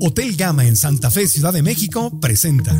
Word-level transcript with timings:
Hotel 0.00 0.36
Gama 0.36 0.64
en 0.66 0.76
Santa 0.76 1.10
Fe, 1.10 1.26
Ciudad 1.26 1.52
de 1.52 1.62
México, 1.62 2.18
presenta. 2.20 2.78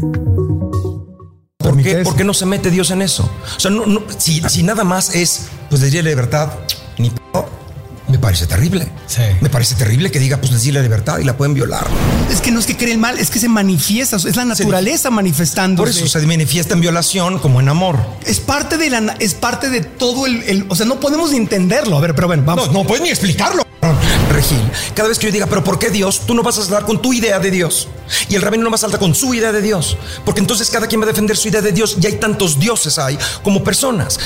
¿Por 1.59 1.83
qué, 1.83 1.97
¿Por 1.99 2.17
qué 2.17 2.25
no 2.25 2.35
se 2.35 2.47
mete 2.47 2.71
Dios 2.71 2.91
en 2.91 3.03
eso? 3.03 3.31
O 3.57 3.61
sea, 3.61 3.71
no, 3.71 3.87
no, 3.87 4.03
si, 4.19 4.41
si 4.49 4.63
nada 4.63 4.83
más 4.85 5.15
es, 5.15 5.47
pues 5.69 5.81
decirle 5.83 6.11
libertad, 6.11 6.51
ni 6.99 7.11
pedo, 7.11 7.49
me 8.09 8.19
parece 8.19 8.47
terrible. 8.47 8.89
Sí. 9.07 9.23
Me 9.41 9.51
parece 9.51 9.75
terrible 9.77 10.11
que 10.11 10.19
diga, 10.19 10.39
pues 10.39 10.51
les 10.53 10.63
di 10.63 10.73
la 10.73 10.81
libertad 10.83 11.19
y 11.19 11.25
la 11.25 11.37
pueden 11.37 11.55
violar. 11.55 11.87
Es 12.33 12.41
que 12.41 12.51
no 12.51 12.59
es 12.61 12.67
que 12.67 12.77
cree 12.77 12.93
el 12.93 12.99
mal, 12.99 13.19
es 13.19 13.31
que 13.31 13.39
se 13.39 13.49
manifiesta, 13.49 14.17
es 14.17 14.37
la 14.37 14.45
naturaleza 14.45 15.11
manifestando. 15.11 15.83
Por 15.83 15.89
eso 15.91 16.07
se 16.09 16.27
manifiesta 16.27 16.75
en 16.75 16.81
violación 16.81 17.39
como 17.39 17.61
en 17.61 17.69
amor. 17.69 17.99
Es 18.27 18.41
parte 18.41 18.77
de 18.79 18.91
la, 18.91 19.17
es 19.21 19.35
parte 19.35 19.69
de 19.71 19.83
todo 19.83 20.27
el, 20.27 20.43
el- 20.45 20.67
o 20.69 20.75
sea, 20.75 20.87
no 20.87 20.99
podemos 20.99 21.31
ni 21.31 21.37
entenderlo. 21.37 21.97
A 21.99 22.01
ver, 22.01 22.15
pero 22.15 22.27
bueno, 22.27 22.43
vamos. 22.45 22.67
No, 22.69 22.73
no 22.73 22.85
puedes 22.85 23.03
ni 23.05 23.11
explicarlo. 23.11 23.63
Regil, 24.31 24.61
cada 24.95 25.09
vez 25.09 25.19
que 25.19 25.27
yo 25.27 25.33
diga, 25.33 25.47
pero 25.47 25.65
¿por 25.65 25.79
qué 25.79 25.89
Dios? 25.91 26.21
Tú 26.27 26.35
no 26.35 26.43
vas 26.43 26.59
a 26.59 26.63
saltar 26.63 26.85
con 26.85 27.01
tu 27.01 27.13
idea 27.15 27.39
de 27.39 27.51
Dios. 27.51 27.89
Y 28.29 28.35
el 28.35 28.43
rabino 28.43 28.65
no 28.65 28.71
va 28.71 28.75
a 28.75 28.79
saltar 28.79 29.01
con 29.01 29.15
su 29.15 29.33
idea 29.33 29.53
de 29.53 29.63
Dios. 29.63 29.97
Porque 30.25 30.41
entonces 30.41 30.69
cada 30.71 30.87
quien 30.87 31.01
va 31.01 31.05
a 31.05 31.09
defender 31.09 31.37
su 31.37 31.49
idea 31.49 31.63
de 31.63 31.73
Dios. 31.73 31.97
Y 32.01 32.07
hay 32.07 32.15
tantos 32.15 32.59
dioses 32.59 32.99
hay 32.99 33.19
como 33.43 33.65
personas. 33.65 34.19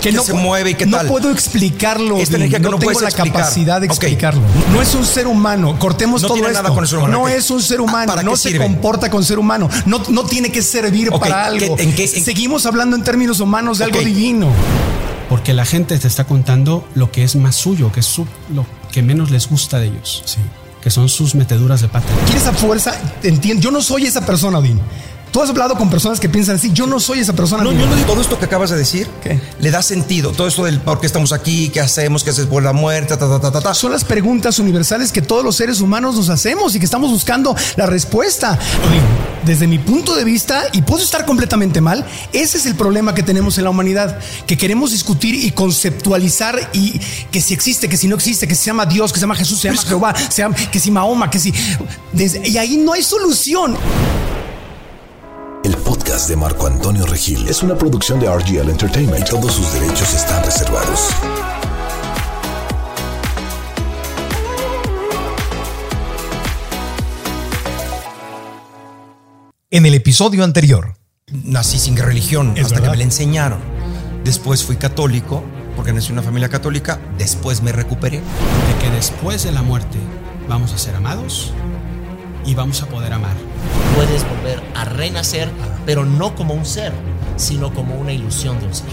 Que, 0.00 0.12
se 0.12 0.18
pu- 0.32 0.40
mueve 0.40 0.70
y 0.70 0.74
qué 0.76 0.86
no 0.86 0.96
tal. 0.96 1.08
puedo 1.08 1.30
explicarlo. 1.30 2.16
Esta 2.16 2.36
Vin, 2.36 2.44
energía 2.46 2.58
que 2.58 2.62
no, 2.64 2.70
no 2.70 2.78
tengo 2.78 2.98
la 3.02 3.08
explicar. 3.08 3.32
capacidad 3.42 3.80
de 3.82 3.86
explicarlo. 3.86 4.40
No 4.72 4.80
es 4.80 4.94
un 4.94 5.04
ser 5.04 5.26
humano. 5.26 5.78
Cortemos 5.78 6.22
No 6.22 6.28
todo 6.28 6.36
tiene 6.36 6.48
esto. 6.48 6.62
nada 6.62 6.74
con 6.74 6.82
el 6.84 6.88
ser 6.88 6.98
humano, 7.00 7.18
No 7.18 7.28
es 7.28 7.50
un 7.50 7.62
ser 7.62 7.82
humano. 7.82 8.06
¿Para 8.06 8.22
no 8.22 8.34
se 8.34 8.48
sirve? 8.48 8.64
comporta 8.64 9.10
con 9.10 9.22
ser 9.22 9.38
humano. 9.38 9.68
No, 9.84 10.02
no 10.08 10.24
tiene 10.24 10.50
que 10.50 10.62
servir 10.62 11.10
para 11.10 11.26
¿qué- 11.26 11.32
algo. 11.66 11.76
en 11.78 11.94
qué- 11.94 12.04
en- 12.04 12.24
Seguimos 12.24 12.64
hablando 12.64 12.96
en 12.96 13.02
términos 13.04 13.40
humanos 13.40 13.76
de 13.76 13.84
algo 13.84 14.00
divino. 14.00 14.50
Porque 15.30 15.54
la 15.54 15.64
gente 15.64 15.98
te 15.98 16.06
está 16.08 16.24
contando 16.24 16.86
lo 16.94 17.10
que 17.10 17.24
es 17.24 17.36
más 17.36 17.54
suyo, 17.56 17.90
que 17.92 18.00
es 18.00 18.06
su- 18.06 18.26
lo 18.52 18.66
que 18.92 19.00
menos 19.02 19.30
les 19.30 19.48
gusta 19.48 19.78
de 19.78 19.86
ellos. 19.86 20.22
Sí. 20.26 20.40
Que 20.82 20.90
son 20.90 21.08
sus 21.08 21.34
meteduras 21.34 21.80
de 21.82 21.88
pata. 21.88 22.06
¿Quieres 22.26 22.42
esa 22.42 22.52
fuerza? 22.52 22.92
Entiendo. 23.22 23.62
Yo 23.62 23.70
no 23.70 23.80
soy 23.80 24.04
esa 24.06 24.26
persona, 24.26 24.58
Odín. 24.58 24.80
Tú 25.30 25.40
has 25.40 25.48
hablado 25.50 25.76
con 25.76 25.88
personas 25.88 26.18
que 26.18 26.28
piensan 26.28 26.56
así. 26.56 26.72
Yo 26.72 26.86
no 26.86 26.98
soy 26.98 27.20
esa 27.20 27.32
persona. 27.32 27.62
No, 27.62 27.72
yo 27.72 27.86
no 27.86 27.94
digo 27.94 28.08
todo 28.08 28.20
esto 28.20 28.38
que 28.38 28.46
acabas 28.46 28.70
de 28.70 28.76
decir. 28.76 29.08
¿Qué? 29.22 29.40
Le 29.60 29.70
da 29.70 29.80
sentido. 29.80 30.32
Todo 30.32 30.48
esto 30.48 30.64
del 30.64 30.80
por 30.80 30.98
qué 31.00 31.06
estamos 31.06 31.32
aquí, 31.32 31.68
qué 31.68 31.80
hacemos, 31.80 32.24
qué 32.24 32.30
haces 32.30 32.46
por 32.46 32.62
la 32.64 32.72
muerte, 32.72 33.16
ta, 33.16 33.18
ta, 33.28 33.40
ta, 33.40 33.52
ta, 33.52 33.60
ta. 33.60 33.74
Son 33.74 33.92
las 33.92 34.02
preguntas 34.04 34.58
universales 34.58 35.12
que 35.12 35.22
todos 35.22 35.44
los 35.44 35.54
seres 35.54 35.80
humanos 35.80 36.16
nos 36.16 36.28
hacemos 36.30 36.74
y 36.74 36.78
que 36.80 36.84
estamos 36.84 37.10
buscando 37.10 37.54
la 37.76 37.86
respuesta. 37.86 38.58
Desde 39.44 39.66
mi 39.66 39.78
punto 39.78 40.14
de 40.16 40.24
vista, 40.24 40.64
y 40.72 40.82
puedo 40.82 41.02
estar 41.02 41.24
completamente 41.24 41.80
mal, 41.80 42.04
ese 42.32 42.58
es 42.58 42.66
el 42.66 42.74
problema 42.74 43.14
que 43.14 43.22
tenemos 43.22 43.56
en 43.56 43.64
la 43.64 43.70
humanidad, 43.70 44.18
que 44.46 44.58
queremos 44.58 44.90
discutir 44.90 45.34
y 45.34 45.50
conceptualizar 45.52 46.70
y 46.74 47.00
que 47.30 47.40
si 47.40 47.54
existe, 47.54 47.88
que 47.88 47.96
si 47.96 48.06
no 48.08 48.16
existe, 48.16 48.46
que 48.46 48.54
se 48.54 48.66
llama 48.66 48.84
Dios, 48.84 49.12
que 49.12 49.18
se 49.18 49.22
llama 49.22 49.36
Jesús, 49.36 49.60
se 49.60 49.68
llama 49.68 49.80
Jehová, 49.82 50.14
se 50.28 50.42
llama, 50.42 50.54
que 50.56 50.78
si 50.78 50.90
Mahoma, 50.90 51.30
que 51.30 51.38
si... 51.38 51.54
desde- 52.12 52.46
y 52.48 52.58
ahí 52.58 52.76
no 52.76 52.92
hay 52.92 53.02
solución. 53.02 53.76
El 55.64 55.76
podcast 55.76 56.28
de 56.28 56.36
Marco 56.36 56.66
Antonio 56.66 57.04
Regil 57.06 57.46
es 57.48 57.62
una 57.62 57.76
producción 57.76 58.18
de 58.20 58.26
RGL 58.34 58.70
Entertainment 58.70 59.26
y 59.26 59.30
todos 59.30 59.52
sus 59.52 59.72
derechos 59.74 60.14
están 60.14 60.42
reservados. 60.44 61.10
En 69.70 69.86
el 69.86 69.94
episodio 69.94 70.44
anterior, 70.44 70.96
Nací 71.44 71.78
sin 71.78 71.96
religión 71.96 72.54
Es 72.56 72.64
hasta 72.64 72.74
verdad. 72.76 72.88
que 72.88 72.90
me 72.92 72.96
la 72.98 73.04
enseñaron. 73.04 73.60
Después 74.24 74.64
fui 74.64 74.74
católico, 74.76 75.44
porque 75.76 75.92
nací 75.92 76.08
en 76.08 76.14
una 76.14 76.22
familia 76.22 76.48
católica. 76.48 76.98
Después 77.18 77.62
me 77.62 77.70
recuperé. 77.70 78.16
De 78.18 78.78
que 78.82 78.90
después 78.90 79.44
de 79.44 79.52
la 79.52 79.62
muerte 79.62 79.98
vamos 80.48 80.72
a 80.72 80.78
ser 80.78 80.96
amados 80.96 81.52
y 82.46 82.54
vamos 82.54 82.82
a 82.82 82.86
poder 82.86 83.12
amar. 83.12 83.34
puedes 83.96 84.22
volver 84.28 84.62
a 84.74 84.84
renacer, 84.84 85.50
pero 85.84 86.04
no 86.04 86.34
como 86.34 86.54
un 86.54 86.64
ser, 86.64 86.92
sino 87.36 87.72
como 87.74 87.94
una 87.96 88.12
ilusión 88.12 88.58
de 88.60 88.66
un 88.66 88.74
ser. 88.74 88.86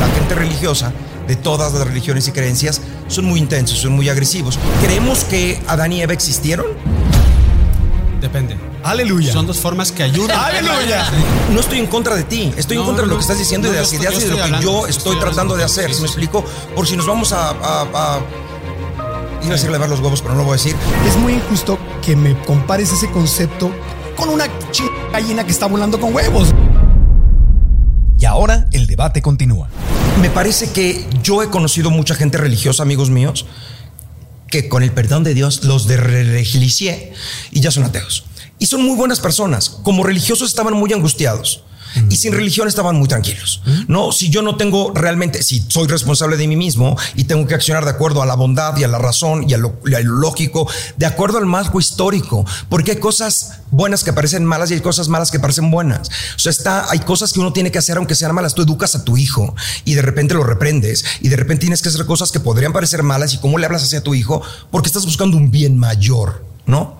La 0.00 0.06
gente 0.14 0.34
religiosa 0.34 0.92
de 1.28 1.36
todas 1.36 1.72
las 1.72 1.86
religiones 1.86 2.26
y 2.28 2.32
creencias 2.32 2.80
son 3.08 3.24
muy 3.26 3.38
intensos, 3.40 3.78
son 3.78 3.92
muy 3.92 4.08
agresivos. 4.08 4.58
¿Creemos 4.82 5.24
que 5.24 5.60
Adán 5.68 5.92
y 5.92 6.02
Eva 6.02 6.12
existieron? 6.12 6.66
Depende. 8.20 8.56
Aleluya. 8.84 9.32
Son 9.32 9.46
dos 9.46 9.58
formas 9.58 9.90
que 9.92 10.02
ayudan. 10.04 10.38
Aleluya. 10.38 11.04
No 11.52 11.60
estoy 11.60 11.78
en 11.78 11.86
contra 11.86 12.14
de 12.16 12.22
ti, 12.24 12.52
estoy 12.56 12.76
en 12.76 12.82
No, 12.82 12.86
contra 12.86 13.04
de 13.04 13.08
lo 13.10 13.16
que 13.16 13.22
estás 13.22 13.38
diciendo 13.38 13.66
no, 13.68 13.72
y 13.74 13.76
de 13.76 13.82
las 13.82 13.92
ideas 13.92 14.14
y 14.14 14.20
de 14.24 14.26
lo 14.30 14.36
que 14.36 14.42
hablando, 14.42 14.62
yo 14.64 14.86
estoy 14.86 15.12
estoy 15.14 15.16
tratando 15.20 15.56
de 15.56 15.64
hacer. 15.64 15.92
¿Sí 15.92 16.00
me 16.00 16.06
explico? 16.06 16.44
Por 16.74 16.86
si 16.86 16.96
nos 16.96 17.06
vamos 17.06 17.32
a... 17.32 17.50
a, 17.50 17.82
a- 17.94 18.20
Iba 19.42 19.50
a 19.50 19.56
decir 19.56 19.70
lavar 19.72 19.88
los 19.88 19.98
huevos, 19.98 20.22
pero 20.22 20.34
no 20.34 20.40
lo 20.42 20.44
voy 20.44 20.52
a 20.52 20.56
decir. 20.56 20.76
Es 21.08 21.16
muy 21.16 21.32
injusto 21.32 21.76
que 22.02 22.16
me 22.16 22.36
compares 22.42 22.92
ese 22.92 23.08
concepto 23.10 23.70
con 24.16 24.28
una 24.28 24.46
gallina 25.12 25.44
que 25.44 25.52
está 25.52 25.66
volando 25.66 25.98
con 25.98 26.14
huevos. 26.14 26.52
y 28.18 28.24
ahora 28.24 28.68
el 28.72 28.86
debate 28.86 29.22
continúa. 29.22 29.68
Me 30.20 30.28
parece 30.28 30.70
que 30.70 31.06
yo 31.22 31.42
he 31.42 31.48
conocido 31.48 31.90
mucha 31.90 32.14
gente 32.14 32.38
religiosa, 32.38 32.82
amigos 32.82 33.10
míos, 33.10 33.46
que 34.48 34.68
con 34.68 34.82
el 34.82 34.92
perdón 34.92 35.24
de 35.24 35.34
Dios 35.34 35.64
los 35.64 35.86
de 35.86 35.96
y 37.50 37.60
ya 37.60 37.70
son 37.70 37.84
ateos. 37.84 38.24
Y 38.58 38.66
son 38.66 38.84
muy 38.84 38.96
buenas 38.96 39.18
personas. 39.18 39.70
Como 39.70 40.04
religiosos 40.04 40.50
estaban 40.50 40.74
muy 40.74 40.92
angustiados. 40.92 41.64
Y 42.08 42.16
sin 42.16 42.32
religión 42.32 42.68
estaban 42.68 42.96
muy 42.96 43.08
tranquilos. 43.08 43.62
No, 43.88 44.12
si 44.12 44.30
yo 44.30 44.42
no 44.42 44.56
tengo 44.56 44.92
realmente, 44.94 45.42
si 45.42 45.64
soy 45.68 45.88
responsable 45.88 46.36
de 46.36 46.46
mí 46.46 46.56
mismo 46.56 46.96
y 47.14 47.24
tengo 47.24 47.46
que 47.46 47.54
accionar 47.54 47.84
de 47.84 47.90
acuerdo 47.90 48.22
a 48.22 48.26
la 48.26 48.34
bondad 48.34 48.76
y 48.76 48.84
a 48.84 48.88
la 48.88 48.98
razón 48.98 49.48
y 49.48 49.54
a 49.54 49.58
lo, 49.58 49.78
y 49.86 49.94
a 49.94 50.00
lógico, 50.00 50.68
de 50.96 51.06
acuerdo 51.06 51.38
al 51.38 51.46
marco 51.46 51.80
histórico, 51.80 52.44
porque 52.68 52.92
hay 52.92 52.96
cosas 52.98 53.60
buenas 53.70 54.04
que 54.04 54.12
parecen 54.12 54.44
malas 54.44 54.70
y 54.70 54.74
hay 54.74 54.80
cosas 54.80 55.08
malas 55.08 55.30
que 55.30 55.40
parecen 55.40 55.70
buenas. 55.70 56.08
O 56.36 56.38
sea, 56.38 56.50
está, 56.50 56.90
hay 56.90 57.00
cosas 57.00 57.32
que 57.32 57.40
uno 57.40 57.52
tiene 57.52 57.70
que 57.70 57.78
hacer 57.78 57.96
aunque 57.96 58.14
sean 58.14 58.34
malas. 58.34 58.54
Tú 58.54 58.62
educas 58.62 58.94
a 58.94 59.04
tu 59.04 59.16
hijo 59.16 59.54
y 59.84 59.94
de 59.94 60.02
repente 60.02 60.34
lo 60.34 60.44
reprendes 60.44 61.04
y 61.20 61.28
de 61.28 61.36
repente 61.36 61.62
tienes 61.62 61.82
que 61.82 61.88
hacer 61.88 62.06
cosas 62.06 62.32
que 62.32 62.40
podrían 62.40 62.72
parecer 62.72 63.02
malas 63.02 63.34
y 63.34 63.38
cómo 63.38 63.58
le 63.58 63.66
hablas 63.66 63.82
hacia 63.82 64.02
tu 64.02 64.14
hijo 64.14 64.42
porque 64.70 64.88
estás 64.88 65.04
buscando 65.04 65.36
un 65.36 65.50
bien 65.50 65.78
mayor, 65.78 66.44
¿no? 66.66 66.98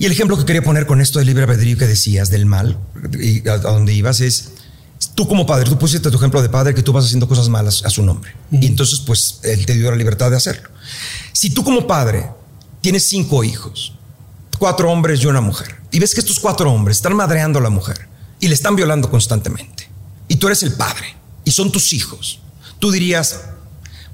Y 0.00 0.06
el 0.06 0.12
ejemplo 0.12 0.36
que 0.36 0.44
quería 0.46 0.62
poner 0.62 0.86
con 0.86 1.00
esto 1.00 1.18
del 1.20 1.28
libre 1.28 1.44
albedrío 1.44 1.76
que 1.78 1.86
decías 1.86 2.30
del 2.30 2.46
mal 2.46 2.76
y 3.20 3.46
a, 3.48 3.52
a 3.52 3.56
donde 3.58 3.92
ibas 3.92 4.20
es 4.20 4.50
tú 5.14 5.28
como 5.28 5.44
padre, 5.46 5.68
tú 5.68 5.78
pusiste 5.78 6.10
tu 6.10 6.16
ejemplo 6.16 6.40
de 6.42 6.48
padre 6.48 6.74
que 6.74 6.82
tú 6.82 6.92
vas 6.92 7.04
haciendo 7.04 7.28
cosas 7.28 7.48
malas 7.50 7.82
a 7.84 7.90
su 7.90 8.02
nombre 8.02 8.32
y 8.50 8.66
entonces 8.66 9.00
pues 9.00 9.40
él 9.44 9.64
te 9.66 9.74
dio 9.74 9.90
la 9.90 9.96
libertad 9.98 10.30
de 10.30 10.36
hacerlo. 10.38 10.70
Si 11.32 11.50
tú 11.50 11.62
como 11.62 11.86
padre 11.86 12.30
tienes 12.80 13.06
cinco 13.06 13.44
hijos, 13.44 13.94
cuatro 14.58 14.90
hombres 14.90 15.22
y 15.22 15.26
una 15.26 15.42
mujer 15.42 15.76
y 15.90 15.98
ves 15.98 16.14
que 16.14 16.20
estos 16.20 16.40
cuatro 16.40 16.72
hombres 16.72 16.96
están 16.96 17.14
madreando 17.14 17.58
a 17.58 17.62
la 17.62 17.70
mujer 17.70 18.08
y 18.40 18.48
le 18.48 18.54
están 18.54 18.76
violando 18.76 19.10
constantemente 19.10 19.86
y 20.28 20.36
tú 20.36 20.46
eres 20.46 20.62
el 20.62 20.72
padre 20.72 21.14
y 21.44 21.50
son 21.50 21.70
tus 21.72 21.92
hijos, 21.92 22.40
tú 22.78 22.90
dirías, 22.90 23.40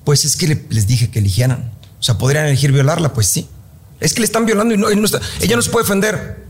pues 0.04 0.24
es 0.24 0.34
que 0.36 0.48
le- 0.48 0.66
les 0.70 0.86
dije 0.88 1.10
que 1.10 1.20
eligieran. 1.20 1.72
O 2.00 2.02
sea, 2.02 2.18
podrían 2.18 2.46
elegir 2.46 2.72
violarla, 2.72 3.12
pues 3.12 3.26
sí. 3.26 3.48
Es 4.00 4.12
que 4.14 4.20
le 4.20 4.26
están 4.26 4.46
violando 4.46 4.74
y, 4.74 4.78
no, 4.78 4.90
y 4.90 4.96
no 4.96 5.04
está- 5.04 5.20
ella 5.40 5.56
no 5.56 5.62
se 5.62 5.70
puede 5.70 5.84
defender. 5.84 6.44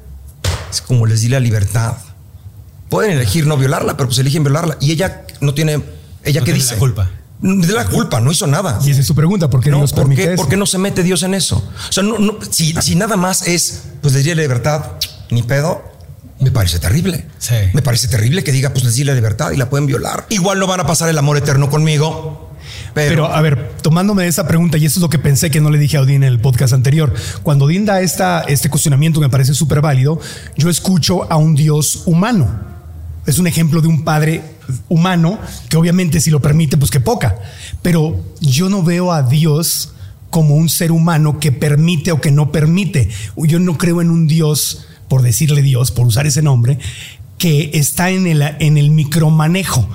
Es 0.71 0.81
como 0.81 1.07
les 1.07 1.21
di 1.21 1.29
la 1.29 1.41
libertad. 1.41 1.97
Pueden 2.89 3.13
elegir 3.13 3.47
no 3.47 3.57
violarla, 3.57 3.97
pero 3.97 4.09
pues 4.09 4.19
eligen 4.19 4.43
violarla. 4.45 4.77
Y 4.81 4.93
ella 4.93 5.25
no 5.41 5.55
tiene. 5.55 5.83
¿Ella 6.25 6.41
No 6.41 6.45
qué 6.45 6.53
tiene 6.53 6.59
dice? 6.59 6.75
la 6.75 6.79
culpa. 6.79 7.11
De 7.41 7.73
la 7.73 7.85
culpa, 7.87 8.21
no 8.21 8.33
hizo 8.33 8.47
nada. 8.47 8.79
Y 8.83 8.91
esa 8.91 9.01
es 9.01 9.07
su 9.07 9.15
pregunta, 9.15 9.51
¿por 9.51 9.61
qué 9.63 9.71
No, 9.71 9.79
nos 9.81 9.93
¿por, 9.93 10.01
permite 10.03 10.23
qué, 10.25 10.33
eso? 10.33 10.43
por 10.43 10.49
qué 10.49 10.57
no 10.57 10.65
se 10.67 10.79
mete 10.79 11.03
Dios 11.03 11.23
en 11.23 11.35
eso? 11.35 11.57
O 11.89 11.93
sea, 11.93 12.03
no, 12.03 12.19
no, 12.19 12.39
si, 12.51 12.73
si 12.81 12.95
nada 12.95 13.17
más 13.17 13.47
es, 13.47 13.83
pues 14.01 14.15
les 14.15 14.25
di 14.25 14.35
la 14.35 14.41
libertad, 14.41 14.93
ni 15.31 15.43
pedo, 15.43 15.83
me 16.41 16.51
parece 16.51 16.79
terrible. 16.79 17.27
Sí. 17.39 17.55
Me 17.75 17.83
parece 17.83 18.09
terrible 18.09 18.43
que 18.43 18.53
diga, 18.53 18.71
pues 18.73 18.85
les 18.85 18.95
di 18.95 19.05
la 19.05 19.15
libertad 19.15 19.51
y 19.53 19.57
la 19.59 19.69
pueden 19.69 19.87
violar. 19.87 20.25
Igual 20.31 20.59
no 20.59 20.67
van 20.67 20.81
a 20.81 20.87
pasar 20.87 21.09
el 21.11 21.19
amor 21.19 21.37
eterno 21.37 21.69
conmigo. 21.69 22.46
Pero, 22.95 23.27
a 23.27 23.41
ver, 23.41 23.73
tomándome 23.83 24.23
de 24.23 24.29
esa 24.29 24.47
pregunta, 24.47 24.79
y 24.79 24.87
eso 24.87 24.99
es 24.99 25.03
lo 25.03 25.11
que 25.11 25.19
pensé 25.19 25.51
que 25.51 25.61
no 25.61 25.71
le 25.71 25.79
dije 25.79 25.97
a 25.97 26.01
Odín 26.01 26.23
en 26.23 26.33
el 26.33 26.41
podcast 26.41 26.73
anterior, 26.73 27.13
cuando 27.43 27.67
Odín 27.67 27.85
da 27.85 28.01
esta, 28.01 28.43
este 28.43 28.71
cuestionamiento 28.71 29.21
que 29.21 29.27
me 29.27 29.31
parece 29.31 29.55
súper 29.55 29.81
válido, 29.81 30.21
yo 30.57 30.71
escucho 30.71 31.31
a 31.31 31.37
un 31.37 31.55
Dios 31.55 32.03
humano. 32.07 32.49
Es 33.27 33.39
un 33.39 33.47
ejemplo 33.47 33.81
de 33.81 33.89
un 33.89 34.05
padre 34.05 34.43
humano 34.89 35.39
que 35.69 35.77
obviamente 35.77 36.21
si 36.21 36.31
lo 36.31 36.41
permite, 36.41 36.77
pues 36.77 36.91
que 36.91 37.01
poca. 37.01 37.37
Pero 37.83 38.25
yo 38.41 38.69
no 38.69 38.83
veo 38.83 39.13
a 39.13 39.23
Dios 39.23 39.93
como 40.31 40.55
un 40.55 40.69
ser 40.69 40.93
humano 40.93 41.41
que 41.41 41.53
permite 41.53 42.13
o 42.13 42.21
que 42.21 42.31
no 42.31 42.53
permite. 42.53 43.09
Yo 43.37 43.59
no 43.59 43.79
creo 43.79 44.01
en 44.01 44.11
un 44.11 44.27
Dios, 44.27 44.87
por 45.09 45.23
decirle 45.23 45.63
Dios, 45.63 45.91
por 45.91 46.07
usar 46.07 46.27
ese 46.27 46.43
nombre, 46.43 46.79
que 47.39 47.71
está 47.75 48.11
en 48.11 48.27
el, 48.27 48.43
en 48.43 48.79
el 48.79 48.91
micromanejo 48.91 49.89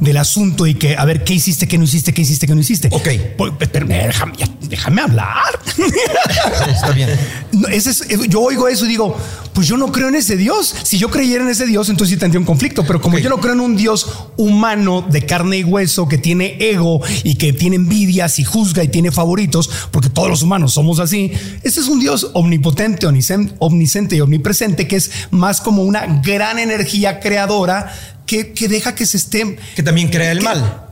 del 0.00 0.16
asunto 0.16 0.66
y 0.66 0.74
que 0.74 0.96
a 0.96 1.04
ver 1.04 1.24
qué 1.24 1.34
hiciste, 1.34 1.68
qué 1.68 1.78
no 1.78 1.84
hiciste, 1.84 2.12
qué 2.12 2.22
hiciste, 2.22 2.46
qué 2.46 2.54
no 2.54 2.60
hiciste. 2.60 2.88
Ok. 2.90 3.08
Pues, 3.38 3.52
pero 3.72 3.86
déjame, 3.86 4.32
déjame 4.62 5.02
hablar. 5.02 5.58
está 6.68 6.90
bien. 6.90 7.10
No, 7.52 7.68
ese 7.68 7.90
es- 7.90 8.04
yo 8.28 8.40
oigo 8.40 8.68
eso 8.68 8.84
y 8.86 8.88
digo, 8.88 9.16
pues 9.52 9.68
yo 9.68 9.76
no 9.76 9.92
creo 9.92 10.08
en 10.08 10.16
ese 10.16 10.36
Dios. 10.36 10.74
Si 10.82 10.98
yo 10.98 11.10
creyera 11.10 11.44
en 11.44 11.50
ese 11.50 11.66
Dios, 11.66 11.88
entonces 11.88 12.14
sí 12.14 12.18
tendría 12.20 12.40
un 12.40 12.46
conflicto. 12.46 12.84
Pero 12.84 13.00
como 13.00 13.18
yo 13.18 13.30
no 13.30 13.38
creo 13.38 13.52
en 13.54 13.60
un 13.60 13.76
Dios 13.76 14.06
humano 14.36 15.06
de 15.08 15.24
carne 15.24 15.58
y 15.58 15.64
hueso 15.64 16.08
que 16.08 16.18
tiene 16.18 16.56
ego 16.60 17.00
y 17.22 17.36
que 17.36 17.52
tiene 17.52 17.76
envidias 17.76 18.38
y 18.40 18.44
juzga 18.44 18.82
y 18.82 18.88
tiene 18.88 19.12
favoritos, 19.12 19.70
porque 19.92 20.10
todos 20.10 20.28
los 20.28 20.42
humanos 20.42 20.74
somos 20.74 20.98
así, 20.98 21.32
ese 21.62 21.80
es 21.80 21.86
un 21.88 22.00
Dios 22.00 22.30
omnipotente, 22.34 23.06
omniscien- 23.06 23.54
omnisciente 23.60 24.16
y 24.16 24.20
omnipresente 24.20 24.88
que 24.88 24.96
es 24.96 25.10
más 25.30 25.60
como 25.60 25.82
una 25.84 26.20
gran 26.22 26.58
energía 26.58 27.20
creadora 27.20 27.92
que, 28.26 28.52
que 28.52 28.68
deja 28.68 28.94
que 28.94 29.06
se 29.06 29.16
esté 29.16 29.56
Que 29.76 29.82
también 29.82 30.08
crea 30.08 30.32
el 30.32 30.38
que- 30.38 30.44
mal. 30.44 30.88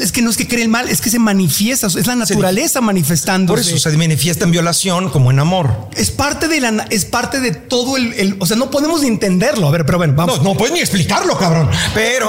Es 0.00 0.10
que 0.10 0.22
no 0.22 0.30
es 0.30 0.36
que 0.36 0.48
cree 0.48 0.62
el 0.64 0.68
mal, 0.68 0.88
es 0.88 1.00
que 1.00 1.08
se 1.08 1.20
manifiesta, 1.20 1.86
es 1.86 2.06
la 2.06 2.16
naturaleza 2.16 2.80
manifestando. 2.80 3.52
Por 3.52 3.60
eso 3.60 3.78
se 3.78 3.96
manifiesta 3.96 4.44
en 4.44 4.50
violación 4.50 5.08
como 5.08 5.30
en 5.30 5.38
amor. 5.38 5.88
es 5.96 6.10
parte 6.10 6.48
de 6.48 6.60
la 6.60 6.86
es 6.90 7.04
parte 7.04 7.38
de 7.40 7.52
todo 7.52 7.96
el, 7.96 8.12
el- 8.14 8.36
o 8.40 8.46
sea, 8.46 8.56
no 8.56 8.70
podemos 8.70 9.02
ni 9.02 9.08
entenderlo. 9.08 9.68
A 9.68 9.70
ver, 9.70 9.86
pero 9.86 9.98
bueno, 9.98 10.14
vamos. 10.16 10.38
No, 10.38 10.44
no 10.44 10.54
puedes 10.56 10.72
ni 10.74 10.80
explicarlo, 10.80 11.38
cabrón. 11.38 11.70
Pero. 11.94 12.26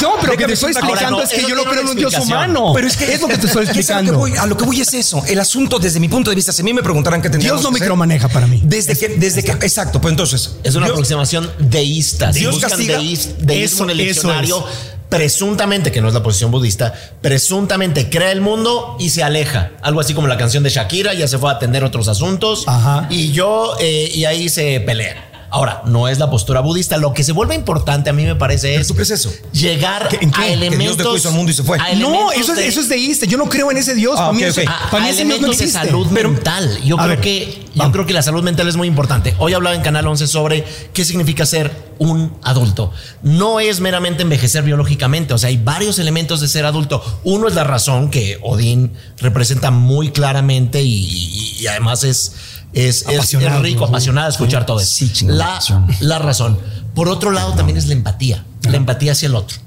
No, 0.00 0.12
pero 0.20 0.32
que 0.38 0.46
te 0.46 0.52
estoy 0.54 0.72
explicando 0.72 1.18
no, 1.18 1.22
es 1.22 1.30
que 1.30 1.42
yo 1.42 1.48
no 1.54 1.62
tiene 1.62 1.70
creo 1.70 1.82
en 1.82 1.88
un 1.90 1.96
Dios 1.96 2.14
humano. 2.18 2.72
Pero 2.74 2.86
es 2.88 2.96
que 2.96 3.12
es 3.12 3.20
lo 3.20 3.28
que 3.28 3.36
te 3.38 3.46
estoy 3.46 3.64
es 3.64 3.68
a 3.68 3.70
lo 3.70 3.74
que 3.74 3.80
explicando. 3.80 4.18
voy- 4.18 4.36
A 4.38 4.46
lo 4.46 4.56
que 4.56 4.64
voy 4.64 4.80
es 4.80 4.94
eso. 4.94 5.22
El 5.26 5.40
asunto, 5.40 5.78
desde 5.78 6.00
mi 6.00 6.08
punto 6.08 6.30
de 6.30 6.36
vista, 6.36 6.52
si 6.52 6.62
a 6.62 6.64
mí 6.64 6.72
me 6.72 6.82
preguntaran 6.82 7.20
qué 7.20 7.28
tendríamos 7.28 7.60
Dios 7.60 7.70
no 7.70 7.70
que 7.70 7.76
hacer, 7.82 7.86
micromaneja 7.88 8.28
para 8.28 8.46
mí. 8.46 8.60
Desde 8.64 8.96
que, 8.96 9.08
desde 9.08 9.42
que, 9.44 9.52
exacto, 9.52 10.00
pues 10.00 10.12
entonces. 10.12 10.52
Es 10.64 10.74
una 10.74 10.86
aproximación 10.86 11.50
deísta. 11.58 12.32
Si 12.32 12.40
Dios 12.40 12.54
buscan 12.54 12.70
castiga. 12.70 12.98
deís- 12.98 13.34
deísmo 13.38 13.84
en 13.84 13.90
el 13.90 13.98
diccionario, 13.98 14.58
es. 14.66 14.91
Presuntamente, 15.12 15.92
que 15.92 16.00
no 16.00 16.08
es 16.08 16.14
la 16.14 16.22
posición 16.22 16.50
budista, 16.50 16.94
presuntamente 17.20 18.08
crea 18.08 18.32
el 18.32 18.40
mundo 18.40 18.96
y 18.98 19.10
se 19.10 19.22
aleja. 19.22 19.72
Algo 19.82 20.00
así 20.00 20.14
como 20.14 20.26
la 20.26 20.38
canción 20.38 20.62
de 20.62 20.70
Shakira, 20.70 21.12
ya 21.12 21.28
se 21.28 21.36
fue 21.36 21.50
a 21.50 21.54
atender 21.54 21.84
otros 21.84 22.08
asuntos. 22.08 22.64
Ajá. 22.66 23.06
Y 23.10 23.30
yo, 23.30 23.76
eh, 23.78 24.10
y 24.14 24.24
ahí 24.24 24.48
se 24.48 24.80
pelean. 24.80 25.31
Ahora, 25.52 25.82
no 25.84 26.08
es 26.08 26.18
la 26.18 26.30
postura 26.30 26.60
budista. 26.60 26.96
Lo 26.96 27.12
que 27.12 27.22
se 27.24 27.32
vuelve 27.32 27.54
importante 27.54 28.08
a 28.10 28.12
mí 28.14 28.24
me 28.24 28.34
parece 28.36 28.74
es. 28.76 28.86
¿Tú 28.88 28.94
crees 28.94 29.10
eso? 29.10 29.30
Llegar 29.52 30.08
¿Qué- 30.08 30.18
en 30.22 30.30
qué? 30.30 30.40
a 30.40 30.44
Que 30.44 30.50
Dios 30.56 30.62
elementos. 30.62 30.96
dejó 30.96 31.16
hizo 31.16 31.28
al 31.28 31.34
mundo 31.34 31.50
y 31.52 31.54
se 31.54 31.62
fue. 31.62 31.78
No, 31.98 32.32
eso 32.32 32.52
es, 32.52 32.58
de- 32.58 32.66
eso 32.66 32.80
es 32.80 32.88
deísta. 32.88 33.26
Yo 33.26 33.36
no 33.38 33.48
creo 33.48 33.70
en 33.70 33.76
ese 33.76 33.94
Dios. 33.94 34.14
Ah, 34.18 34.28
para 34.28 34.32
mí, 34.32 34.42
ok, 34.44 34.48
eso- 34.48 34.60
ok. 34.62 34.68
a, 34.68 34.90
para 34.90 35.04
mí 35.04 35.10
ese 35.10 35.24
Dios 35.24 35.28
no 35.40 35.46
elementos 35.46 35.58
de 35.58 35.68
salud 35.68 36.06
Pero- 36.12 36.30
mental. 36.30 36.78
Yo 36.84 36.96
creo 36.96 37.08
ver, 37.08 37.20
que 37.20 37.46
yo 37.66 37.70
vamos. 37.76 37.92
creo 37.92 38.06
que 38.06 38.12
la 38.14 38.22
salud 38.22 38.42
mental 38.42 38.66
es 38.68 38.76
muy 38.76 38.88
importante. 38.88 39.34
Hoy 39.38 39.52
hablaba 39.52 39.76
en 39.76 39.82
Canal 39.82 40.06
11 40.06 40.26
sobre 40.26 40.64
qué 40.94 41.04
significa 41.04 41.44
ser 41.46 41.92
un 41.98 42.32
adulto. 42.42 42.90
No 43.22 43.60
es 43.60 43.78
meramente 43.80 44.22
envejecer 44.22 44.64
biológicamente, 44.64 45.34
o 45.34 45.38
sea, 45.38 45.48
hay 45.50 45.58
varios 45.58 45.98
elementos 45.98 46.40
de 46.40 46.48
ser 46.48 46.64
adulto. 46.64 47.04
Uno 47.24 47.46
es 47.46 47.54
la 47.54 47.62
razón 47.64 48.10
que 48.10 48.38
Odín 48.42 48.92
representa 49.18 49.70
muy 49.70 50.10
claramente 50.10 50.82
y, 50.82 50.92
y- 50.92 51.56
y 51.60 51.66
además 51.68 52.02
es 52.04 52.32
es, 52.72 53.04
es- 53.08 53.32
rico, 53.60 53.80
¿no? 53.80 53.86
apasionado 53.86 54.28
escuchar 54.28 54.66
todo 54.66 54.80
eso. 54.80 54.94
Sí, 55.06 55.26
la, 55.26 55.60
la 56.00 56.18
razón. 56.18 56.58
Por 56.94 57.08
otro 57.08 57.30
lado, 57.30 57.54
también 57.54 57.76
es 57.78 57.86
la 57.86 57.94
empatía. 57.94 58.44
La 58.62 58.76
empatía 58.76 59.12
hacia 59.12 59.26
el 59.26 59.34
otro. 59.34 59.58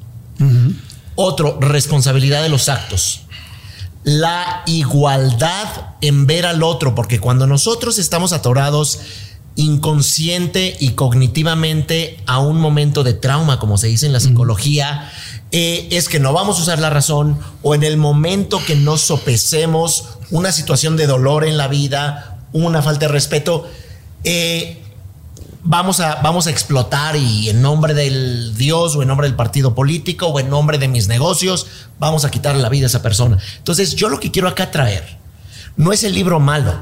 Otro, 1.15 1.57
responsabilidad 1.61 2.41
de 2.43 2.49
los 2.49 2.69
actos. 2.69 3.21
La 4.03 4.63
igualdad 4.67 5.67
en 6.01 6.27
ver 6.27 6.45
al 6.45 6.61
otro, 6.61 6.93
porque 6.93 7.19
cuando 7.19 7.47
nosotros 7.47 7.97
estamos 7.97 8.33
atorados 8.33 8.99
inconsciente 9.55 10.75
y 10.79 10.91
cognitivamente 10.91 12.19
a 12.27 12.39
un 12.39 12.59
momento 12.59 13.03
de 13.03 13.13
trauma, 13.13 13.57
como 13.59 13.77
se 13.77 13.87
dice 13.87 14.05
en 14.05 14.13
la 14.13 14.19
psicología, 14.19 15.09
eh, 15.51 15.87
es 15.91 16.09
que 16.09 16.19
no 16.19 16.33
vamos 16.33 16.59
a 16.59 16.63
usar 16.63 16.79
la 16.79 16.89
razón 16.89 17.39
o 17.61 17.73
en 17.73 17.83
el 17.83 17.97
momento 17.97 18.61
que 18.65 18.75
nos 18.75 19.01
sopesemos 19.01 20.05
una 20.31 20.51
situación 20.51 20.97
de 20.97 21.07
dolor 21.07 21.45
en 21.45 21.57
la 21.57 21.67
vida, 21.67 22.34
una 22.63 22.81
falta 22.81 23.07
de 23.07 23.11
respeto, 23.11 23.67
eh, 24.23 24.81
vamos 25.63 25.99
a, 25.99 26.21
vamos 26.21 26.47
a 26.47 26.51
explotar 26.51 27.15
y 27.15 27.49
en 27.49 27.61
nombre 27.61 27.93
del 27.93 28.55
Dios 28.55 28.95
o 28.95 29.01
en 29.01 29.07
nombre 29.07 29.27
del 29.27 29.35
partido 29.35 29.75
político 29.75 30.27
o 30.27 30.39
en 30.39 30.49
nombre 30.49 30.77
de 30.77 30.87
mis 30.87 31.07
negocios, 31.07 31.67
vamos 31.99 32.23
a 32.23 32.31
quitarle 32.31 32.61
la 32.61 32.69
vida 32.69 32.85
a 32.85 32.87
esa 32.87 33.01
persona. 33.01 33.37
Entonces, 33.57 33.95
yo 33.95 34.09
lo 34.09 34.19
que 34.19 34.31
quiero 34.31 34.47
acá 34.47 34.71
traer 34.71 35.17
no 35.75 35.91
es 35.91 36.03
el 36.03 36.13
libro 36.13 36.39
malo, 36.39 36.73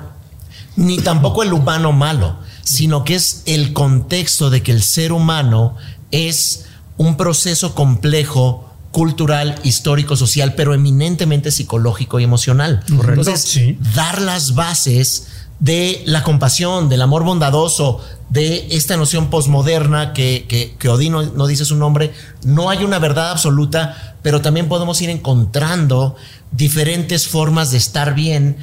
ni 0.76 0.98
tampoco 1.00 1.44
el 1.44 1.54
humano 1.54 1.92
malo, 1.92 2.38
sino 2.64 3.04
que 3.04 3.16
es 3.16 3.42
el 3.46 3.74
contexto 3.74 4.50
de 4.50 4.62
que 4.62 4.72
el 4.72 4.84
ser 4.84 5.12
humano 5.12 5.76
es 6.12 6.66
un 6.98 7.18
proceso 7.18 7.74
complejo 7.74 8.70
cultural, 8.92 9.60
histórico, 9.64 10.16
social, 10.16 10.54
pero 10.54 10.76
eminentemente 10.76 11.50
psicológico 11.50 12.20
y 12.20 12.24
emocional. 12.24 12.84
Entonces, 12.88 13.42
Sí. 13.42 13.80
dar 13.96 14.22
las 14.22 14.54
bases 14.54 15.26
de 15.64 16.04
la 16.06 16.24
compasión, 16.24 16.90
del 16.90 17.02
amor 17.02 17.24
bondadoso, 17.24 18.02
de 18.28 18.68
esta 18.72 18.98
noción 18.98 19.30
posmoderna 19.30 20.12
que, 20.12 20.46
que, 20.50 20.76
que 20.78 20.90
Odín 20.90 21.14
no, 21.14 21.24
no 21.24 21.48
dice 21.48 21.64
su 21.64 21.78
nombre. 21.78 22.12
No 22.44 22.70
hay 22.70 22.84
una 22.84 23.00
verdad 23.00 23.32
absoluta, 23.32 24.18
pero 24.22 24.42
también 24.42 24.68
podemos 24.68 25.02
ir 25.02 25.10
encontrando 25.10 26.18
diferentes 26.52 27.30
formas 27.30 27.72
de 27.72 27.78
estar 27.78 28.14
bien, 28.14 28.58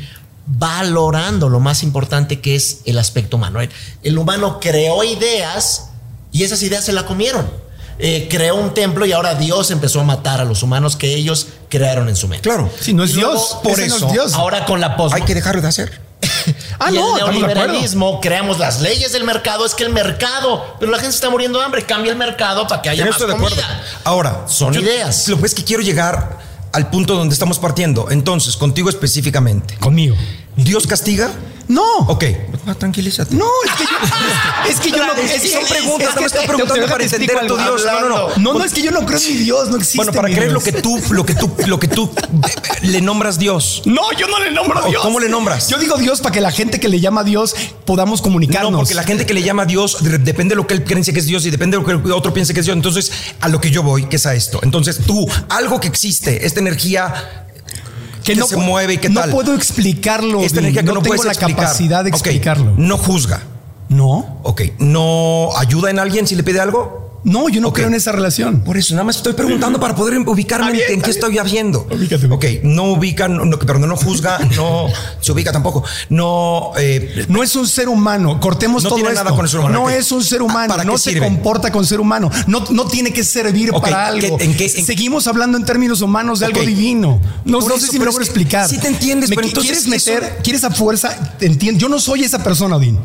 valorando 0.47 1.49
lo 1.49 1.59
más 1.59 1.83
importante 1.83 2.43
que 2.43 2.55
es 2.55 2.83
el 2.85 2.99
aspecto 2.99 3.39
humano. 3.39 3.63
El, 3.63 3.71
el 4.03 4.19
humano 4.19 4.61
creó 4.61 5.03
ideas 5.03 5.89
y 6.33 6.43
esas 6.43 6.63
ideas 6.63 6.85
se 6.85 6.93
la 6.93 7.07
comieron. 7.07 7.49
Eh, 7.99 8.29
creó 8.31 8.57
un 8.57 8.75
templo 8.75 9.07
y 9.07 9.13
ahora 9.13 9.37
Dios 9.37 9.71
empezó 9.71 10.01
a 10.01 10.05
matar 10.05 10.39
a 10.43 10.45
los 10.45 10.63
humanos 10.63 10.97
que 10.97 11.15
ellos 11.15 11.47
crearon 11.71 12.11
en 12.11 12.17
su 12.17 12.29
mente. 12.29 12.43
Claro. 12.43 12.71
Si 12.79 12.93
no 12.93 13.05
es 13.05 13.13
Y 13.13 13.15
luego, 13.15 13.33
Dios, 13.33 13.57
por 13.63 13.73
ese 13.73 13.89
no 13.89 13.97
es 13.97 14.03
eso, 14.03 14.13
Dios. 14.13 14.35
Ahora 14.35 14.67
con 14.67 14.83
la 14.83 14.99
pos 14.99 15.15
Hay 15.15 15.23
que 15.23 15.35
dejarlo 15.35 15.63
de 15.63 15.69
hacer. 15.69 16.10
Ah, 16.79 16.91
y 16.91 16.95
no, 16.95 17.17
el 17.17 17.25
neoliberalismo, 17.25 18.21
creamos 18.21 18.59
las 18.59 18.81
leyes 18.81 19.13
del 19.13 19.25
mercado, 19.25 19.67
es 19.67 19.75
que 19.75 19.85
el 19.85 19.91
mercado, 19.91 20.77
pero 20.79 20.91
la 20.93 20.99
gente 20.99 21.15
está 21.15 21.31
muriendo 21.31 21.59
de 21.59 21.65
hambre, 21.65 21.85
cambia 21.85 22.13
el 22.13 22.19
mercado 22.19 22.67
para 22.67 22.83
que 22.83 22.91
haya 22.91 23.07
más 23.07 23.17
acuerdo. 23.17 23.37
comida. 23.37 23.83
Ahora, 24.05 24.45
Son 24.47 24.75
ideas. 24.75 25.29
Lo 25.29 25.39
que 25.39 25.47
es 25.47 25.55
que 25.55 25.65
quiero 25.65 25.83
llegar 25.83 26.39
al 26.73 26.91
punto 26.91 27.15
donde 27.15 27.33
estamos 27.33 27.59
partiendo. 27.59 28.11
Entonces, 28.11 28.57
contigo 28.57 28.89
específicamente. 28.91 29.77
Conmigo. 29.77 30.17
¿Dios 30.57 30.87
castiga? 30.87 31.31
No. 31.69 31.85
Ok. 32.09 32.25
Ah, 32.67 32.75
tranquilízate. 32.75 33.35
No, 33.37 33.47
es 33.65 33.73
que 33.79 33.85
yo, 33.85 33.91
es 34.71 34.81
que 34.81 34.91
yo 34.91 35.07
no 35.07 35.13
Es 35.15 35.41
que 35.41 35.49
son 35.49 35.65
preguntas, 35.67 36.09
es 36.09 36.15
no 36.17 36.21
me 36.23 36.27
estoy 36.27 36.47
preguntando 36.47 36.87
para 36.87 36.99
te 36.99 37.05
entender 37.05 37.31
explico 37.31 37.55
tu. 37.57 37.63
Dios. 37.63 37.85
No, 37.87 38.01
no, 38.01 38.09
no. 38.09 38.29
No, 38.39 38.59
no, 38.59 38.65
es 38.65 38.73
que 38.75 38.83
yo 38.83 38.91
no 38.91 39.07
creo 39.07 39.19
en 39.21 39.27
mi 39.29 39.35
Dios, 39.45 39.69
no 39.71 39.77
existe. 39.77 39.97
Bueno, 39.99 40.13
para 40.13 40.29
creer 40.35 40.51
lo 40.51 40.61
que 40.61 40.73
tú, 40.73 41.01
lo 41.11 41.25
que 41.25 41.35
tú, 41.35 41.49
lo 41.69 41.79
que 41.79 41.87
tú 41.87 42.11
le 42.83 43.01
nombras 43.01 43.39
Dios. 43.39 43.83
No, 43.85 44.03
yo 44.19 44.27
no 44.27 44.41
le 44.41 44.51
nombro 44.51 44.81
a 44.81 44.87
¿O 44.87 44.91
Dios. 44.91 45.01
cómo 45.03 45.21
le 45.21 45.29
nombras? 45.29 45.69
Yo 45.69 45.79
digo 45.79 45.97
Dios 45.97 46.21
para 46.21 46.33
que 46.33 46.41
la 46.41 46.51
gente 46.51 46.81
que 46.81 46.89
le 46.89 46.99
llama 46.99 47.21
a 47.21 47.25
Dios 47.25 47.55
podamos 47.85 48.21
comunicarnos. 48.21 48.73
No, 48.73 48.79
porque 48.79 48.95
la 48.95 49.05
gente 49.05 49.25
que 49.25 49.33
le 49.35 49.43
llama 49.45 49.63
a 49.63 49.67
Dios 49.67 50.03
de- 50.03 50.19
depende 50.19 50.53
de 50.55 50.57
lo 50.57 50.67
que 50.67 50.75
él 50.75 50.83
piense 50.83 51.13
que 51.13 51.21
es 51.21 51.27
Dios 51.27 51.47
y 51.47 51.51
depende 51.51 51.77
de 51.77 51.83
lo 51.85 51.87
que 51.87 52.09
el 52.09 52.13
otro 52.13 52.35
piense 52.35 52.53
que 52.53 52.61
es 52.61 52.67
Dios. 52.67 52.77
Entonces, 52.77 53.13
a 53.41 53.49
lo 53.49 53.61
que 53.61 53.71
yo 53.71 53.85
voy, 53.85 54.07
que 54.07 54.17
es 54.17 54.27
a 54.27 54.35
esto. 54.35 54.59
Entonces, 54.65 54.99
tú, 55.07 55.25
algo 55.49 55.79
que 55.81 55.87
existe, 55.87 56.45
esta 56.47 56.59
energía 56.59 57.47
que 58.25 58.35
se 58.37 58.57
pu- 58.57 58.61
mueve 58.65 58.95
y 58.95 58.99
qué 58.99 59.09
no 59.09 59.21
tal. 59.21 59.31
puedo 59.31 59.55
explicarlo. 59.55 60.41
que 60.41 60.83
no, 60.83 60.95
no 60.95 61.03
tengo 61.03 61.23
la 61.25 61.33
explicar. 61.33 61.65
capacidad 61.65 62.05
de 62.05 62.11
explicarlo. 62.11 62.73
No 62.77 62.97
juzga. 62.99 63.43
No, 63.89 64.39
Ok. 64.45 64.63
¿No 64.79 65.51
ayuda 65.57 65.91
en 65.91 65.99
alguien 65.99 66.27
si 66.27 66.37
le 66.37 66.43
pide 66.45 66.61
algo? 66.61 67.10
No, 67.25 67.49
yo 67.49 67.61
no 67.61 67.73
creo 67.73 67.89
en 67.89 67.95
esa 67.95 68.13
relación. 68.13 68.61
Por 68.63 68.77
eso, 68.79 68.95
nada 68.95 69.05
más 69.05 69.17
estoy 69.17 69.35
preguntando 69.35 69.79
para 69.79 69.95
poder 69.95 70.19
ubicarme 70.21 70.73
bien, 70.73 70.85
en, 70.89 70.95
en 70.95 71.03
qué 71.03 71.11
estoy 71.11 71.37
habiendo. 71.39 71.87
Ubícate, 71.91 72.27
Ok, 72.27 72.45
no 72.63 72.85
ubica, 72.93 73.29
no, 73.29 73.45
no, 73.45 73.59
perdón, 73.59 73.89
no 73.89 73.97
juzga, 73.97 74.39
no 74.57 74.87
se 75.21 75.33
ubica 75.33 75.53
tampoco. 75.53 75.85
No, 76.09 76.73
eh, 76.79 77.27
No 77.29 77.43
es 77.43 77.55
un 77.57 77.67
ser 77.69 77.89
humano. 77.89 78.41
Cortemos 78.41 78.83
No 78.83 78.89
todo 78.91 78.97
tiene 78.97 79.11
esto. 79.11 79.25
nada 79.25 79.37
con 79.37 79.45
el 79.45 79.51
ser 79.51 79.61
humano. 79.61 79.79
No 79.81 79.91
es 79.91 80.11
un 80.13 80.25
ser 80.25 80.43
humano. 80.43 80.69
¿Para 80.69 80.85
no 80.85 80.97
se 80.99 81.11
sirve? 81.11 81.27
comporta 81.27 81.71
con 81.71 81.85
ser 81.87 82.01
humano. 82.01 82.31
No, 82.47 82.65
no 82.71 82.87
tiene 82.87 83.13
que 83.13 83.23
servir 83.25 83.71
para 83.73 83.87
¿qué- 83.89 83.95
algo. 84.27 84.41
en 84.41 84.55
qué- 84.57 84.65
en- 84.75 84.85
Seguimos 84.87 85.27
hablando 85.27 85.59
en 85.59 85.65
términos 85.65 86.01
humanos 86.01 86.41
de 86.41 86.47
algo 86.47 86.61
divino. 86.63 87.21
No, 87.45 87.61
sé 87.61 87.87
si 87.89 87.99
me 87.99 88.05
logro 88.07 88.23
explicar. 88.23 88.69
sí 88.69 88.79
te 88.79 88.89
entiendes, 88.89 89.31
Me 89.31 89.37
pero 89.37 89.47
entonces 89.49 89.83
quieres 89.83 89.89
meter, 89.89 90.23
eso- 90.25 90.43
quieres 90.43 90.65
a 90.65 90.71
fuerza, 90.71 91.37
te 91.39 91.47
entiendo. 91.47 91.79
Yo 91.81 91.89
no 91.89 91.99
soy 92.01 92.25
esa 92.25 92.43
persona, 92.43 92.77
Odín. 92.77 92.99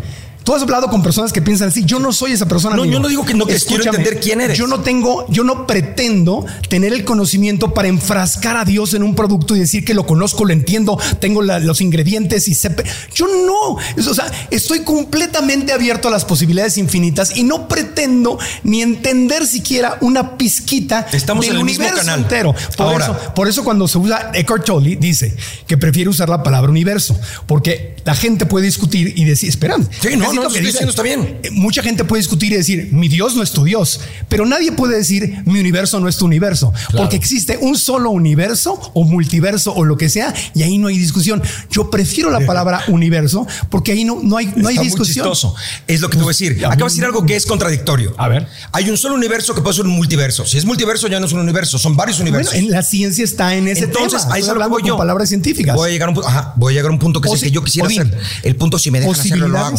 Tú 0.46 0.54
has 0.54 0.62
hablado 0.62 0.88
con 0.90 1.02
personas 1.04 1.34
que 1.34 1.42
piensan 1.42 1.68
así. 1.70 1.84
Yo 1.86 2.00
no 2.00 2.14
soy 2.14 2.32
esa 2.32 2.48
persona. 2.48 2.76
No, 2.76 2.84
amigo. 2.84 2.94
yo 2.94 3.00
no 3.02 3.08
digo 3.10 3.26
que 3.26 3.34
no, 3.34 3.46
que 3.46 3.60
quiero 3.60 3.84
entender 3.84 4.20
quién 4.20 4.40
eres. 4.42 4.58
Yo 4.58 4.68
no 4.68 4.82
tengo, 4.82 5.26
yo 5.30 5.44
no 5.44 5.66
pretendo 5.68 6.46
tener 6.70 6.94
el 6.94 7.04
conocimiento 7.04 7.74
para 7.74 7.88
enfrascar 7.88 8.56
a 8.56 8.64
Dios 8.64 8.94
en 8.94 9.04
un 9.04 9.16
producto 9.16 9.56
y 9.56 9.60
decir 9.60 9.84
que 9.84 9.94
lo 9.96 10.06
conozco, 10.06 10.46
lo 10.46 10.54
entiendo, 10.54 11.00
tengo 11.20 11.42
la- 11.42 11.60
los 11.60 11.82
ingredientes 11.82 12.48
y 12.48 12.54
sé. 12.54 12.74
Yo 13.16 13.26
no. 13.28 13.78
O 14.10 14.14
sea, 14.14 14.32
estoy 14.52 14.82
completamente 14.82 15.74
abierto 15.74 16.08
a 16.08 16.12
las 16.12 16.26
posibilidades 16.26 16.78
infinitas 16.78 17.36
y 17.36 17.44
no 17.44 17.68
pretendo 17.68 18.38
ni 18.64 18.82
entender 18.84 19.48
siquiera 19.48 19.98
una 20.02 20.38
pizquita 20.38 21.08
Estamos 21.12 21.46
del 21.46 21.56
en 21.56 21.60
el 21.62 21.66
mismo 21.66 21.84
universo 21.86 22.06
canal. 22.06 22.20
entero. 22.22 22.54
Por 22.78 22.86
Ahora. 22.88 23.06
eso, 23.06 23.34
por 23.34 23.48
eso 23.48 23.64
cuando 23.64 23.88
se 23.88 23.98
usa 23.98 24.32
Eckhart 24.34 24.66
Tolle 24.66 24.96
dice 24.96 25.36
que 25.66 25.78
prefiere 25.78 26.10
usar 26.10 26.30
la 26.30 26.44
palabra 26.44 26.70
universo, 26.70 27.20
porque 27.48 27.96
la 28.06 28.14
gente 28.14 28.46
puede 28.46 28.66
discutir 28.68 29.14
y 29.16 29.24
decir, 29.24 29.50
esperan, 29.50 29.88
Sí, 30.02 30.16
no, 30.16 30.32
es 30.36 30.38
decir 30.38 30.38
no, 30.38 30.42
lo 30.44 30.48
eso 30.50 30.54
que 30.54 30.60
estoy 30.60 30.66
dice. 30.66 30.86
diciendo 30.86 30.90
está 30.90 31.04
bien. 31.50 31.60
Mucha 31.62 31.82
gente 31.84 32.04
puede 32.04 32.22
discutir 32.22 32.52
y 32.54 32.56
decir, 32.58 32.90
mi 32.92 33.08
Dios 33.08 33.36
no 33.36 33.44
es 33.44 33.52
tu 33.52 33.64
Dios, 33.64 34.00
pero 34.30 34.46
nadie 34.46 34.72
puede 34.72 34.98
decir, 34.98 35.42
mi 35.46 35.60
universo 35.60 36.00
no 36.00 36.08
es 36.08 36.18
tu 36.18 36.26
universo, 36.26 36.74
porque 36.96 37.16
existe 37.16 37.58
un 37.62 37.78
solo 37.78 38.10
universo 38.12 38.80
o 38.94 39.04
multiverso 39.04 39.74
o 39.74 39.84
lo 39.86 39.98
que 39.98 40.10
sea, 40.10 40.34
y 40.54 40.64
ahí 40.64 40.78
no 40.78 40.88
hay 40.88 40.98
discusión. 40.98 41.42
Yo 41.72 41.90
prefiero 41.90 42.30
la 42.30 42.40
palabra 42.46 42.84
universo 42.88 43.48
porque 43.70 43.92
ahí 43.94 44.04
no, 44.04 44.20
no 44.22 44.38
hay, 44.38 44.48
no 44.56 44.68
hay 44.68 44.76
Está 44.76 44.82
muy 44.82 44.86
discusión. 44.88 45.26
chistoso. 45.26 45.56
Es 45.88 46.02
lo 46.02 46.10
que 46.10 46.18
te 46.18 46.24
voy 46.24 46.30
a 46.32 46.34
decir. 46.34 46.58
Acabas 46.66 46.78
de 46.78 46.84
decir 46.86 47.06
algo 47.06 47.26
que 47.26 47.36
es 47.36 47.46
contradictorio. 47.46 48.14
A 48.18 48.28
ver. 48.28 48.48
Hay 48.72 48.90
un 48.90 48.98
solo 48.98 49.16
universo 49.16 49.54
que 49.56 49.62
puede 49.62 49.76
ser 49.76 49.86
un 49.86 49.92
multiverso. 49.92 50.46
Si 50.46 50.58
es 50.58 50.66
multiverso, 50.66 51.08
ya 51.08 51.20
no 51.20 51.26
es 51.26 51.32
un 51.34 51.40
universo, 51.40 51.78
son 51.78 51.96
varios 51.96 52.18
Bueno, 52.18 52.30
universos. 52.38 52.56
en 52.56 52.72
la 52.72 52.82
ciencia 52.84 53.24
está 53.24 53.56
en 53.56 53.68
ese 53.68 53.86
Entonces, 53.86 54.22
tema. 54.22 54.34
ahí 54.36 54.40
Estoy 54.42 54.52
hablando 54.54 54.76
con 54.78 54.86
yo. 54.88 54.98
palabras 54.98 55.30
científicas. 55.30 55.76
Voy 55.76 55.90
a 55.90 55.92
llegar 55.92 56.08
a 56.08 56.12
un 56.12 56.16
punto, 56.16 56.30
ajá, 56.30 56.54
voy 56.56 56.74
a 56.74 56.76
llegar 56.76 56.90
a 56.92 56.94
un 56.94 57.00
punto 57.00 57.22
que 57.22 57.28
es 57.30 57.34
el 57.34 57.40
Posi- 57.40 57.44
que 57.44 57.52
yo 57.52 57.64
quisiera 57.64 57.88
hacer. 57.88 58.18
El 58.44 58.56
punto, 58.56 58.80
si 58.80 58.92
me 58.92 59.00
dejan 59.00 59.14
hacerlo, 59.20 59.48
lo 59.48 59.60
hago. 59.60 59.78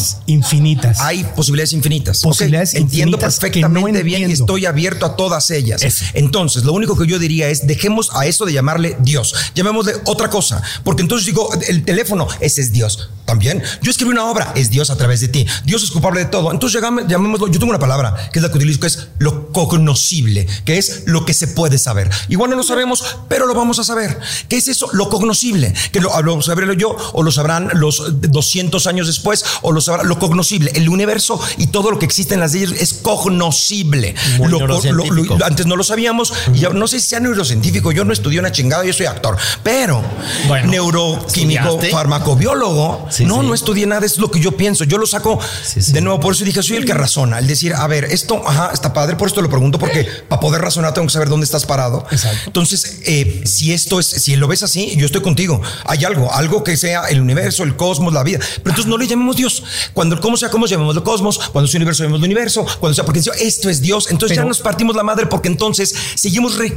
Infinitas. 0.53 0.99
Hay 1.01 1.23
posibilidades 1.35 1.73
infinitas. 1.73 2.21
Posibilidades 2.21 2.73
Entiendo 2.73 3.17
infinitas 3.17 3.35
que 3.39 3.41
perfectamente 3.49 3.99
no 3.99 4.03
bien 4.03 4.21
y 4.21 4.23
entiendo. 4.23 4.43
estoy 4.45 4.65
abierto 4.65 5.05
a 5.05 5.15
todas 5.15 5.51
ellas. 5.51 5.83
Eso. 5.83 6.05
Entonces, 6.13 6.63
lo 6.63 6.73
único 6.73 6.97
que 6.97 7.05
yo 7.07 7.19
diría 7.19 7.49
es 7.49 7.67
dejemos 7.67 8.09
a 8.13 8.25
eso 8.25 8.45
de 8.45 8.53
llamarle 8.53 8.97
Dios. 8.99 9.33
Llamémosle 9.55 9.93
otra 10.05 10.29
cosa. 10.29 10.61
Porque 10.83 11.01
entonces 11.01 11.25
digo, 11.25 11.49
el 11.67 11.83
teléfono, 11.83 12.27
ese 12.39 12.61
es 12.61 12.71
Dios. 12.71 13.09
También. 13.25 13.61
Yo 13.81 13.91
escribí 13.91 14.11
una 14.11 14.25
obra, 14.31 14.53
es 14.55 14.69
Dios 14.69 14.89
a 14.89 14.95
través 14.95 15.19
de 15.19 15.27
ti. 15.27 15.45
Dios 15.65 15.83
es 15.83 15.91
culpable 15.91 16.21
de 16.21 16.27
todo. 16.27 16.49
Entonces, 16.53 16.81
llamémoslo. 17.07 17.47
Yo 17.47 17.59
tengo 17.59 17.71
una 17.71 17.79
palabra 17.79 18.15
que 18.31 18.39
es 18.39 18.43
la 18.43 18.49
que 18.49 18.57
utilizo, 18.57 18.79
que 18.79 18.87
es 18.87 19.09
lo 19.19 19.51
cognoscible, 19.51 20.47
que 20.63 20.77
es 20.77 21.03
lo 21.07 21.25
que 21.25 21.33
se 21.33 21.47
puede 21.49 21.77
saber. 21.77 22.09
Igual 22.29 22.51
no 22.51 22.55
lo 22.55 22.63
sabemos, 22.63 23.03
pero 23.27 23.45
lo 23.45 23.53
vamos 23.53 23.79
a 23.79 23.83
saber. 23.83 24.17
¿Qué 24.47 24.55
es 24.55 24.69
eso? 24.69 24.89
Lo 24.93 25.09
cognoscible. 25.09 25.73
Que 25.91 25.99
lo, 25.99 26.21
lo 26.21 26.41
sabré 26.41 26.67
yo, 26.77 26.95
o 27.13 27.21
lo 27.21 27.31
sabrán 27.31 27.69
los 27.73 28.21
200 28.21 28.87
años 28.87 29.07
después, 29.07 29.43
o 29.61 29.73
lo 29.73 29.81
sabrá 29.81 30.03
lo 30.03 30.17
cognoscible. 30.19 30.36
El 30.73 30.89
universo 30.89 31.39
y 31.57 31.67
todo 31.67 31.91
lo 31.91 31.99
que 31.99 32.05
existe 32.05 32.33
en 32.33 32.39
las 32.39 32.53
leyes 32.53 32.71
es 32.71 32.93
cognoscible. 32.93 34.15
Lo 34.39 34.59
lo- 34.59 35.11
lo- 35.13 35.45
antes 35.45 35.65
no 35.65 35.75
lo 35.75 35.83
sabíamos, 35.83 36.33
y 36.53 36.59
ya- 36.59 36.69
no 36.69 36.87
sé 36.87 36.99
si 36.99 37.07
sea 37.07 37.19
neurocientífico, 37.19 37.91
yo 37.91 38.03
no 38.05 38.13
estudié 38.13 38.39
una 38.39 38.51
chingada, 38.51 38.83
yo 38.85 38.93
soy 38.93 39.05
actor, 39.05 39.37
pero 39.63 40.03
Bueno, 40.47 40.69
neuroquímico, 40.71 41.63
¿estudiaste? 41.63 41.89
farmacobiólogo, 41.91 43.07
Sí, 43.09 43.25
no, 43.25 43.41
sí. 43.41 43.47
no 43.47 43.53
estudié 43.53 43.85
nada, 43.85 44.05
es 44.05 44.17
lo 44.17 44.29
que 44.31 44.39
yo 44.39 44.51
pienso, 44.53 44.83
yo 44.83 44.97
lo 44.97 45.05
saco 45.07 45.39
sí. 45.63 45.79
de 45.91 46.01
nuevo, 46.01 46.19
por 46.19 46.33
eso 46.33 46.43
dije, 46.43 46.61
soy 46.63 46.77
el 46.77 46.85
que 46.85 46.93
razona, 46.93 47.39
el 47.39 47.47
decir, 47.47 47.73
a 47.73 47.87
ver, 47.87 48.05
esto, 48.05 48.41
ajá, 48.47 48.71
está 48.73 48.93
padre, 48.93 49.15
por 49.15 49.27
esto 49.27 49.41
lo 49.41 49.49
pregunto, 49.49 49.79
porque 49.79 50.05
para 50.27 50.39
poder 50.39 50.61
razonar 50.61 50.93
tengo 50.93 51.07
que 51.07 51.13
saber 51.13 51.29
dónde 51.29 51.45
estás 51.45 51.65
parado. 51.65 52.05
Exacto. 52.11 52.39
Entonces, 52.47 52.99
eh, 53.05 53.41
si 53.45 53.73
esto 53.73 53.99
es, 53.99 54.07
si 54.07 54.35
lo 54.35 54.47
ves 54.47 54.63
así, 54.63 54.95
yo 54.97 55.05
estoy 55.05 55.21
contigo, 55.21 55.61
hay 55.85 56.05
algo, 56.05 56.31
algo 56.33 56.63
que 56.63 56.77
sea 56.77 57.05
el 57.09 57.21
universo, 57.21 57.63
el 57.63 57.75
cosmos, 57.75 58.13
la 58.13 58.23
vida, 58.23 58.39
pero 58.39 58.71
entonces 58.71 58.85
no 58.87 58.97
le 58.97 59.07
llamemos 59.07 59.35
Dios, 59.35 59.63
cuando 59.93 60.16
el 60.17 60.21
cómo 60.21 60.37
sea 60.37 60.49
cómo 60.49 60.65
llamémoslo 60.67 61.03
cosmos, 61.03 61.39
cuando 61.51 61.67
sea 61.67 61.77
universo 61.79 62.03
llamemos 62.03 62.23
universo, 62.23 62.65
cuando 62.79 62.93
sea 62.93 63.05
porque 63.05 63.19
esto 63.19 63.69
es 63.69 63.81
Dios, 63.81 64.07
entonces 64.11 64.35
ya 64.37 64.43
nos 64.43 64.59
partimos 64.59 64.95
la 64.95 65.03
madre 65.03 65.27
porque 65.27 65.47
entonces 65.47 65.95
seguimos 66.15 66.57
re- 66.57 66.73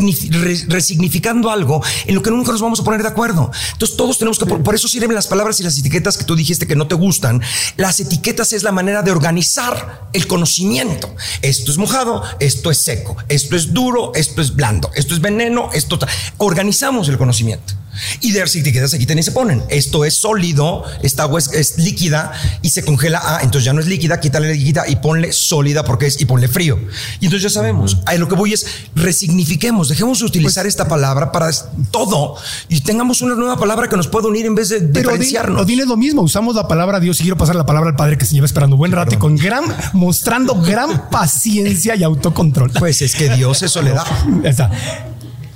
resignificando 0.68 1.50
algo 1.50 1.82
en 2.06 2.14
lo 2.14 2.22
que 2.22 2.30
nunca 2.30 2.52
nos 2.52 2.60
vamos 2.60 2.80
a 2.80 2.84
poner 2.84 3.02
de 3.02 3.08
acuerdo. 3.08 3.50
Entonces 3.72 3.96
todos 3.96 4.18
tenemos 4.18 4.38
que, 4.38 4.46
por, 4.46 4.62
por 4.62 4.74
eso 4.74 4.88
sirven 4.88 5.14
las 5.14 5.26
palabras 5.26 5.58
y 5.60 5.62
las 5.62 5.78
etiquetas 5.78 6.16
que 6.16 6.24
tú 6.24 6.36
dijiste 6.36 6.66
que 6.66 6.76
no 6.76 6.86
te 6.86 6.94
gustan. 6.94 7.40
Las 7.76 8.00
etiquetas 8.00 8.52
es 8.52 8.62
la 8.62 8.72
manera 8.72 9.02
de 9.02 9.10
organizar 9.10 10.08
el 10.12 10.26
conocimiento. 10.26 11.14
Esto 11.42 11.70
es 11.72 11.78
mojado, 11.78 12.22
esto 12.38 12.70
es 12.70 12.78
seco, 12.78 13.16
esto 13.28 13.56
es 13.56 13.72
duro, 13.72 14.12
esto 14.14 14.40
es 14.42 14.54
blando, 14.54 14.90
esto 14.94 15.14
es 15.14 15.20
veneno, 15.20 15.70
esto... 15.72 15.98
Organizamos 16.38 17.08
el 17.08 17.18
conocimiento. 17.18 17.74
Y 18.20 18.32
de 18.32 18.40
las 18.40 18.54
etiquetas 18.54 18.94
aquí 18.94 19.06
también 19.06 19.24
se 19.24 19.32
ponen. 19.32 19.62
Esto 19.68 20.04
es 20.04 20.14
sólido, 20.14 20.84
esta 21.02 21.24
agua 21.24 21.38
es, 21.38 21.52
es 21.52 21.78
líquida 21.78 22.32
y 22.62 22.70
se 22.70 22.84
congela. 22.84 23.20
Ah, 23.22 23.38
entonces 23.42 23.64
ya 23.64 23.72
no 23.72 23.80
es 23.80 23.86
líquida, 23.86 24.20
quítale 24.20 24.48
la 24.48 24.54
líquida 24.54 24.88
y 24.88 24.96
ponle 24.96 25.32
sólida 25.32 25.84
porque 25.84 26.06
es 26.06 26.20
y 26.20 26.24
ponle 26.24 26.48
frío. 26.48 26.78
Y 27.20 27.26
entonces 27.26 27.52
ya 27.52 27.60
sabemos. 27.60 27.98
A 28.06 28.14
lo 28.14 28.28
que 28.28 28.34
voy 28.34 28.52
es 28.52 28.66
resignifiquemos, 28.94 29.88
dejemos 29.88 30.20
de 30.20 30.26
utilizar 30.26 30.66
esta 30.66 30.88
palabra 30.88 31.32
para 31.32 31.50
todo 31.90 32.36
y 32.68 32.80
tengamos 32.80 33.22
una 33.22 33.34
nueva 33.34 33.56
palabra 33.56 33.88
que 33.88 33.96
nos 33.96 34.08
pueda 34.08 34.28
unir 34.28 34.46
en 34.46 34.54
vez 34.54 34.68
de 34.68 34.80
Pero 34.80 35.10
diferenciarnos. 35.10 35.62
Odín 35.62 35.80
es 35.80 35.86
lo 35.86 35.96
mismo. 35.96 36.22
Usamos 36.22 36.54
la 36.54 36.68
palabra 36.68 37.00
Dios 37.00 37.18
y 37.20 37.22
quiero 37.24 37.36
pasar 37.36 37.56
la 37.56 37.66
palabra 37.66 37.90
al 37.90 37.96
Padre 37.96 38.18
que 38.18 38.24
se 38.24 38.34
lleva 38.34 38.46
esperando 38.46 38.76
buen 38.76 38.92
rato 38.92 39.14
y 39.14 39.18
con 39.18 39.36
gran, 39.36 39.64
mostrando 39.92 40.54
gran 40.54 41.08
paciencia 41.10 41.96
y 41.96 42.02
autocontrol. 42.02 42.70
Pues 42.72 43.02
es 43.02 43.14
que 43.14 43.28
Dios 43.30 43.62
es 43.62 43.70
soledad. 43.70 44.04
Ya 44.42 44.50
está. 44.50 44.70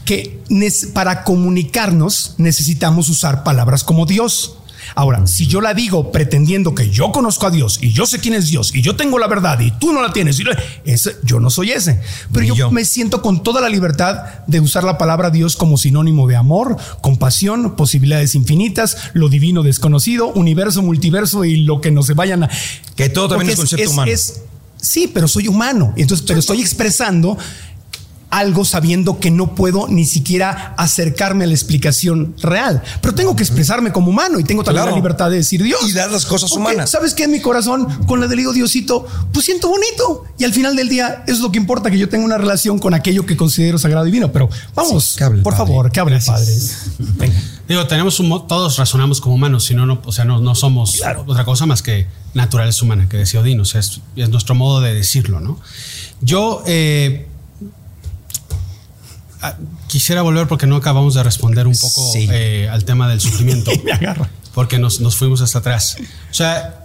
Que 0.05 0.41
para 0.93 1.25
comunicarnos 1.25 2.35
necesitamos 2.39 3.09
usar 3.09 3.43
palabras 3.45 3.85
como 3.85 4.07
Dios. 4.07 4.57
Ahora, 4.97 5.27
si 5.27 5.47
yo 5.47 5.63
la 5.63 5.73
digo 5.73 6.13
pretendiendo 6.13 6.75
que 6.75 6.91
yo 6.91 7.11
conozco 7.11 7.47
a 7.47 7.51
Dios 7.51 7.79
y 7.81 7.91
yo 7.93 8.05
sé 8.05 8.19
quién 8.21 8.35
es 8.35 8.49
Dios 8.49 8.71
y 8.75 8.83
yo 8.83 8.97
tengo 8.97 9.19
la 9.19 9.27
verdad 9.29 9.59
y 9.61 9.71
tú 9.71 9.95
no 9.95 10.03
la 10.03 10.13
tienes, 10.13 10.39
y 10.41 10.43
lo- 10.45 10.53
ese- 10.85 11.17
yo 11.23 11.41
no 11.41 11.49
soy 11.49 11.71
ese. 11.71 12.03
Pero 12.33 12.45
yo, 12.45 12.55
yo. 12.55 12.71
me 12.71 12.85
siento 12.85 13.23
con 13.23 13.43
toda 13.43 13.63
la 13.63 13.71
libertad 13.71 14.25
de 14.47 14.61
usar 14.61 14.85
la 14.85 14.99
palabra 14.99 15.31
Dios 15.31 15.57
como 15.57 15.79
sinónimo 15.79 16.29
de 16.29 16.37
amor, 16.37 16.77
compasión, 17.01 17.77
posibilidades 17.77 18.35
infinitas, 18.35 18.99
lo 19.15 19.31
divino 19.31 19.63
desconocido, 19.63 20.29
universo, 20.35 20.83
multiverso 20.83 21.47
y 21.47 21.63
lo 21.63 21.81
que 21.81 21.91
no 21.91 22.03
se 22.03 22.13
vayan 22.13 22.43
a. 22.45 22.51
Que 22.95 23.09
todo 23.09 23.29
también 23.29 23.57
Porque 23.57 23.63
es 23.65 23.71
concepto 23.71 23.91
humano. 23.91 24.13
sí, 24.77 25.11
pero 25.13 25.29
soy 25.29 25.49
humano. 25.49 25.95
Entonces, 25.97 26.27
pero 26.27 26.41
estoy 26.41 26.61
expresando 26.61 27.39
algo 28.39 28.65
sabiendo 28.65 29.19
que 29.21 29.31
no 29.31 29.55
puedo 29.55 29.87
ni 29.89 30.05
siquiera 30.05 30.75
acercarme 30.77 31.45
a 31.45 31.47
la 31.47 31.53
explicación 31.55 32.35
real. 32.43 32.83
Pero 33.01 33.15
tengo 33.15 33.37
que 33.37 33.43
expresarme 33.43 33.93
como 33.93 34.11
humano 34.11 34.39
y 34.41 34.45
tengo 34.45 34.63
también 34.65 34.83
Claro. 34.85 34.91
la 34.91 34.97
libertad 34.97 35.31
de 35.31 35.37
decir 35.37 35.63
Dios. 35.63 35.81
Y 35.89 35.93
dar 35.93 36.11
las 36.11 36.27
cosas 36.27 36.51
humanas. 36.53 36.91
¿Sabes 36.91 37.15
qué? 37.15 37.25
En 37.25 37.31
mi 37.31 37.41
corazón, 37.41 37.87
con 38.07 38.21
la 38.21 38.27
del 38.27 38.39
digo 38.39 38.53
Diosito, 38.53 39.07
pues 39.33 39.45
siento 39.47 39.69
bonito. 39.69 40.25
Y 40.39 40.45
al 40.45 40.53
final 40.53 40.75
del 40.77 40.89
día, 40.89 41.23
eso 41.27 41.37
es 41.37 41.41
lo 41.41 41.53
que 41.53 41.59
importa, 41.59 41.91
que 41.91 41.99
yo 41.99 42.09
tenga 42.09 42.25
una 42.25 42.39
relación 42.39 42.79
con 42.79 42.93
aquello 42.95 43.25
que 43.25 43.37
considero 43.37 43.79
sagrado 43.79 44.07
y 44.07 44.11
divino. 44.11 44.33
Pero 44.33 44.49
vamos, 44.75 45.05
Sí, 45.17 45.23
hable 45.25 45.43
por 45.43 45.55
Padre. 45.55 45.67
favor, 45.67 45.93
que 45.93 46.01
hable 46.01 46.17
el 46.17 46.23
Padre. 46.25 46.53
Venga. 46.99 47.41
Digo, 47.69 47.87
tenemos 47.87 48.21
un 48.21 48.47
todos 48.47 48.77
razonamos 48.77 49.21
como 49.21 49.37
humanos, 49.37 49.65
si 49.65 49.75
no, 49.75 49.87
no, 49.87 50.03
o 50.05 50.13
sea, 50.13 50.25
no, 50.27 50.41
no 50.41 50.55
somos 50.55 51.01
otra 51.27 51.45
cosa 51.47 51.65
más 51.67 51.83
que 51.83 52.07
naturaleza 52.35 52.85
humana, 52.85 53.09
que 53.09 53.17
decía 53.17 53.41
Odín, 53.41 53.61
o 53.61 53.65
sea, 53.65 53.81
es, 53.81 54.01
es 54.17 54.29
nuestro 54.29 54.55
modo 54.55 54.81
de 54.83 54.93
decirlo, 54.93 55.41
¿no? 55.41 55.59
Yo 56.21 56.63
eh, 56.67 57.27
quisiera 59.89 60.23
volver 60.23 60.47
porque 60.49 60.67
no 60.67 60.77
acabamos 60.77 61.15
de 61.15 61.23
responder 61.23 61.67
un 61.67 61.77
poco 61.77 62.11
Sí. 62.13 62.29
eh, 62.31 62.69
al 62.71 62.85
tema 62.85 63.09
del 63.09 63.21
sufrimiento, 63.21 63.71
Me 63.85 63.93
agarra. 63.93 64.29
porque 64.55 64.79
nos, 64.79 65.01
nos 65.01 65.17
fuimos 65.17 65.41
hasta 65.41 65.59
atrás. 65.61 65.97
O 66.31 66.35
sea, 66.35 66.81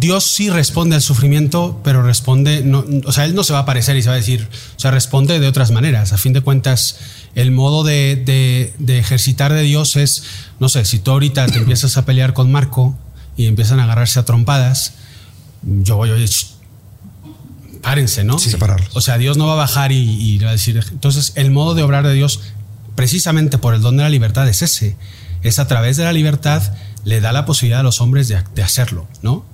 Dios 0.00 0.24
sí 0.24 0.50
responde 0.50 0.96
al 0.96 1.02
sufrimiento, 1.02 1.80
pero 1.84 2.02
responde, 2.02 2.62
no, 2.64 2.84
o 3.06 3.12
sea, 3.12 3.26
Él 3.26 3.34
no 3.34 3.44
se 3.44 3.52
va 3.52 3.60
a 3.60 3.62
aparecer 3.62 3.96
y 3.96 4.02
se 4.02 4.08
va 4.08 4.14
a 4.14 4.18
decir, 4.18 4.48
o 4.76 4.80
sea, 4.80 4.90
responde 4.90 5.38
de 5.38 5.46
otras 5.46 5.70
maneras. 5.70 6.12
A 6.12 6.18
fin 6.18 6.32
de 6.32 6.40
cuentas, 6.40 6.96
el 7.34 7.50
modo 7.52 7.84
de, 7.84 8.16
de- 8.16 8.74
de 8.78 8.98
ejercitar 8.98 9.52
de 9.52 9.62
Dios 9.62 9.94
es, 9.96 10.24
no 10.58 10.68
sé, 10.68 10.84
si 10.84 10.98
tú 10.98 11.10
ahorita 11.12 11.46
te 11.46 11.58
empiezas 11.58 11.96
a 11.96 12.04
pelear 12.04 12.32
con 12.32 12.50
Marco 12.50 12.96
y 13.36 13.46
empiezan 13.46 13.78
a 13.78 13.84
agarrarse 13.84 14.18
a 14.18 14.24
trompadas, 14.24 14.94
yo 15.62 15.96
voy, 15.96 16.10
oye, 16.10 16.26
sh- 17.84 17.86
párense, 17.86 18.24
¿no? 18.24 18.38
Sí, 18.38 18.50
separarlos. 18.50 18.88
O 18.94 19.00
sea, 19.00 19.18
Dios 19.18 19.36
no 19.36 19.46
va 19.46 19.52
a 19.52 19.56
bajar 19.56 19.92
y, 19.92 19.98
y 19.98 20.38
va 20.38 20.48
a 20.50 20.52
decir, 20.52 20.82
entonces 20.90 21.32
el 21.36 21.50
modo 21.50 21.74
de 21.74 21.82
obrar 21.82 22.06
de 22.06 22.12
Dios, 22.14 22.40
precisamente 22.94 23.58
por 23.58 23.74
el 23.74 23.80
don 23.82 23.96
de 23.96 24.02
la 24.02 24.08
libertad, 24.10 24.48
es 24.48 24.62
ese. 24.62 24.96
Es 25.42 25.58
a 25.58 25.66
través 25.66 25.96
de 25.96 26.04
la 26.04 26.12
libertad 26.12 26.62
le 27.04 27.20
da 27.20 27.32
la 27.32 27.44
posibilidad 27.44 27.80
a 27.80 27.82
los 27.82 28.00
hombres 28.00 28.28
de, 28.28 28.42
de 28.54 28.62
hacerlo, 28.62 29.06
¿no? 29.22 29.44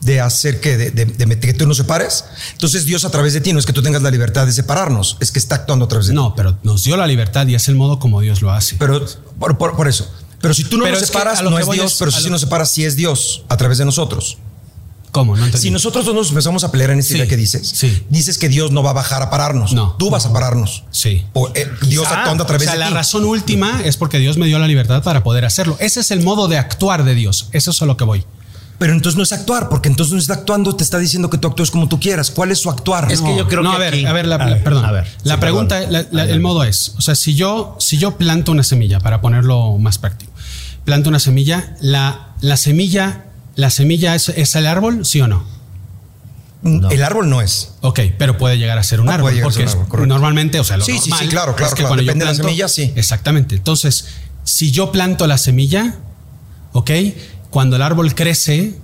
de 0.00 0.20
hacer 0.20 0.60
que, 0.60 0.76
de, 0.76 0.90
de- 0.92 1.06
de 1.06 1.40
que 1.40 1.52
tú 1.54 1.66
nos 1.66 1.76
separes. 1.76 2.24
Entonces 2.52 2.86
Dios 2.86 3.04
a 3.04 3.10
través 3.10 3.32
de 3.34 3.40
ti 3.40 3.52
no 3.52 3.58
es 3.58 3.66
que 3.66 3.72
tú 3.72 3.82
tengas 3.82 4.00
la 4.00 4.12
libertad 4.12 4.46
de 4.46 4.52
separarnos, 4.52 5.16
es 5.20 5.32
que 5.32 5.40
está 5.40 5.56
actuando 5.56 5.86
a 5.86 5.88
través 5.88 6.06
de 6.06 6.12
ti. 6.12 6.14
No, 6.14 6.34
pero 6.36 6.56
nos 6.62 6.84
dio 6.84 6.96
la 6.96 7.06
libertad 7.06 7.46
y 7.48 7.56
es 7.56 7.66
el 7.68 7.74
modo 7.74 7.98
como 7.98 8.20
Dios 8.20 8.40
lo 8.40 8.52
hace. 8.52 8.76
Pero 8.78 9.04
por, 9.40 9.58
por- 9.58 9.76
por 9.76 9.88
eso. 9.88 10.08
Pero 10.40 10.54
si 10.54 10.62
tú 10.64 10.78
no 10.78 10.84
Pero 10.84 10.98
nos 11.00 11.06
separas, 11.06 11.42
no 11.42 11.58
es 11.58 11.68
Dios, 11.68 11.92
es- 11.94 11.98
pero 11.98 12.12
si 12.12 12.18
lo- 12.18 12.22
sí 12.22 12.30
nos 12.30 12.40
separas, 12.40 12.70
sí 12.70 12.84
es 12.84 12.94
Dios 12.94 13.42
a 13.48 13.56
través 13.56 13.76
de 13.78 13.84
nosotros. 13.86 14.38
No. 15.24 15.56
Si 15.56 15.70
nosotros 15.70 16.04
dos 16.04 16.14
nos 16.14 16.28
empezamos 16.30 16.64
a 16.64 16.70
pelear 16.72 16.90
en 16.90 16.98
esta 16.98 17.10
Sí, 17.12 17.16
idea 17.18 17.28
que 17.28 17.36
dices, 17.36 17.66
sí. 17.74 18.04
dices 18.10 18.38
que 18.38 18.48
Dios 18.48 18.70
no 18.72 18.82
va 18.82 18.90
a 18.90 18.94
bajar 18.94 19.22
a 19.22 19.30
pararnos. 19.30 19.72
No. 19.72 19.96
Tú 19.98 20.10
vas 20.10 20.26
a 20.26 20.32
pararnos. 20.32 20.84
Sí. 20.90 21.24
O, 21.32 21.48
eh, 21.54 21.68
Dios 21.86 22.04
Quizá. 22.06 22.18
actuando 22.20 22.44
a 22.44 22.46
través 22.46 22.68
o 22.68 22.70
sea, 22.70 22.74
de 22.74 22.78
la 22.80 22.88
ti. 22.88 22.94
razón 22.94 23.24
última 23.24 23.80
es 23.84 23.96
porque 23.96 24.18
Dios 24.18 24.36
me 24.38 24.46
dio 24.46 24.58
la 24.58 24.66
libertad 24.68 25.02
para 25.02 25.22
poder 25.22 25.44
hacerlo. 25.44 25.76
Ese 25.80 26.00
es 26.00 26.10
el 26.10 26.22
modo 26.22 26.48
de 26.48 26.58
actuar 26.58 27.04
de 27.04 27.14
Dios. 27.14 27.48
Eso 27.52 27.70
es 27.70 27.82
a 27.82 27.86
lo 27.86 27.96
que 27.96 28.04
voy. 28.04 28.24
Pero 28.78 28.92
entonces 28.92 29.16
no 29.16 29.24
es 29.24 29.32
actuar, 29.32 29.68
porque 29.68 29.88
entonces 29.88 30.12
no 30.14 30.20
está 30.20 30.34
actuando, 30.34 30.76
te 30.76 30.84
está 30.84 30.98
diciendo 30.98 31.28
que 31.30 31.36
tú 31.36 31.48
actúes 31.48 31.72
como 31.72 31.88
tú 31.88 31.98
quieras. 31.98 32.30
¿Cuál 32.30 32.52
es 32.52 32.60
su 32.60 32.70
actuar? 32.70 33.10
Es 33.10 33.20
que 33.20 33.36
yo 33.36 33.48
creo 33.48 33.60
no, 33.62 33.70
que 33.70 33.76
a 33.76 33.78
ver, 33.80 33.94
aquí- 33.94 34.04
a 34.06 34.12
ver, 34.12 34.26
la, 34.28 34.36
A 34.36 34.38
la- 34.38 34.44
ver, 34.54 34.62
perdón. 34.62 34.84
a 34.84 34.92
ver, 34.92 35.06
la 35.24 35.34
sí, 35.34 35.40
pregunta, 35.40 35.80
perdón. 35.80 36.06
la- 36.12 36.24
la- 36.24 36.30
el 36.30 36.38
modo 36.38 36.62
es, 36.62 36.94
o 36.96 37.00
sea, 37.00 37.16
si 37.16 37.34
yo, 37.34 37.76
si 37.80 37.98
yo 37.98 38.16
planto 38.16 38.52
una 38.52 38.62
semilla, 38.62 39.00
para 39.00 39.20
ponerlo 39.20 39.76
más 39.78 39.98
práctico, 39.98 40.30
planto 40.84 41.08
una 41.08 41.18
semilla, 41.18 41.74
la, 41.80 42.34
la 42.40 42.56
semilla, 42.56 43.24
la 43.58 43.70
semilla 43.70 44.14
es, 44.14 44.28
es 44.28 44.54
el 44.54 44.66
árbol, 44.68 45.04
sí 45.04 45.20
o 45.20 45.26
no? 45.26 45.42
No. 46.62 46.90
El 46.90 47.02
árbol 47.02 47.28
no 47.28 47.40
es. 47.40 47.72
Ok, 47.82 48.00
pero 48.18 48.38
puede 48.38 48.56
llegar 48.56 48.78
a 48.78 48.82
ser 48.84 49.00
un 49.00 49.08
Ah, 49.08 49.14
árbol. 49.14 49.24
puede 49.32 49.34
llegar 49.36 49.50
a 49.50 49.52
porque 49.52 49.68
ser 49.68 49.78
un 49.78 49.84
árbol, 49.92 50.08
normalmente, 50.08 50.60
o 50.60 50.64
sea, 50.64 50.76
lo 50.76 50.84
Sí, 50.84 50.92
sí, 50.92 51.02
sí, 51.02 51.10
normal 51.10 51.28
claro, 51.28 51.56
claro, 51.56 51.66
es 51.66 51.74
que 51.74 51.76
claro. 51.82 51.88
cuando 51.88 52.02
yo 52.02 52.06
Depende 52.06 52.24
de 52.24 52.30
la 52.30 52.34
planto- 52.36 52.48
semilla, 52.48 52.68
sí. 52.68 52.92
Exactamente. 52.94 53.56
Entonces, 53.56 54.06
si 54.44 54.70
yo 54.70 54.92
planto 54.92 55.26
la 55.26 55.38
semilla, 55.38 55.96
ok, 56.72 56.90
cuando 57.50 57.76
el 57.76 57.82
árbol 57.82 58.14
crece, 58.14 58.74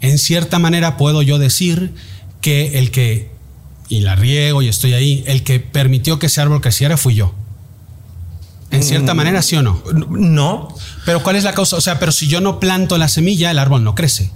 en 0.00 0.18
cierta 0.18 0.58
manera 0.58 0.96
puedo 0.98 1.22
yo 1.22 1.38
decir 1.38 1.94
que 2.42 2.78
el 2.78 2.90
que, 2.90 3.30
y 3.88 4.00
la 4.00 4.14
riego 4.14 4.60
y 4.62 4.68
estoy 4.68 4.92
ahí, 4.92 5.24
el 5.26 5.42
que 5.42 5.58
permitió 5.60 6.18
que 6.18 6.26
ese 6.26 6.40
árbol 6.42 6.60
creciera 6.60 6.96
fui 6.98 7.14
yo. 7.14 7.34
En 8.70 8.82
cierta 8.82 9.14
Mm. 9.14 9.16
manera, 9.16 9.42
sí 9.42 9.56
o 9.56 9.62
no. 9.62 9.82
No, 10.10 10.68
Pero 11.06 11.22
¿cuál 11.22 11.36
es 11.36 11.44
la 11.44 11.54
causa? 11.54 11.76
O 11.76 11.80
sea, 11.80 11.98
pero 11.98 12.12
si 12.12 12.26
yo 12.28 12.40
no 12.40 12.60
planto 12.60 12.98
la 12.98 13.08
semilla, 13.08 13.50
el 13.50 13.58
árbol 13.58 13.82
no 13.84 13.94
crece. 13.94 14.30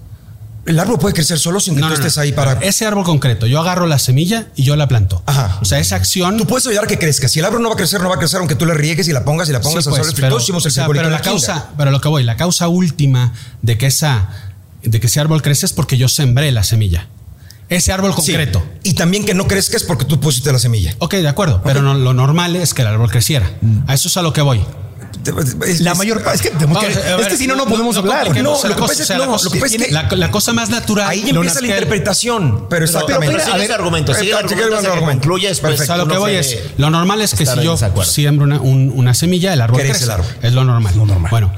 el 0.64 0.78
árbol 0.78 0.96
puede 1.00 1.12
crecer 1.12 1.40
solo 1.40 1.58
sin 1.58 1.74
que 1.74 1.80
No, 1.80 1.88
tú 1.88 1.94
no, 1.94 1.98
no. 1.98 2.06
estés 2.06 2.18
ahí 2.18 2.30
para... 2.32 2.52
Ese 2.60 2.86
árbol 2.86 3.02
concreto, 3.04 3.46
yo 3.48 3.58
agarro 3.60 3.86
la 3.88 3.98
semilla 3.98 4.46
y 4.54 4.62
yo 4.62 4.76
la 4.76 4.86
planto. 4.86 5.20
Ajá. 5.26 5.58
O 5.60 5.64
sea, 5.64 5.80
esa 5.80 5.96
acción. 5.96 6.36
Tú 6.38 6.46
puedes 6.46 6.64
ayudar 6.68 6.84
a 6.84 6.86
que 6.86 6.98
crezca. 7.00 7.26
Si 7.28 7.40
el 7.40 7.44
árbol 7.44 7.62
no 7.62 7.68
va 7.68 7.74
a 7.74 7.76
crecer, 7.76 8.00
no 8.00 8.08
va 8.08 8.14
a 8.14 8.18
crecer, 8.18 8.38
aunque 8.38 8.54
tú 8.54 8.64
le 8.64 8.72
riegues 8.74 9.08
y 9.08 9.12
la 9.12 9.24
pongas 9.24 9.48
y 9.48 9.52
la 9.52 9.60
pongas 9.60 9.82
Sí, 9.82 9.90
pues, 9.90 10.06
sol. 10.06 10.14
pero, 10.20 10.38
hicimos 10.38 10.64
el 10.64 10.70
o 10.70 10.72
sea, 10.72 10.86
pero 10.86 11.02
la 11.02 11.10
la 11.10 11.20
causa, 11.20 11.70
pero 11.76 11.90
lo 11.90 12.00
que 12.00 12.06
voy, 12.08 12.22
la 12.22 12.36
causa 12.36 12.68
última 12.68 13.32
de 13.60 13.76
que 13.76 13.86
esa, 13.86 14.28
de 14.84 15.00
que 15.00 15.08
ese 15.08 15.18
árbol 15.18 15.42
crece 15.42 15.66
es 15.66 15.72
porque 15.72 15.96
yo 15.98 16.08
sembré 16.08 16.52
la 16.52 16.62
semilla. 16.62 17.08
Ese 17.76 17.92
árbol 17.92 18.10
Sí. 18.10 18.16
concreto. 18.32 18.62
Y 18.82 18.94
también 18.94 19.24
que 19.24 19.34
no 19.34 19.46
crezca 19.46 19.76
es 19.76 19.82
porque 19.84 20.04
tú 20.04 20.20
pusiste 20.20 20.52
la 20.52 20.58
semilla. 20.58 20.94
Ok, 20.98 21.14
de 21.14 21.28
acuerdo, 21.28 21.60
pero 21.64 21.82
no, 21.82 21.94
lo 21.94 22.12
normal 22.14 22.56
es 22.56 22.74
que 22.74 22.82
el 22.82 22.88
árbol 22.88 23.10
creciera. 23.10 23.50
Mm. 23.60 23.78
A 23.90 23.94
eso 23.94 24.08
es 24.08 24.16
a 24.16 24.22
lo 24.22 24.32
que 24.32 24.42
voy. 24.42 24.64
Es- 25.66 25.80
La 25.82 25.94
mayor 25.94 26.20
parte. 26.22 26.36
Es 26.36 26.42
que, 26.42 26.50
tenemos 26.50 26.78
que- 26.78 26.86
Vamos, 26.88 27.04
a 27.04 27.10
es 27.12 27.16
ver, 27.18 27.28
que 27.28 27.36
si 27.36 27.46
no, 27.46 27.54
no 27.54 27.66
podemos 27.66 27.96
hablar. 27.96 28.26
No, 28.28 28.32
la 28.32 28.32
lo 28.32 28.34
que 28.34 28.42
cosa, 28.42 28.68
pasa 28.88 29.02
es- 29.02 29.08
lo 29.44 29.50
que 29.52 29.60
pasa 29.60 29.76
es 29.76 29.82
que- 29.86 29.92
la, 29.92 30.08
la 30.10 30.30
cosa 30.32 30.52
más 30.52 30.68
natural. 30.68 31.08
Ahí 31.08 31.28
empieza 31.30 31.60
la 31.60 31.66
interpretación, 31.68 32.66
pero 32.68 32.68
Pero, 32.68 32.84
exactamente. 32.86 33.34
pero 33.36 33.52
sigue 33.52 33.64
el 33.66 33.72
argumento, 33.72 34.14
sigue 34.14 34.26
el 34.26 34.32
Eh, 34.32 34.34
argumento, 34.38 34.54
sigue 34.56 34.62
el 34.86 34.92
argumento. 34.92 35.38
después 35.48 35.88
lo 35.88 36.08
que 36.08 36.16
voy 36.18 36.34
es, 36.34 36.58
lo 36.76 36.90
normal 36.90 37.20
es 37.20 37.34
que 37.34 37.46
si 37.46 37.52
en 37.52 37.60
yo 37.62 37.76
siembro 38.04 38.44
una, 38.46 38.60
un- 38.60 38.92
una 38.94 39.14
semilla, 39.14 39.52
el 39.52 39.60
árbol 39.60 39.78
Crece 39.80 39.90
crece. 39.92 40.04
el 40.06 40.10
árbol. 40.10 40.26
Es 40.42 40.52
lo 40.54 40.64
normal. 40.64 40.94
Lo 40.96 41.06
normal. 41.06 41.30
Bueno, 41.30 41.52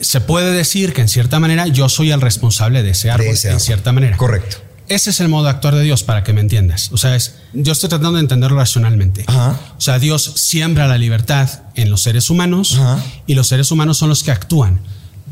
se 0.00 0.20
puede 0.22 0.52
decir 0.52 0.94
que 0.94 1.02
en 1.02 1.08
cierta 1.08 1.38
manera 1.40 1.66
yo 1.66 1.90
soy 1.90 2.12
el 2.12 2.22
responsable 2.22 2.82
de 2.82 2.90
ese 2.90 3.10
árbol, 3.10 3.26
ese 3.26 3.48
en 3.48 3.54
árbol. 3.54 3.66
cierta 3.66 3.92
manera. 3.92 4.16
Correcto. 4.16 4.56
Ese 4.90 5.10
es 5.10 5.20
el 5.20 5.28
modo 5.28 5.44
de 5.44 5.50
actuar 5.50 5.76
de 5.76 5.82
Dios 5.84 6.02
para 6.02 6.24
que 6.24 6.32
me 6.32 6.40
entiendas. 6.40 6.90
O 6.90 6.98
sea, 6.98 7.14
es, 7.14 7.36
yo 7.52 7.70
estoy 7.70 7.88
tratando 7.88 8.14
de 8.14 8.22
entenderlo 8.22 8.56
racionalmente. 8.56 9.24
Ajá. 9.28 9.56
O 9.78 9.80
sea, 9.80 10.00
Dios 10.00 10.32
siembra 10.34 10.88
la 10.88 10.98
libertad 10.98 11.48
en 11.76 11.90
los 11.90 12.02
seres 12.02 12.28
humanos 12.28 12.76
Ajá. 12.76 13.00
y 13.28 13.34
los 13.34 13.46
seres 13.46 13.70
humanos 13.70 13.98
son 13.98 14.08
los 14.08 14.24
que 14.24 14.32
actúan. 14.32 14.80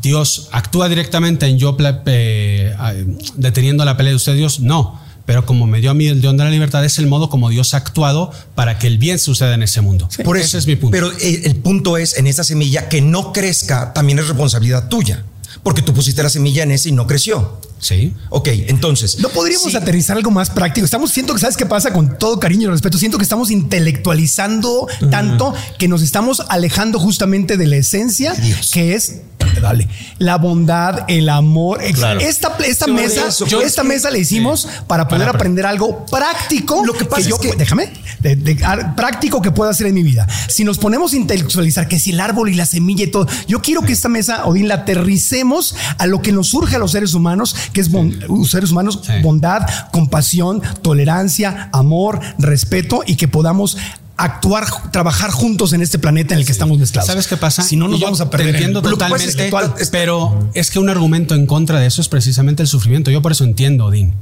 Dios 0.01 0.49
actúa 0.53 0.89
directamente 0.89 1.47
en 1.47 1.59
yo 1.59 1.77
eh, 1.81 3.07
deteniendo 3.35 3.85
la 3.85 3.97
pelea 3.97 4.13
de 4.13 4.17
ustedes, 4.17 4.39
Dios, 4.39 4.61
no. 4.61 5.01
Pero 5.27 5.45
como 5.45 5.67
me 5.67 5.81
dio 5.81 5.91
a 5.91 5.95
mí 5.95 6.07
el 6.07 6.23
don 6.23 6.37
de 6.37 6.45
la 6.45 6.51
libertad, 6.51 6.85
es 6.85 6.99
el 6.99 7.09
modo 7.09 7.29
como 7.29 7.51
Dios 7.51 7.75
ha 7.75 7.79
actuado 7.79 8.31
para 8.55 8.79
que 8.79 8.87
el 8.87 8.97
bien 8.97 9.19
suceda 9.19 9.55
en 9.55 9.65
ese 9.65 9.81
mundo. 9.81 10.09
Por 10.25 10.37
eso 10.37 10.47
Ese 10.47 10.59
es 10.59 10.67
mi 10.69 10.77
punto. 10.77 10.93
Pero 10.93 11.11
eh, 11.21 11.43
el 11.45 11.57
punto 11.57 11.97
es, 11.99 12.17
en 12.17 12.29
esa 12.29 12.45
semilla, 12.45 12.89
que 12.89 13.03
no 13.03 13.33
crezca 13.33 13.93
también 13.93 14.21
es 14.21 14.29
responsabilidad 14.29 14.89
tuya. 14.89 15.25
Porque 15.63 15.83
tú 15.83 15.93
pusiste 15.93 16.23
la 16.23 16.31
semilla 16.31 16.63
en 16.63 16.71
ese 16.71 16.89
y 16.89 16.93
no 16.93 17.07
creció. 17.07 17.61
sí. 17.81 18.15
Ok, 18.31 18.49
entonces. 18.69 19.19
No 19.19 19.29
podríamos 19.29 19.71
sí, 19.71 19.77
aterrizar 19.77 20.17
algo 20.17 20.31
más 20.31 20.51
práctico. 20.51 20.85
Estamos, 20.85 21.11
siento 21.11 21.35
que, 21.35 21.41
¿sabes 21.41 21.57
qué 21.57 21.67
pasa? 21.67 21.93
Con 21.93 22.19
todo 22.19 22.39
cariño 22.39 22.69
y 22.69 22.71
respeto, 22.73 22.99
siento 22.99 23.19
que 23.19 23.25
estamos 23.25 23.51
intelectualizando 23.51 24.87
tanto 25.11 25.55
que 25.79 25.89
nos 25.89 26.03
estamos 26.03 26.43
alejando 26.49 26.99
justamente 26.99 27.57
de 27.57 27.67
la 27.67 27.77
esencia, 27.77 28.35
Dios. 28.35 28.71
que 28.73 28.95
es, 28.95 29.23
dale, 29.61 29.89
la 30.19 30.37
bondad, 30.37 31.05
el 31.09 31.29
amor. 31.29 31.81
Claro. 31.95 32.21
Esta, 32.21 32.57
esta 32.65 32.87
mesa, 32.87 33.29
eso. 33.29 33.47
yo 33.47 33.61
Yo- 33.61 33.67
esta 33.67 33.83
mesa 33.83 34.11
la 34.11 34.19
hicimos 34.19 34.69
para 34.87 35.07
poder 35.09 35.27
Para- 35.27 35.39
aprender 35.39 35.67
algo 35.67 36.07
práctico. 36.07 36.85
Lo 36.85 36.93
que 36.93 37.05
pasa 37.05 37.29
yo, 37.29 37.37
es 37.37 37.41
que- 37.41 37.57
déjame, 37.57 37.93
de- 38.21 38.37
de- 38.37 38.65
ar- 38.65 38.95
práctico 38.95 39.41
que 39.43 39.51
pueda 39.51 39.71
hacer 39.71 39.87
en 39.87 39.95
mi 39.95 40.03
vida. 40.03 40.27
Si 40.49 40.65
nos 40.65 40.79
ponemos 40.79 41.13
a 41.13 41.17
intelectualizar 41.17 41.89
que 41.89 41.99
si 41.99 42.11
el 42.11 42.21
árbol 42.21 42.49
y 42.51 42.55
la 42.55 42.67
semilla 42.67 43.05
y 43.05 43.09
todo, 43.09 43.27
yo 43.47 43.61
quiero 43.63 43.83
que 43.83 43.93
esta 43.93 44.09
mesa, 44.09 44.45
Odín, 44.47 44.69
la 44.69 44.75
aterricemos 44.75 45.75
a 45.99 46.07
lo 46.07 46.23
que 46.23 46.33
nos 46.33 46.49
surge 46.49 46.77
a 46.77 46.79
los 46.79 46.93
seres 46.93 47.15
humanos, 47.15 47.55
que 47.73 47.81
es 47.81 47.91
bon- 47.91 48.15
seres 48.49 48.71
humanos, 48.71 49.01
Sí. 49.05 49.13
bondad, 49.23 49.63
compasión, 49.93 50.63
tolerancia, 50.83 51.69
amor, 51.73 52.21
respeto 52.39 53.03
y 53.07 53.17
que 53.17 53.29
podamos 53.29 53.77
actuar, 54.19 54.67
trabajar 54.91 55.31
juntos 55.31 55.73
en 55.73 55.81
este 55.81 55.99
planeta 55.99 56.35
en 56.35 56.41
el 56.41 56.47
que 56.47 56.53
estamos 56.53 56.77
mezclados. 56.79 57.07
¿Sabes 57.07 57.27
qué 57.29 57.37
pasa? 57.37 57.63
Si 57.63 57.77
no 57.77 57.89
nos 57.89 58.01
vamos 58.01 58.21
a 58.21 58.29
perder. 58.29 58.47
Te 58.47 58.51
en- 58.51 58.57
entiendo 58.57 58.83
totalmente, 58.83 59.51
es 59.81 59.91
pero 59.91 60.51
es 60.55 60.71
que 60.71 60.79
un 60.79 60.91
argumento 60.91 61.35
en 61.35 61.47
contra 61.47 61.79
de 61.81 61.87
eso 61.87 62.03
es 62.03 62.09
precisamente 62.09 62.63
el 62.63 62.69
sufrimiento. 62.69 63.11
Yo 63.11 63.23
por 63.23 63.33
eso 63.33 63.45
entiendo, 63.45 63.87
Odín. 63.87 64.13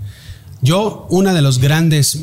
Yo, 0.62 1.06
uno 1.10 1.34
de 1.34 1.42
los 1.42 1.58
grandes 1.58 2.20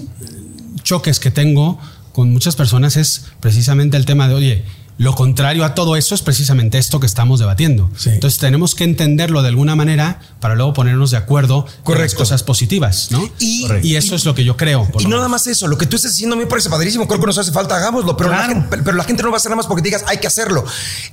choques 0.84 1.20
que 1.20 1.32
tengo 1.32 1.80
con 2.12 2.32
muchas 2.32 2.56
personas 2.56 2.96
es 2.96 3.26
precisamente 3.40 3.98
el 3.98 4.06
tema 4.06 4.28
de, 4.28 4.36
oye, 4.36 4.64
lo 4.98 5.16
contrario 5.16 5.66
a 5.66 5.74
todo 5.74 5.96
eso 5.96 6.14
es 6.14 6.22
precisamente 6.22 6.78
esto 6.78 7.00
que 7.00 7.08
estamos 7.08 7.40
debatiendo. 7.40 7.90
Sí. 7.98 8.10
Entonces 8.12 8.40
tenemos 8.40 8.76
que 8.76 8.84
entenderlo 8.84 9.42
de 9.42 9.48
alguna 9.50 9.76
manera 9.76 10.20
para 10.40 10.54
luego 10.56 10.74
ponernos 10.74 11.10
de 11.12 11.18
acuerdo 11.18 11.66
con 11.84 11.98
las 11.98 12.14
cosas 12.14 12.44
positivas, 12.44 13.08
¿no? 13.10 13.28
Y- 13.40 13.68
y 13.82 13.96
eso 13.96 14.16
es 14.16 14.24
lo 14.26 14.36
que 14.36 14.44
yo 14.44 14.56
creo. 14.56 14.88
Y 15.00 15.06
no 15.06 15.16
nada 15.18 15.28
más 15.30 15.48
eso, 15.48 15.68
lo 15.68 15.78
que 15.78 15.88
tú 15.88 15.96
estás 15.96 16.12
diciendo 16.14 16.36
a 16.36 16.38
mí 16.38 16.44
me 16.44 16.50
parece 16.50 16.70
padrísimo, 16.70 17.08
creo 17.08 17.20
que 17.20 17.26
nos 17.26 17.38
hace 17.40 17.52
falta, 17.52 17.76
hagámoslo, 17.76 18.16
pero, 18.16 18.30
Claro. 18.30 18.44
la, 18.44 18.54
gente, 18.54 18.78
pero 18.84 18.96
la 18.98 19.04
gente 19.04 19.24
no 19.24 19.30
va 19.32 19.36
a 19.36 19.40
hacer 19.40 19.50
nada 19.50 19.58
más 19.58 19.66
porque 19.68 19.82
digas, 19.82 20.04
hay 20.08 20.18
que 20.20 20.28
hacerlo. 20.28 20.64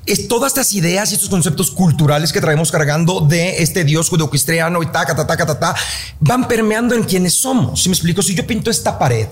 Es 0.06 0.28
todas 0.28 0.48
estas 0.52 0.72
ideas 0.74 1.10
y 1.10 1.14
estos 1.14 1.30
conceptos 1.30 1.70
culturales 1.70 2.32
que 2.32 2.40
traemos 2.40 2.70
cargando 2.70 3.20
de 3.20 3.62
este 3.62 3.84
Dios 3.84 4.08
judeocristiano 4.10 4.82
y 4.82 4.86
taca, 4.86 5.16
ta, 5.16 5.26
ta, 5.26 5.36
ta, 5.36 5.46
ta, 5.46 5.58
ta, 5.58 5.74
van 6.20 6.46
permeando 6.48 6.94
en 6.94 7.04
quienes 7.04 7.34
somos. 7.34 7.82
Si 7.82 7.88
me 7.88 7.94
explico, 7.94 8.20
si 8.22 8.34
yo 8.34 8.46
pinto 8.46 8.70
esta 8.70 8.98
pared, 8.98 9.26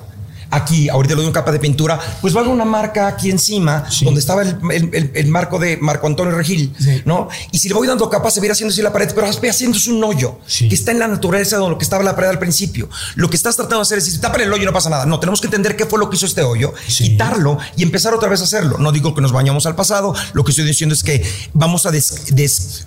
Aquí, 0.50 0.88
ahorita 0.88 1.12
le 1.14 1.16
doy 1.16 1.24
una 1.26 1.32
capa 1.34 1.52
de 1.52 1.58
pintura, 1.58 1.98
pues 2.20 2.34
va 2.34 2.38
a 2.38 2.42
haber 2.42 2.54
una 2.54 2.64
marca 2.64 3.06
aquí 3.06 3.30
encima, 3.30 3.84
donde 4.02 4.20
estaba 4.20 4.42
el, 4.42 4.58
el- 4.70 4.90
el- 4.94 5.10
el 5.14 5.26
marco 5.28 5.58
de 5.58 5.76
Marco 5.76 6.06
Antonio 6.06 6.34
Regil, 6.34 6.74
Sí. 6.78 7.02
¿no? 7.04 7.28
Y 7.52 7.58
si 7.58 7.68
le 7.68 7.74
voy 7.74 7.86
dando 7.86 8.08
capas, 8.08 8.32
se 8.34 8.40
va 8.40 8.44
a 8.44 8.46
ir 8.46 8.52
haciendo 8.52 8.72
así 8.72 8.80
la 8.82 8.92
pared, 8.92 9.08
pero 9.14 9.26
va 9.26 9.50
haciéndose 9.50 9.90
un 9.90 10.02
hoyo 10.02 10.38
Sí. 10.46 10.68
que 10.68 10.74
está 10.74 10.90
en 10.92 10.98
la 11.00 11.08
naturaleza 11.08 11.58
de 11.58 11.68
lo 11.68 11.76
que 11.76 11.84
estaba 11.84 12.02
la 12.02 12.14
pared 12.16 12.28
al 12.30 12.38
principio. 12.38 12.88
Lo 13.14 13.28
que 13.28 13.36
estás 13.36 13.56
tratando 13.56 13.76
de 13.78 13.82
hacer 13.82 13.98
es 13.98 14.06
decir, 14.06 14.20
tápale 14.20 14.44
el 14.44 14.52
hoyo 14.52 14.62
y 14.62 14.66
no 14.66 14.72
pasa 14.72 14.88
nada. 14.90 15.04
No, 15.06 15.20
tenemos 15.20 15.40
que 15.40 15.46
entender 15.48 15.76
qué 15.76 15.86
fue 15.86 15.98
lo 15.98 16.08
que 16.08 16.16
hizo 16.16 16.26
este 16.26 16.42
hoyo, 16.42 16.72
quitarlo 16.86 17.58
y 17.76 17.82
empezar 17.82 18.14
otra 18.14 18.28
vez 18.28 18.40
a 18.40 18.44
hacerlo. 18.44 18.78
No 18.78 18.90
digo 18.92 19.14
que 19.14 19.20
nos 19.20 19.32
bañamos 19.32 19.66
al 19.66 19.74
pasado, 19.76 20.14
lo 20.32 20.44
que 20.44 20.52
estoy 20.52 20.64
diciendo 20.64 20.94
es 20.94 21.02
que 21.02 21.22
vamos 21.52 21.84
a 21.86 21.90
des- 21.90 22.34
des- 22.34 22.86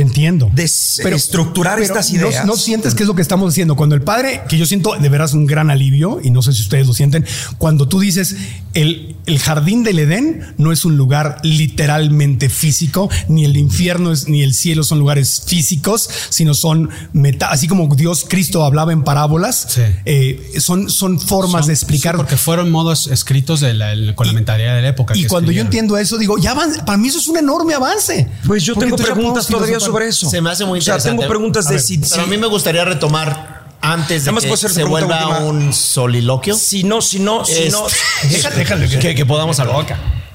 Entiendo. 0.00 0.50
desestructurar 0.54 1.80
estas 1.80 2.10
no- 2.12 2.18
ideas. 2.28 2.46
No, 2.46 2.56
sientes 2.56 2.94
que 2.94 3.02
es 3.02 3.06
lo 3.08 3.14
que 3.14 3.22
estamos 3.22 3.52
haciendo. 3.52 3.76
Cuando 3.76 3.94
el 3.94 4.02
padre, 4.02 4.42
que 4.48 4.56
yo 4.58 4.66
siento 4.66 4.94
de 4.98 5.08
veras 5.08 5.34
un 5.34 5.46
gran 5.46 5.70
alivio, 5.70 6.20
y 6.22 6.30
no 6.30 6.42
sé 6.42 6.52
si 6.52 6.62
ustedes 6.62 6.86
lo 6.86 6.94
sienten, 6.94 7.24
cuando 7.58 7.88
tú 7.88 8.00
dices 8.00 8.36
el, 8.74 9.16
el 9.26 9.38
jardín 9.38 9.82
del 9.84 9.98
Edén 9.98 10.54
no 10.58 10.72
es 10.72 10.84
un 10.84 10.96
lugar 10.96 11.38
literalmente 11.42 12.48
físico, 12.48 13.08
ni 13.28 13.44
el 13.44 13.56
infierno 13.56 14.12
es, 14.12 14.28
ni 14.28 14.42
el 14.42 14.54
cielo 14.54 14.82
son 14.82 14.98
lugares 14.98 15.42
físicos, 15.46 16.08
sino 16.28 16.54
son 16.54 16.90
meta, 17.12 17.50
así 17.50 17.68
como 17.68 17.92
Dios 17.94 18.24
Cristo 18.28 18.64
hablaba 18.64 18.92
en 18.92 19.04
parábolas, 19.04 19.66
Sí. 19.68 19.82
eh, 20.04 20.52
son, 20.58 20.90
son 20.90 21.20
formas 21.20 21.62
Son- 21.62 21.66
de 21.68 21.72
explicar. 21.74 22.14
sí, 22.14 22.18
porque 22.18 22.36
fueron 22.36 22.70
modos 22.70 23.06
escritos 23.08 23.60
de 23.60 23.74
la- 23.74 23.92
el- 23.92 24.14
con 24.14 24.26
la 24.26 24.32
mentalidad 24.32 24.74
de 24.76 24.82
la 24.82 24.88
época. 24.88 25.16
y 25.16 25.22
que 25.22 25.28
cuando 25.28 25.52
yo 25.52 25.60
entiendo 25.62 25.96
eso, 25.98 26.18
digo, 26.18 26.38
ya 26.38 26.52
avan- 26.54 26.84
para 26.84 26.98
mí 26.98 27.08
eso 27.08 27.18
es 27.18 27.28
un 27.28 27.36
enorme 27.36 27.74
avance. 27.74 28.28
Pues 28.46 28.62
yo 28.64 28.74
Porque 28.74 28.86
tengo 28.90 28.96
preguntas 28.96 29.46
todavía. 29.46 29.78
Sobre 29.84 30.08
eso. 30.08 30.28
Se 30.28 30.40
me 30.40 30.50
hace 30.50 30.64
muy 30.64 30.78
O 30.78 30.82
sea, 30.82 30.94
interesante. 30.94 31.18
tengo 31.22 31.28
preguntas 31.28 31.66
A 31.66 31.70
de 31.70 31.74
ver, 31.76 31.82
si, 31.84 31.98
Pero 31.98 32.22
a 32.22 32.26
mí 32.26 32.36
me 32.36 32.46
gustaría 32.46 32.84
retomar 32.84 33.64
antes 33.80 34.24
de 34.24 34.32
que 34.32 34.56
se 34.56 34.84
vuelva 34.84 35.28
última. 35.28 35.38
un 35.40 35.72
soliloquio. 35.72 36.54
si 36.56 36.84
no, 36.84 37.00
si 37.02 37.18
no, 37.18 37.44
si 37.44 37.68
no. 37.68 37.84
Déjale, 38.30 38.56
déjale 38.56 38.88
que- 38.88 38.98
que, 38.98 39.14
que 39.14 39.26
podamos 39.26 39.58
hablar. 39.60 39.86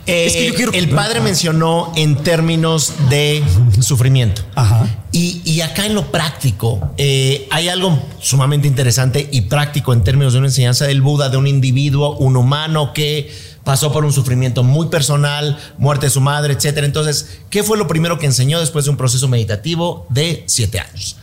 Eh, 0.05 0.25
Es 0.25 0.33
que 0.33 0.47
yo 0.47 0.55
quiero- 0.55 0.71
el 0.73 0.89
padre 0.89 1.19
mencionó 1.19 1.91
en 1.95 2.15
términos 2.23 2.93
de 3.09 3.43
sufrimiento. 3.81 4.41
Ajá. 4.55 4.87
Y, 5.11 5.41
y 5.45 5.61
acá 5.61 5.85
en 5.85 5.93
lo 5.95 6.11
práctico, 6.11 6.93
eh, 6.97 7.47
hay 7.51 7.69
algo 7.69 7.99
sumamente 8.19 8.67
interesante 8.67 9.27
y 9.31 9.41
práctico 9.41 9.93
en 9.93 10.03
términos 10.03 10.33
de 10.33 10.39
una 10.39 10.47
enseñanza 10.47 10.85
del 10.85 11.01
Buda, 11.01 11.29
de 11.29 11.37
un 11.37 11.47
individuo, 11.47 12.15
un 12.17 12.37
humano 12.37 12.91
que 12.93 13.31
pasó 13.69 13.91
por 13.91 14.03
un 14.03 14.11
sufrimiento 14.11 14.63
muy 14.63 14.87
personal, 14.87 15.55
muerte 15.77 16.07
de 16.07 16.09
su 16.09 16.21
madre, 16.21 16.55
etcétera. 16.55 16.87
Entonces, 16.87 17.37
¿qué 17.51 17.61
fue 17.61 17.77
lo 17.77 17.87
primero 17.87 18.17
que 18.17 18.25
enseñó 18.25 18.59
después 18.59 18.85
de 18.85 18.89
un 18.89 18.97
proceso 18.97 19.27
meditativo 19.27 20.07
de 20.09 20.43
siete 20.47 20.79
años? 20.79 21.17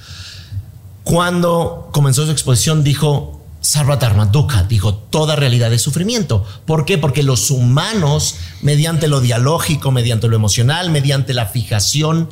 Cuando 1.02 1.88
comenzó 1.90 2.24
su 2.24 2.30
exposición 2.30 2.85
dijo, 2.85 3.40
Sarvatarma 3.62 4.26
Dukkha, 4.26 4.62
dijo, 4.62 4.94
toda 4.94 5.35
realidad 5.35 5.72
es 5.72 5.82
sufrimiento. 5.82 6.46
¿Por 6.66 6.85
qué? 6.85 6.98
Porque 6.98 7.24
los 7.24 7.50
humanos, 7.50 8.37
mediante 8.62 9.09
lo 9.09 9.20
dialógico, 9.20 9.90
mediante 9.90 10.28
lo 10.28 10.37
emocional, 10.37 10.90
mediante 10.90 11.35
la 11.35 11.46
fijación 11.46 12.28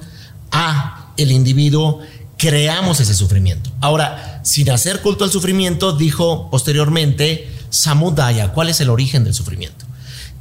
a 0.53 1.12
el 1.16 1.33
individuo, 1.33 2.03
creamos 2.38 3.00
ese 3.00 3.14
sufrimiento. 3.14 3.72
Ahora, 3.81 4.42
sin 4.44 4.70
hacer 4.70 5.00
culto 5.03 5.24
al 5.24 5.33
sufrimiento, 5.33 5.90
dijo 5.90 6.48
posteriormente, 6.53 7.50
Samudaya, 7.68 8.53
¿cuál 8.53 8.68
es 8.68 8.81
el 8.81 8.90
origen 8.90 9.24
del 9.24 9.35
sufrimiento? 9.35 9.87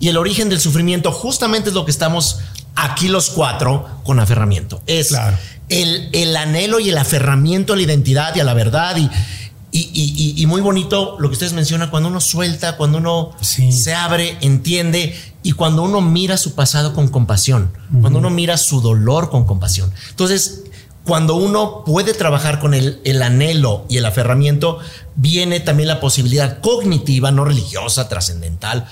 Y 0.03 0.09
el 0.09 0.17
origen 0.17 0.49
del 0.49 0.59
sufrimiento 0.59 1.13
justamente 1.13 1.69
es 1.69 1.75
lo 1.75 1.85
que 1.85 1.91
estamos 1.91 2.39
aquí 2.75 3.07
los 3.07 3.29
cuatro 3.29 3.87
con 4.03 4.19
aferramiento. 4.19 4.81
Es 4.85 5.07
Claro. 5.07 5.37
el, 5.69 6.09
el 6.11 6.35
anhelo 6.35 6.81
y 6.81 6.89
el 6.89 6.97
aferramiento 6.97 7.71
a 7.71 7.77
la 7.77 7.83
identidad 7.83 8.35
y 8.35 8.41
a 8.41 8.43
la 8.43 8.53
verdad. 8.53 8.97
Y, 8.97 9.09
y, 9.71 10.33
y- 10.37 10.45
muy 10.45 10.59
bonito 10.59 11.15
lo 11.19 11.29
que 11.29 11.33
ustedes 11.35 11.53
mencionan, 11.53 11.89
cuando 11.89 12.09
uno 12.09 12.19
suelta, 12.19 12.75
cuando 12.75 12.97
uno 12.97 13.31
Sí. 13.39 13.71
se 13.71 13.95
abre, 13.95 14.37
entiende 14.41 15.15
y 15.41 15.53
cuando 15.53 15.83
uno 15.83 16.01
mira 16.01 16.35
su 16.35 16.53
pasado 16.53 16.93
con 16.93 17.07
compasión, 17.07 17.71
cuando 18.01 18.19
uno 18.19 18.29
mira 18.29 18.57
su 18.57 18.81
dolor 18.81 19.29
con 19.29 19.45
compasión. 19.45 19.89
Entonces, 20.09 20.63
cuando 21.05 21.35
uno 21.35 21.83
puede 21.85 22.13
trabajar 22.13 22.59
con 22.59 22.73
el, 22.73 22.99
el, 23.05 23.21
anhelo 23.21 23.85
y 23.89 23.97
el 23.97 24.05
aferramiento, 24.05 24.79
viene 25.15 25.61
también 25.61 25.87
la 25.87 25.99
posibilidad 26.01 26.59
cognitiva, 26.59 27.31
no 27.31 27.45
religiosa, 27.45 28.09
trascendental, 28.09 28.85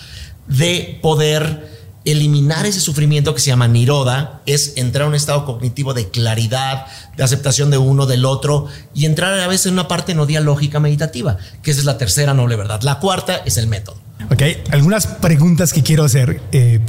de 0.52 1.00
poder 1.02 1.72
eliminar 2.04 2.66
ese 2.66 2.80
sufrimiento 2.80 3.36
que 3.36 3.42
se 3.42 3.48
llama 3.48 3.68
niroda, 3.68 4.42
es 4.46 4.74
entrar 4.76 5.06
a 5.06 5.10
un 5.10 5.16
estado 5.16 5.46
cognitivo 5.46 5.94
de 5.94 6.10
claridad, 6.10 6.88
de 7.16 7.24
aceptación 7.24 7.70
de 7.70 7.78
uno, 7.78 8.08
del 8.08 8.26
otro, 8.26 8.68
y 8.94 9.06
entrar 9.06 9.40
a 9.40 9.48
veces 9.48 9.68
en 9.68 9.74
una 9.74 9.88
parte 9.88 10.16
no 10.16 10.26
dialógica 10.26 10.80
meditativa, 10.80 11.38
que 11.62 11.72
esa 11.72 11.80
es 11.80 11.86
la 11.86 11.98
tercera 11.98 12.34
noble 12.34 12.56
verdad. 12.56 12.82
La 12.82 13.00
cuarta 13.00 13.42
es 13.46 13.58
el 13.58 13.68
método. 13.68 13.98
Ok, 14.32 14.42
algunas 14.72 15.08
preguntas 15.08 15.74
que 15.74 15.84
quiero 15.84 16.04
hacer. 16.04 16.42
Eh, 16.52 16.80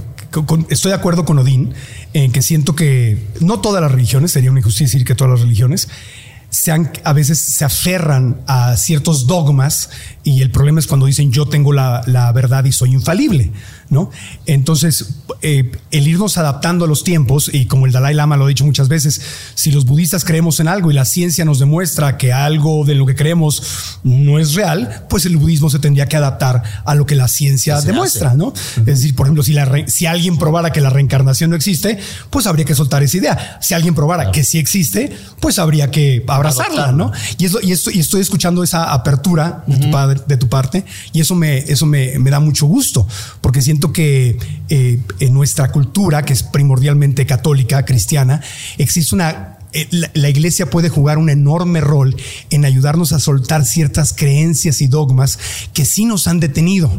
estoy 0.71 0.91
de 0.91 0.97
acuerdo 0.97 1.27
con 1.27 1.39
Odín 1.39 1.75
en 2.15 2.33
que 2.33 2.41
siento 2.41 2.75
que 2.75 3.23
no 3.41 3.61
todas 3.61 3.83
las 3.83 3.93
religiones, 3.93 4.33
sería 4.33 4.51
una 4.51 4.61
injusticia 4.61 4.87
decir 4.87 5.07
que 5.07 5.15
todas 5.15 5.33
las 5.33 5.41
religiones, 5.41 5.89
a 7.05 7.13
veces 7.13 7.39
se 7.39 7.65
aferran 7.65 8.43
a 8.47 8.77
ciertos 8.77 9.27
dogmas 9.27 9.91
y 10.25 10.43
el 10.43 10.51
problema 10.51 10.81
es 10.81 10.87
cuando 10.87 11.07
dicen 11.07 11.33
yo 11.33 11.47
tengo 11.47 11.73
la, 11.73 12.03
la 12.07 12.31
verdad 12.33 12.65
y 12.65 12.73
soy 12.73 12.93
infalible. 12.93 13.53
¿no? 13.93 14.11
Entonces, 14.47 15.17
eh, 15.43 15.71
el 15.91 16.09
irnos 16.09 16.39
adaptando 16.39 16.87
a 16.87 16.89
los 16.89 17.05
tiempos, 17.05 17.51
y 17.53 17.67
como 17.67 17.85
el 17.85 17.93
Dalai 17.93 18.15
Lama 18.15 18.39
lo 18.39 18.47
ha 18.47 18.49
dicho 18.49 18.65
muchas 18.65 18.89
veces, 18.89 19.21
si 19.55 19.71
los 19.71 19.85
budistas 19.85 20.25
creemos 20.25 20.61
en 20.61 20.69
algo 20.69 20.91
y 20.91 20.95
la 20.95 21.05
ciencia 21.05 21.45
nos 21.45 21.59
demuestra 21.59 22.17
que 22.17 22.33
algo 22.33 22.87
de 22.87 22.95
lo 22.95 23.05
que 23.05 23.15
creemos 23.15 23.99
no 24.03 24.39
es 24.39 24.55
real, 24.55 25.05
pues 25.11 25.27
el 25.27 25.37
budismo 25.37 25.69
se 25.69 25.79
tendría 25.79 26.07
que 26.07 26.17
adaptar 26.17 26.63
a 26.87 26.95
lo 26.95 27.05
que 27.05 27.15
la 27.15 27.29
ciencia 27.29 27.83
demuestra, 27.83 28.33
¿no? 28.33 28.55
Es 28.79 28.85
decir, 28.87 29.15
por 29.15 29.27
ejemplo, 29.27 29.43
si, 29.43 29.53
la 29.53 29.71
si 29.87 30.07
alguien 30.07 30.39
probara 30.39 30.73
que 30.73 30.81
la 30.81 30.89
reencarnación 30.89 31.51
no 31.51 31.57
existe, 31.57 31.99
pues 32.31 32.47
habría 32.47 32.65
que 32.65 32.75
soltar 32.75 33.03
esa 33.03 33.19
idea. 33.19 33.59
Si 33.61 33.75
alguien 33.75 33.95
probara 33.95 34.31
que 34.31 34.43
sí 34.43 34.59
existe, 34.59 35.15
pues 35.39 35.59
habría 35.59 35.91
que 35.91 36.25
abrazarla, 36.29 36.93
¿no? 36.93 37.13
Y, 37.37 37.45
eso, 37.45 37.59
y, 37.63 37.73
esto, 37.73 37.91
y 37.91 38.01
estoy 38.01 38.23
escuchando 38.23 38.63
esa 38.63 38.91
apertura 38.91 39.65
de, 39.67 39.77
tu 39.77 39.91
padre, 39.91 40.12
de 40.15 40.37
tu 40.37 40.49
parte, 40.49 40.85
y 41.13 41.21
eso 41.21 41.35
me, 41.35 41.59
eso 41.59 41.87
me, 41.87 42.19
me 42.19 42.31
da 42.31 42.41
mucho 42.41 42.67
gusto, 42.67 43.07
porque 43.41 43.63
siento 43.63 43.93
que 43.93 44.37
eh, 44.69 45.01
en 45.21 45.35
nuestra 45.35 45.71
cultura, 45.71 46.25
que 46.25 46.33
es 46.33 46.43
primordialmente 46.43 47.27
católica, 47.27 47.85
cristiana, 47.85 48.41
existe 48.79 49.15
una 49.15 49.59
eh, 49.75 49.89
la, 50.13 50.29
iglesia 50.29 50.69
puede 50.69 50.91
jugar 50.91 51.17
un 51.17 51.31
enorme 51.31 51.81
rol 51.81 52.15
en 52.51 52.67
ayudarnos 52.67 53.13
a 53.13 53.19
soltar 53.19 53.65
ciertas 53.65 54.13
creencias 54.13 54.83
y 54.83 54.87
dogmas 54.87 55.39
que 55.73 55.87
sí 55.87 56.05
nos 56.05 56.27
han 56.27 56.41
detenido. 56.41 56.93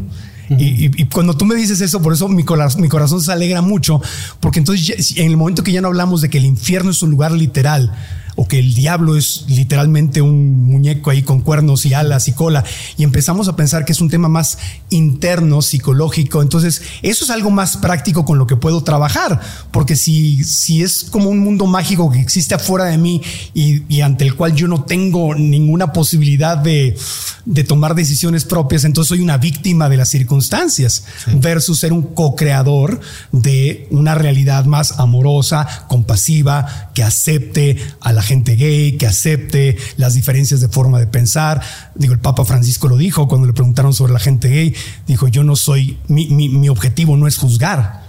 y, 0.58 1.04
cuando 1.06 1.36
tú 1.36 1.44
me 1.44 1.54
dices 1.54 1.80
eso, 1.80 2.02
por 2.02 2.12
eso 2.12 2.28
mi 2.28 2.42
corazón, 2.42 2.82
mi 2.82 2.88
corazón 2.88 3.22
se 3.22 3.30
alegra 3.32 3.62
mucho, 3.62 4.02
porque 4.40 4.58
entonces 4.58 5.16
en 5.16 5.26
el 5.26 5.36
momento 5.36 5.62
que 5.62 5.72
ya 5.72 5.80
no 5.80 5.88
hablamos 5.88 6.20
de 6.20 6.30
que 6.30 6.38
el 6.38 6.44
infierno 6.44 6.90
es 6.90 7.02
un 7.02 7.10
lugar 7.10 7.30
literal, 7.30 7.92
o 8.36 8.48
que 8.48 8.58
el 8.58 8.74
diablo 8.74 9.16
es 9.16 9.44
literalmente 9.48 10.20
un 10.20 10.64
muñeco 10.64 11.10
ahí 11.10 11.22
con 11.22 11.40
cuernos 11.40 11.86
y 11.86 11.94
alas 11.94 12.28
y 12.28 12.32
cola, 12.32 12.64
y 12.96 13.04
empezamos 13.04 13.48
a 13.48 13.56
pensar 13.56 13.84
que 13.84 13.92
es 13.92 14.00
un 14.00 14.10
tema 14.10 14.28
más 14.28 14.58
interno, 14.90 15.62
psicológico, 15.62 16.42
entonces 16.42 16.82
eso 17.02 17.24
es 17.24 17.30
algo 17.30 17.50
más 17.50 17.76
práctico 17.76 18.24
con 18.24 18.38
lo 18.38 18.46
que 18.46 18.56
puedo 18.56 18.82
trabajar, 18.82 19.40
porque 19.70 19.96
si, 19.96 20.44
si 20.44 20.82
es 20.82 21.04
como 21.04 21.30
un 21.30 21.38
mundo 21.38 21.66
mágico 21.66 22.10
que 22.10 22.20
existe 22.20 22.54
afuera 22.54 22.86
de 22.86 22.98
mí 22.98 23.22
y, 23.52 24.00
ante 24.00 24.24
el 24.24 24.34
cual 24.34 24.54
yo 24.54 24.68
no 24.68 24.84
tengo 24.84 25.34
ninguna 25.34 25.92
posibilidad 25.92 26.58
de, 26.58 26.96
de, 27.44 27.64
tomar 27.64 27.94
decisiones 27.94 28.44
propias, 28.44 28.84
entonces 28.84 29.08
soy 29.08 29.20
una 29.20 29.38
víctima 29.38 29.88
de 29.88 29.96
las 29.96 30.10
circunstancias, 30.10 31.04
versus 31.40 31.78
ser 31.78 31.92
un 31.92 32.02
co-creador 32.02 33.00
de 33.32 33.88
una 33.90 34.14
realidad 34.14 34.64
más 34.64 34.98
amorosa, 34.98 35.86
compasiva, 35.88 36.90
que 36.94 37.02
acepte 37.02 37.78
a 38.00 38.12
la 38.12 38.22
gente 38.24 38.56
gay, 38.56 38.96
que 38.96 39.06
acepte 39.06 39.76
las 39.96 40.14
diferencias 40.14 40.60
de 40.60 40.68
forma 40.68 40.98
de 40.98 41.06
pensar. 41.06 41.60
Digo, 41.94 42.12
el 42.12 42.20
Papa 42.20 42.44
Francisco 42.44 42.88
lo 42.88 42.96
dijo 42.96 43.28
cuando 43.28 43.46
le 43.46 43.52
preguntaron 43.52 43.94
sobre 43.94 44.12
la 44.12 44.18
gente 44.18 44.48
gay. 44.48 44.74
Dijo, 45.06 45.28
yo 45.28 45.44
no 45.44 45.56
soy, 45.56 45.98
mi, 46.08 46.68
objetivo 46.68 47.16
no 47.16 47.26
es 47.28 47.36
juzgar, 47.36 48.04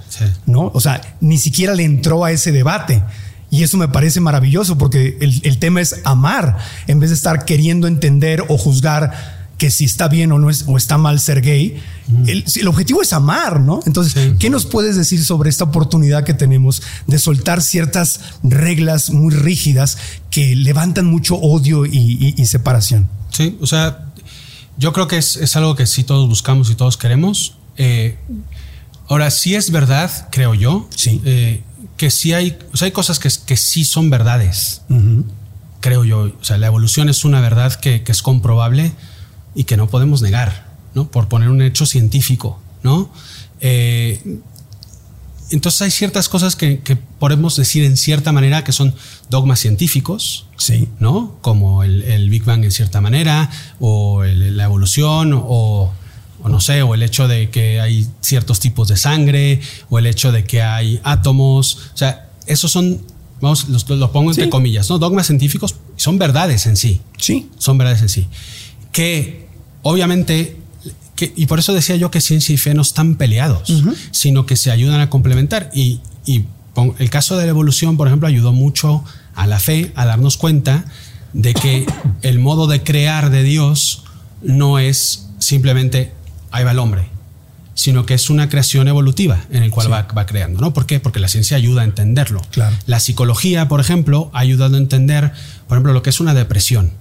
¿no? 0.46 0.72
O 0.74 0.80
sea, 0.80 1.02
ni 1.22 1.38
siquiera 1.38 1.76
le 1.76 1.84
entró 1.84 2.24
a 2.24 2.32
ese 2.32 2.52
debate. 2.52 3.04
Y 3.52 3.64
eso 3.64 3.78
me 3.78 3.88
parece 3.88 4.20
maravilloso 4.20 4.78
porque 4.78 5.18
el, 5.22 5.40
el 5.44 5.60
tema 5.60 5.80
es 5.80 6.02
amar 6.04 6.58
en 6.88 7.00
vez 7.00 7.12
de 7.12 7.16
estar 7.16 7.46
queriendo 7.46 7.88
entender 7.88 8.44
o 8.50 8.58
juzgar 8.58 9.35
que 9.58 9.72
si 9.72 9.86
está 9.86 10.08
bien 10.08 10.32
o 10.32 10.40
no 10.40 10.50
es, 10.50 10.66
o 10.68 10.78
está 10.78 10.98
mal 10.98 11.20
ser 11.20 11.42
gay. 11.42 11.82
El, 12.28 12.68
objetivo 12.68 13.02
es 13.02 13.14
amar, 13.14 13.62
¿no? 13.62 13.80
Entonces, 13.86 14.34
¿qué 14.38 14.50
nos 14.50 14.66
puedes 14.66 14.96
decir 14.96 15.24
sobre 15.24 15.50
esta 15.50 15.64
oportunidad 15.64 16.24
que 16.24 16.34
tenemos 16.34 16.82
de 17.08 17.20
soltar 17.20 17.62
ciertas 17.62 18.20
reglas 18.44 19.12
muy 19.12 19.34
rígidas 19.34 19.98
que 20.30 20.56
levantan 20.56 21.06
mucho 21.06 21.36
odio 21.36 21.86
y, 21.86 22.34
separación? 22.46 23.10
Sí, 23.32 23.58
o 23.62 23.68
sea, 23.68 24.06
yo 24.78 24.94
creo 24.94 25.08
que 25.08 25.18
es, 25.18 25.56
algo 25.56 25.76
que 25.76 25.86
sí 25.86 26.04
todos 26.04 26.28
buscamos 26.28 26.70
y 26.70 26.76
todos 26.76 26.98
queremos. 26.98 27.58
Eh, 27.78 28.18
ahora, 29.08 29.32
sí 29.32 29.56
es 29.56 29.72
verdad, 29.72 30.28
creo 30.32 30.54
yo, 30.54 30.90
sí. 30.96 31.22
Eh, 31.24 31.64
que 31.96 32.12
sí 32.12 32.34
hay, 32.34 32.58
o 32.74 32.78
sea, 32.78 32.88
hay 32.88 32.92
cosas 32.92 33.20
que, 33.20 33.30
que 33.46 33.56
sí 33.56 33.86
son 33.86 34.10
verdades. 34.10 34.82
Creo 35.80 36.04
yo. 36.04 36.34
O 36.42 36.44
sea, 36.44 36.58
la 36.58 36.68
evolución 36.68 37.08
es 37.08 37.24
una 37.24 37.40
verdad 37.40 37.74
que, 37.74 38.04
que 38.04 38.12
es 38.12 38.22
comprobable 38.22 38.92
y 39.56 39.64
que 39.64 39.78
no 39.78 39.88
podemos 39.88 40.22
negar, 40.22 40.68
¿no? 40.94 41.10
Por 41.10 41.28
poner 41.28 41.50
un 41.50 41.62
hecho 41.62 41.86
científico, 41.86 42.60
¿no? 42.84 43.10
Eh, 43.62 44.40
entonces 45.52 45.82
hay 45.82 45.92
ciertas 45.92 46.28
cosas 46.28 46.56
que, 46.56 46.80
podemos 47.20 47.56
decir 47.56 47.84
en 47.84 47.98
cierta 47.98 48.32
manera 48.32 48.64
que 48.64 48.72
son 48.72 48.94
dogmas 49.30 49.60
científicos, 49.60 50.48
sí. 50.58 50.90
¿no? 51.00 51.38
Como 51.42 51.84
el, 51.84 52.30
Big 52.30 52.44
Bang 52.44 52.64
en 52.64 52.72
cierta 52.72 53.02
manera, 53.02 53.50
o 53.80 54.24
la 54.24 54.64
evolución, 54.64 55.34
o, 55.34 55.94
no 56.44 56.60
sé, 56.60 56.82
o 56.82 56.94
el 56.94 57.04
hecho 57.04 57.28
de 57.28 57.50
que 57.50 57.80
hay 57.80 58.08
ciertos 58.22 58.60
tipos 58.60 58.88
de 58.88 58.98
sangre, 58.98 59.62
o 59.90 60.00
el 60.00 60.08
hecho 60.08 60.32
de 60.32 60.44
que 60.44 60.62
hay 60.62 61.00
átomos. 61.04 61.78
O 61.94 61.98
sea, 61.98 62.30
esos 62.48 62.72
son, 62.72 63.02
vamos, 63.40 63.70
los, 63.70 63.84
pongo 63.84 64.32
entre 64.32 64.50
comillas, 64.50 64.90
¿no? 64.90 64.98
Dogmas 64.98 65.28
científicos 65.28 65.76
son 65.96 66.18
verdades 66.18 66.66
en 66.66 66.76
sí. 66.76 67.02
Sí. 67.18 67.50
Son 67.58 67.78
verdades 67.78 68.02
en 68.02 68.10
sí. 68.10 68.28
Que 68.96 69.46
obviamente, 69.82 70.56
y 71.20 71.46
por 71.48 71.60
eso 71.60 71.74
decía 71.74 71.98
yo 71.98 72.10
que 72.12 72.22
ciencia 72.22 72.56
y 72.56 72.58
fe 72.58 72.74
no 72.74 72.82
están 72.82 73.16
peleados, 73.16 73.72
sino 74.12 74.46
que 74.46 74.56
se 74.56 74.72
ayudan 74.72 75.02
a 75.02 75.10
complementar. 75.10 75.70
Y, 75.74 76.00
el 76.98 77.10
caso 77.10 77.38
de 77.38 77.44
la 77.44 77.50
evolución, 77.50 77.98
por 77.98 78.08
ejemplo, 78.08 78.28
ayudó 78.28 78.54
mucho 78.54 79.04
a 79.34 79.48
la 79.48 79.60
fe 79.60 79.92
a 79.96 80.06
darnos 80.06 80.38
cuenta 80.38 80.86
de 81.34 81.54
que 81.54 81.86
el 82.22 82.40
modo 82.40 82.68
de 82.68 82.84
crear 82.84 83.30
de 83.30 83.44
Dios 83.44 84.04
no 84.42 84.80
es 84.80 85.28
simplemente 85.40 86.14
ahí 86.52 86.64
va 86.64 86.72
el 86.72 86.80
hombre, 86.80 87.10
sino 87.74 88.06
que 88.06 88.14
es 88.14 88.30
una 88.30 88.48
creación 88.48 88.88
evolutiva 88.88 89.44
en 89.52 89.64
el 89.64 89.72
cual 89.72 89.92
va, 89.92 90.26
creando. 90.26 90.62
¿no? 90.62 90.74
¿Por 90.74 90.86
qué? 90.86 91.02
Porque 91.02 91.20
la 91.20 91.28
ciencia 91.28 91.58
ayuda 91.58 91.82
a 91.82 91.84
entenderlo. 91.84 92.42
La 92.88 93.02
psicología, 93.02 93.68
por 93.68 93.82
ejemplo, 93.82 94.32
ha 94.34 94.40
ayudado 94.40 94.76
a 94.76 94.80
entender, 94.80 95.34
por 95.68 95.76
ejemplo, 95.76 95.92
lo 95.92 96.02
que 96.02 96.10
es 96.10 96.22
una 96.22 96.34
depresión. 96.34 96.92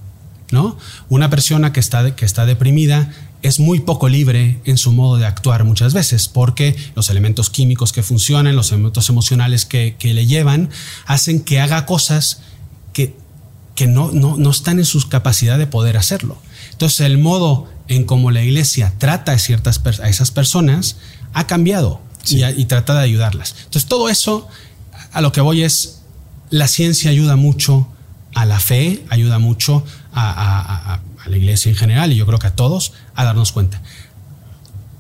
¿No? 0.51 0.79
Una 1.09 1.31
persona 1.31 1.73
que 1.73 1.81
está, 1.81 2.15
que 2.17 2.25
está 2.25 2.47
deprimida 2.47 3.11
es 3.45 3.61
muy 3.61 3.81
poco 3.81 4.09
libre 4.09 4.59
en 4.65 4.79
su 4.79 4.91
modo 4.91 5.19
de 5.19 5.27
actuar 5.27 5.65
muchas 5.65 5.93
veces, 5.93 6.29
porque 6.29 6.75
los 6.97 7.11
elementos 7.11 7.51
químicos 7.51 7.93
que 7.93 8.03
funcionan, 8.03 8.57
los 8.57 8.73
elementos 8.73 9.11
emocionales 9.11 9.67
que, 9.67 9.97
le 10.01 10.27
llevan, 10.27 10.71
hacen 11.05 11.41
que 11.41 11.61
haga 11.61 11.85
cosas 11.85 12.41
que, 12.95 13.15
que 13.75 13.87
no, 13.87 14.13
no, 14.13 14.51
están 14.51 14.79
en 14.79 14.87
su 14.87 15.07
capacidad 15.11 15.59
de 15.59 15.67
poder 15.67 15.99
hacerlo. 15.99 16.39
Entonces 16.73 17.01
el 17.01 17.19
modo 17.19 17.69
en 17.87 18.05
cómo 18.05 18.31
la 18.31 18.43
iglesia 18.43 18.95
trata 18.97 19.33
a, 19.33 19.39
ciertas, 19.39 19.83
a 20.03 20.09
esas 20.09 20.31
personas 20.31 20.97
ha 21.35 21.47
cambiado 21.47 22.01
y, 22.27 22.43
y 22.45 22.65
trata 22.65 22.95
de 22.95 23.01
ayudarlas. 23.01 23.57
Entonces 23.65 23.85
todo 23.87 24.09
eso, 24.09 24.49
a 25.13 25.21
lo 25.21 25.33
que 25.33 25.43
voy 25.43 25.65
es, 25.65 26.01
la 26.49 26.67
ciencia 26.67 27.11
ayuda 27.11 27.37
mucho 27.37 27.89
a 28.35 28.47
la 28.47 28.59
fe, 28.59 29.05
ayuda 29.11 29.39
mucho 29.39 29.85
a, 30.15 31.01
la 31.27 31.37
iglesia 31.37 31.71
en 31.71 31.77
general 31.77 32.13
y 32.13 32.17
yo 32.17 32.27
creo 32.27 32.39
que 32.39 32.49
a 32.49 32.55
todos 32.57 32.93
a 33.15 33.25
darnos 33.25 33.53
cuenta. 33.53 33.83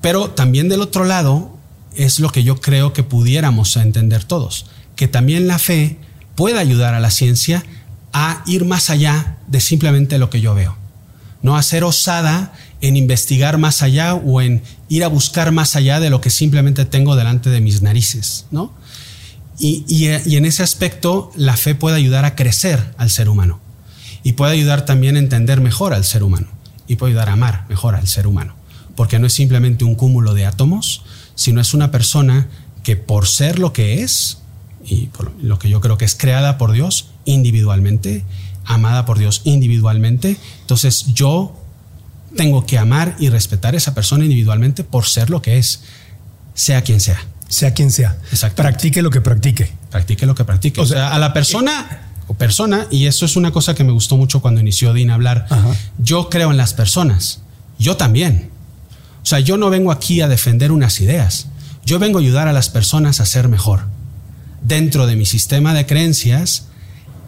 Pero 0.01 0.31
también 0.31 0.69
del 0.69 0.81
otro 0.81 1.05
lado 1.05 1.57
es 1.95 2.19
lo 2.19 2.31
que 2.31 2.45
yo 2.45 2.61
creo 2.61 2.93
que 2.93 3.03
pudiéramos 3.03 3.77
entender 3.77 4.25
todos, 4.25 4.67
que 4.97 5.09
también 5.09 5.47
la 5.47 5.59
fe 5.59 5.99
puede 6.35 6.59
ayudar 6.59 6.95
a 6.95 7.01
la 7.01 7.11
ciencia 7.11 7.65
a 8.13 8.43
ir 8.47 8.65
más 8.65 8.91
allá 8.91 9.37
de 9.47 9.61
simplemente 9.61 10.19
lo 10.19 10.31
que 10.31 10.41
yo 10.41 10.55
veo. 10.55 10.77
No 11.43 11.57
a 11.57 11.63
ser 11.63 11.85
osada 11.85 12.53
en 12.81 12.97
investigar 12.97 13.59
más 13.59 13.83
allá 13.83 14.15
o 14.15 14.41
en 14.41 14.63
ir 14.89 15.05
a 15.05 15.09
buscar 15.09 15.53
más 15.53 15.77
allá 15.77 16.01
de 16.01 16.11
lo 16.11 16.21
que 16.21 16.31
simplemente 16.31 16.85
tengo 16.85 17.17
delante 17.17 17.51
de 17.51 17.61
mis 17.61 17.83
narices, 17.83 18.47
¿no? 18.51 18.73
Y, 19.59 19.85
y, 19.87 20.37
en 20.37 20.45
ese 20.47 20.65
aspecto 20.65 21.31
la 21.37 21.57
fe 21.57 21.77
puede 21.77 21.97
ayudar 21.97 22.25
a 22.25 22.35
crecer 22.35 22.93
al 22.99 23.09
ser 23.09 23.29
humano 23.29 23.61
y 24.25 24.33
puede 24.33 24.55
ayudar 24.55 24.85
también 24.85 25.15
a 25.15 25.21
entender 25.21 25.61
mejor 25.61 25.93
al 25.93 26.03
ser 26.03 26.25
humano 26.25 26.49
y 26.89 26.97
puede 26.97 27.13
ayudar 27.13 27.29
a 27.29 27.35
amar 27.35 27.67
mejor 27.69 27.95
al 27.95 28.09
ser 28.09 28.27
humano, 28.27 28.57
porque 28.97 29.21
no 29.21 29.29
es 29.29 29.33
simplemente 29.33 29.85
un 29.85 29.95
cúmulo 29.95 30.35
de 30.35 30.47
átomos, 30.47 31.05
sino 31.37 31.61
es 31.61 31.75
una 31.75 31.93
persona 31.93 32.49
que 32.83 32.97
por 32.97 33.29
ser 33.29 33.59
lo 33.59 33.73
que 33.73 34.03
es 34.03 34.39
y 34.85 35.07
por 35.07 35.33
lo 35.41 35.59
que 35.59 35.69
yo 35.69 35.81
creo 35.81 35.97
que 35.97 36.05
es 36.05 36.15
creada 36.15 36.59
por 36.59 36.73
Dios, 36.73 37.11
individualmente, 37.25 38.25
amada 38.65 39.05
por 39.05 39.19
Dios 39.19 39.43
individualmente. 39.45 40.37
Entonces 40.63 41.07
yo 41.15 41.57
tengo 42.37 42.67
que 42.67 42.79
amar 42.79 43.17
y 43.19 43.29
respetar 43.29 43.75
a 43.75 43.77
esa 43.77 43.95
persona 43.95 44.25
individualmente 44.25 44.85
por 44.85 45.07
ser 45.07 45.31
lo 45.31 45.41
que 45.41 45.59
es, 45.59 45.83
sea 46.55 46.83
quien 46.83 47.01
sea. 47.01 47.21
Sea 47.49 47.73
quien 47.73 47.91
sea. 47.91 48.19
Practique 48.57 49.03
lo 49.03 49.11
que 49.11 49.21
practique. 49.21 49.71
Practique 49.91 50.27
lo 50.27 50.35
que 50.35 50.45
practique. 50.45 50.81
O 50.81 50.87
sea, 50.87 51.15
a 51.15 51.19
la 51.19 51.33
persona 51.33 52.11
o 52.14 52.14
persona, 52.33 52.87
y 52.91 53.07
eso 53.07 53.27
es 53.27 53.37
una 53.37 53.51
cosa 53.51 53.75
que 53.75 53.85
me 53.85 53.93
gustó 53.93 54.17
mucho 54.17 54.41
cuando 54.41 54.61
inició 54.61 54.95
Dean 54.95 55.11
a 55.11 55.15
hablar, 55.15 55.47
yo 55.99 56.31
creo 56.31 56.51
en 56.51 56.57
las 56.57 56.73
personas, 56.73 57.41
yo 57.79 57.97
también. 57.97 58.51
O 59.23 59.27
sea, 59.27 59.41
yo 59.41 59.57
no 59.57 59.71
vengo 59.71 59.93
aquí 59.93 60.21
a 60.21 60.29
defender 60.29 60.73
unas 60.73 61.01
ideas, 61.01 61.49
yo 61.85 61.99
vengo 61.99 62.19
a 62.19 62.23
ayudar 62.23 62.49
a 62.49 62.53
las 62.53 62.71
personas 62.71 63.21
a 63.21 63.27
ser 63.27 63.49
mejor. 63.49 63.87
Dentro 64.63 65.07
de 65.07 65.17
mi 65.17 65.27
sistema 65.27 65.75
de 65.75 65.85
creencias, 65.85 66.69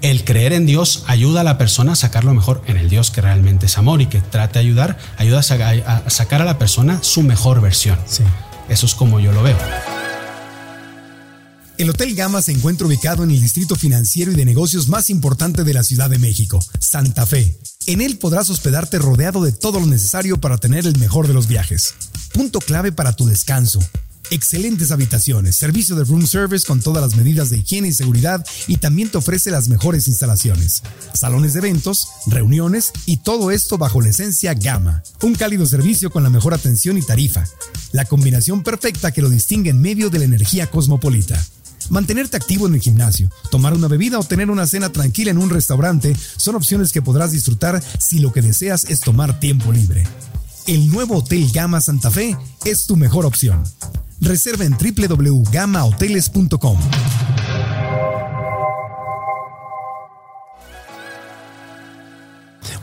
el 0.03 0.25
creer 0.25 0.53
en 0.53 0.67
Dios 0.67 1.05
ayuda 1.07 1.41
a 1.41 1.45
la 1.45 1.59
persona 1.59 1.93
a 1.93 1.97
sacar 1.97 2.25
lo 2.25 2.35
mejor 2.35 2.63
en 2.67 2.77
el 2.77 2.89
Dios 2.89 3.11
que 3.11 3.21
realmente 3.21 3.67
es 3.67 3.79
amor 3.79 4.01
y 4.03 4.07
que 4.07 4.21
trata 4.21 4.61
de 4.61 4.67
ayudar, 4.67 4.99
ayuda 5.19 5.41
a, 5.41 6.11
sacar 6.11 6.43
a 6.43 6.45
la 6.45 6.59
persona 6.59 7.03
su 7.03 7.23
mejor 7.23 7.61
versión. 7.61 7.99
Eso 8.69 8.87
es 8.87 8.95
como 8.95 9.21
yo 9.21 9.33
lo 9.33 9.43
veo. 9.43 9.57
El 11.79 11.91
Hotel 11.91 12.15
Gama 12.15 12.41
se 12.41 12.53
encuentra 12.53 12.87
ubicado 12.87 13.23
en 13.23 13.31
el 13.31 13.41
distrito 13.41 13.77
financiero 13.77 14.33
y 14.33 14.35
de 14.35 14.47
negocios 14.47 14.89
más 14.89 15.11
importante 15.11 15.62
de 15.62 15.75
la 15.75 15.83
Ciudad 15.83 16.09
de 16.09 16.19
México, 16.19 16.65
Santa 16.81 17.27
Fe. 17.27 17.59
En 17.87 18.01
él 18.01 18.17
podrás 18.17 18.49
hospedarte 18.49 18.99
rodeado 18.99 19.45
de 19.45 19.53
todo 19.53 19.79
lo 19.79 19.87
necesario 19.87 20.41
para 20.41 20.57
tener 20.57 20.87
el 20.87 20.99
mejor 20.99 21.29
de 21.29 21.35
los 21.35 21.49
viajes. 21.49 21.95
Punto 22.33 22.61
clave 22.61 22.93
para 22.93 23.12
tu 23.12 23.27
descanso. 23.27 23.81
Excelentes 24.31 24.91
habitaciones, 24.91 25.55
servicio 25.57 25.97
de 25.97 26.05
room 26.05 26.27
service 26.27 26.67
con 26.67 26.81
todas 26.81 27.03
las 27.03 27.15
medidas 27.15 27.51
de 27.51 27.59
higiene 27.59 27.89
y 27.89 27.93
seguridad 27.93 28.45
y 28.67 28.79
también 28.79 29.11
te 29.11 29.19
ofrece 29.19 29.51
las 29.51 29.69
mejores 29.69 30.09
instalaciones. 30.09 30.83
Salones 31.12 31.53
de 31.53 31.59
eventos, 31.59 32.09
reuniones 32.27 32.93
y 33.05 33.19
todo 33.19 33.51
esto 33.51 33.77
bajo 33.77 34.01
la 34.01 34.09
esencia 34.09 34.55
Gama. 34.55 35.03
Un 35.21 35.35
cálido 35.35 35.67
servicio 35.67 36.11
con 36.11 36.23
la 36.23 36.31
mejor 36.31 36.55
atención 36.55 36.97
y 36.97 37.03
tarifa. 37.03 37.45
La 37.93 38.07
combinación 38.07 38.62
perfecta 38.62 39.12
que 39.12 39.23
lo 39.23 39.29
distingue 39.29 39.71
en 39.71 39.81
medio 39.83 40.09
de 40.09 40.21
la 40.21 40.25
energía 40.25 40.69
cosmopolita. 40.69 41.39
Mantenerte 41.90 42.37
activo 42.37 42.66
en 42.66 42.75
el 42.75 42.81
gimnasio, 42.81 43.31
tomar 43.51 43.75
una 43.75 43.88
bebida 43.88 44.18
o 44.18 44.25
tener 44.25 44.51
una 44.51 44.66
cena 44.66 44.90
tranquila 44.90 45.31
en 45.31 45.38
un 45.38 45.51
restaurante 45.51 46.16
son 46.37 46.57
opciones 46.57 46.92
que 46.92 47.03
podrás 47.03 47.33
disfrutar 47.33 47.83
si 47.99 48.18
lo 48.18 48.33
que 48.33 48.42
deseas 48.42 48.87
es 48.87 49.01
tomar 49.01 49.38
tiempo 49.38 49.72
libre. 49.72 50.05
El 50.66 50.90
nuevo 50.90 51.18
Hotel 51.18 51.49
Gama 51.53 51.81
Santa 51.81 52.11
Fe 52.11 52.37
es 52.64 52.87
tu 52.87 52.96
mejor 52.96 53.25
opción. 53.25 53.62
Reserva 54.20 54.64
en 54.64 54.77
www.gamahoteles.com. 54.77 56.79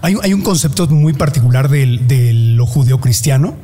Hay, 0.01 0.15
hay, 0.21 0.33
un 0.33 0.41
concepto 0.41 0.87
muy 0.87 1.13
particular 1.13 1.69
de, 1.69 2.31
lo 2.33 2.65
judeo-cristiano 2.65 3.55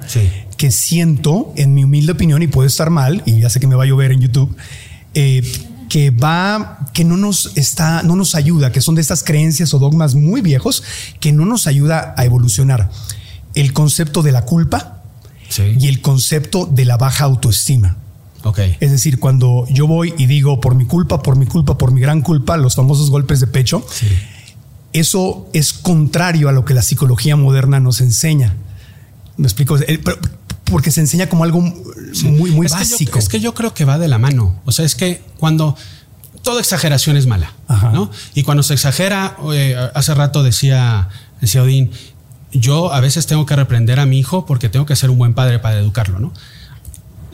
que 0.57 0.71
siento, 0.71 1.53
en 1.55 1.73
mi 1.73 1.83
humilde 1.83 2.13
opinión, 2.13 2.41
y 2.41 2.47
puede 2.47 2.67
estar 2.67 2.89
mal, 2.89 3.21
y 3.25 3.41
ya 3.41 3.49
sé 3.49 3.59
que 3.59 3.67
me 3.67 3.75
va 3.75 3.83
a 3.83 3.87
llover 3.87 4.11
en 4.11 4.21
YouTube, 4.21 4.55
eh, 5.13 5.43
que 5.89 6.11
va, 6.11 6.79
que 6.93 7.03
no 7.03 7.17
nos 7.17 7.57
está, 7.57 8.03
no 8.03 8.15
nos 8.15 8.35
ayuda, 8.35 8.71
que 8.71 8.79
son 8.79 8.95
de 8.95 9.01
estas 9.01 9.23
creencias 9.23 9.73
o 9.73 9.79
dogmas 9.79 10.15
muy 10.15 10.41
viejos 10.41 10.83
que 11.19 11.31
no 11.31 11.45
nos 11.45 11.67
ayuda 11.67 12.13
a 12.15 12.25
evolucionar. 12.25 12.89
El 13.55 13.73
concepto 13.73 14.21
de 14.21 14.31
la 14.31 14.45
culpa 14.45 15.01
y 15.57 15.87
el 15.87 16.01
concepto 16.01 16.67
de 16.67 16.85
la 16.85 16.97
baja 16.97 17.25
autoestima. 17.25 17.97
Okay. 18.43 18.77
Es 18.79 18.91
decir, 18.91 19.19
cuando 19.19 19.65
yo 19.69 19.87
voy 19.87 20.13
y 20.17 20.27
digo 20.27 20.61
por 20.61 20.75
mi 20.75 20.85
culpa, 20.85 21.21
por 21.21 21.35
mi 21.35 21.45
culpa, 21.45 21.77
por 21.77 21.91
mi 21.91 21.99
gran 21.99 22.21
culpa, 22.21 22.55
los 22.55 22.75
famosos 22.75 23.09
golpes 23.09 23.39
de 23.39 23.47
pecho, 23.47 23.85
eso 24.93 25.49
es 25.53 25.73
contrario 25.73 26.49
a 26.49 26.51
lo 26.51 26.65
que 26.65 26.73
la 26.73 26.81
psicología 26.81 27.35
moderna 27.35 27.79
nos 27.79 27.99
enseña. 27.99 28.55
Me 29.37 29.45
explico 29.45 29.77
porque 30.69 30.91
se 30.91 31.01
enseña 31.01 31.27
como 31.27 31.43
algo 31.43 31.61
muy, 31.61 32.51
muy 32.51 32.67
básico. 32.67 33.19
es 33.19 33.29
que 33.29 33.39
yo 33.39 33.53
creo 33.53 33.73
que 33.73 33.85
va 33.85 33.97
de 33.97 34.07
la 34.07 34.17
mano. 34.17 34.61
O 34.65 34.71
sea, 34.71 34.85
es 34.85 34.95
que 34.95 35.21
cuando 35.37 35.75
toda 36.41 36.59
exageración 36.61 37.17
es 37.17 37.25
mala, 37.25 37.53
¿no? 37.93 38.09
Y 38.33 38.43
cuando 38.43 38.63
se 38.63 38.73
exagera, 38.73 39.37
hace 39.93 40.13
rato 40.13 40.43
decía, 40.43 41.09
decía 41.41 41.63
Odín, 41.63 41.91
yo 42.51 42.93
a 42.93 42.99
veces 42.99 43.27
tengo 43.27 43.45
que 43.45 43.55
reprender 43.55 43.99
a 43.99 44.05
mi 44.05 44.19
hijo 44.19 44.45
porque 44.45 44.69
tengo 44.69 44.85
que 44.85 44.95
ser 44.95 45.09
un 45.09 45.17
buen 45.17 45.33
padre 45.33 45.59
para 45.59 45.77
educarlo, 45.77 46.19
¿no? 46.19 46.33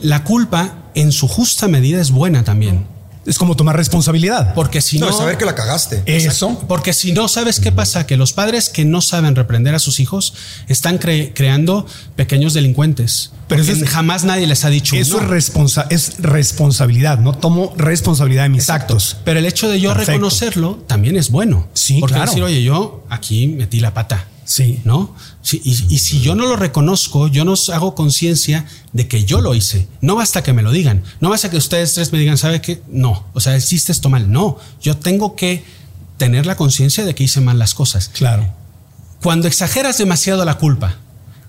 La 0.00 0.24
culpa 0.24 0.74
en 0.94 1.12
su 1.12 1.26
justa 1.26 1.68
medida 1.68 2.00
es 2.00 2.10
buena 2.10 2.44
también. 2.44 2.86
Es 3.26 3.38
como 3.38 3.56
tomar 3.56 3.76
responsabilidad. 3.76 4.54
Porque 4.54 4.80
si 4.80 4.98
no. 4.98 5.06
no 5.06 5.16
saber 5.16 5.36
que 5.36 5.44
la 5.44 5.54
cagaste. 5.54 6.02
Eso. 6.06 6.58
Porque 6.68 6.92
si 6.92 7.12
no, 7.12 7.28
¿sabes 7.28 7.60
qué 7.60 7.72
pasa? 7.72 8.06
Que 8.06 8.16
los 8.16 8.32
padres 8.32 8.68
que 8.68 8.84
no 8.84 9.00
saben 9.00 9.34
reprender 9.34 9.74
a 9.74 9.78
sus 9.78 10.00
hijos 10.00 10.34
están 10.68 10.98
creando 10.98 11.86
pequeños 12.14 12.54
delincuentes. 12.54 13.32
Pero 13.48 13.64
jamás 13.86 14.24
nadie 14.24 14.46
les 14.46 14.64
ha 14.64 14.70
dicho. 14.70 14.96
Eso 14.96 15.20
es, 15.20 15.28
responsa 15.28 15.86
es 15.90 16.18
responsabilidad, 16.18 17.18
¿no? 17.18 17.32
Tomo 17.32 17.74
responsabilidad 17.76 18.44
de 18.44 18.48
mis 18.48 18.70
actos. 18.70 19.18
Pero 19.24 19.38
el 19.38 19.46
hecho 19.46 19.68
de 19.68 19.80
yo 19.80 19.94
reconocerlo 19.94 20.76
también 20.86 21.16
es 21.16 21.30
bueno. 21.30 21.68
Sí, 21.72 21.98
porque 22.00 22.14
claro. 22.14 22.30
decir, 22.30 22.42
oye, 22.42 22.62
yo 22.62 23.04
aquí 23.08 23.46
metí 23.48 23.80
la 23.80 23.94
pata. 23.94 24.26
Sí. 24.46 24.80
¿No? 24.84 25.14
Sí, 25.42 25.60
y, 25.64 25.98
si 25.98 26.20
yo 26.20 26.34
no 26.34 26.46
lo 26.46 26.56
reconozco, 26.56 27.28
yo 27.28 27.44
no 27.44 27.54
hago 27.74 27.94
conciencia 27.94 28.64
de 28.92 29.08
que 29.08 29.24
yo 29.24 29.40
lo 29.40 29.54
hice. 29.54 29.88
No 30.00 30.16
basta 30.16 30.42
que 30.42 30.52
me 30.52 30.62
lo 30.62 30.70
digan. 30.70 31.02
No 31.20 31.28
basta 31.28 31.50
que 31.50 31.56
ustedes 31.58 31.92
tres 31.92 32.12
me 32.12 32.18
digan, 32.18 32.38
¿sabe 32.38 32.62
qué? 32.62 32.80
No. 32.88 33.26
O 33.34 33.40
sea, 33.40 33.56
hiciste 33.56 33.92
esto 33.92 34.08
mal. 34.08 34.30
No. 34.32 34.56
Yo 34.80 34.96
tengo 34.96 35.36
que 35.36 35.64
tener 36.16 36.46
la 36.46 36.56
conciencia 36.56 37.04
de 37.04 37.14
que 37.14 37.24
hice 37.24 37.40
mal 37.40 37.58
las 37.58 37.74
cosas. 37.74 38.08
Claro. 38.08 38.48
Cuando 39.20 39.48
exageras 39.48 39.98
demasiado 39.98 40.44
la 40.44 40.58
culpa, 40.58 40.96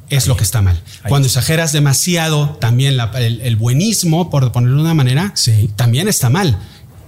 es 0.10 0.28
lo 0.28 0.38
que 0.38 0.44
está 0.44 0.62
mal. 0.62 0.82
Cuando 1.08 1.28
exageras 1.28 1.72
demasiado 1.72 2.58
también 2.62 2.98
el, 3.16 3.56
buenismo, 3.58 4.30
por 4.30 4.52
ponerlo 4.52 4.78
de 4.78 4.84
una 4.84 4.94
manera, 4.94 5.34
también 5.76 6.08
está 6.08 6.30
mal. 6.30 6.58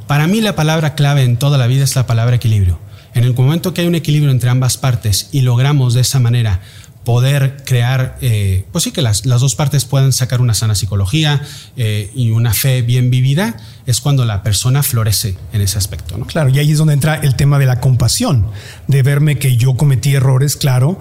Para 0.07 0.27
mí 0.27 0.41
la 0.41 0.55
palabra 0.55 0.95
clave 0.95 1.23
en 1.23 1.37
toda 1.37 1.57
la 1.57 1.67
vida 1.67 1.83
es 1.83 1.95
la 1.95 2.05
palabra 2.05 2.35
equilibrio. 2.35 2.79
En 3.13 3.23
el 3.23 3.33
momento 3.33 3.73
que 3.73 3.81
hay 3.81 3.87
un 3.87 3.95
equilibrio 3.95 4.31
entre 4.31 4.49
ambas 4.49 4.77
partes 4.77 5.29
y 5.31 5.41
logramos 5.41 5.93
de 5.93 6.01
esa 6.01 6.19
manera 6.19 6.61
poder 7.03 7.63
crear, 7.65 8.17
eh, 8.21 8.65
pues 8.71 8.83
sí 8.83 8.91
que 8.91 9.01
las, 9.01 9.23
dos 9.23 9.55
partes 9.55 9.85
puedan 9.85 10.11
sacar 10.11 10.41
una 10.41 10.53
sana 10.53 10.75
psicología 10.75 11.41
eh, 11.75 12.11
y 12.13 12.29
una 12.29 12.53
fe 12.53 12.81
bien 12.81 13.09
vivida, 13.09 13.57
es 13.87 13.99
cuando 13.99 14.25
la 14.25 14.43
persona 14.43 14.83
florece 14.83 15.35
en 15.53 15.61
ese 15.61 15.77
aspecto. 15.77 16.17
¿no? 16.17 16.25
Claro, 16.25 16.49
y 16.49 16.59
ahí 16.59 16.71
es 16.71 16.77
donde 16.77 16.93
entra 16.93 17.15
el 17.15 17.35
tema 17.35 17.57
de 17.57 17.65
la 17.65 17.79
compasión, 17.79 18.47
de 18.87 19.01
verme 19.01 19.39
que 19.39 19.57
yo 19.57 19.75
cometí 19.75 20.13
errores, 20.13 20.55
claro, 20.55 20.99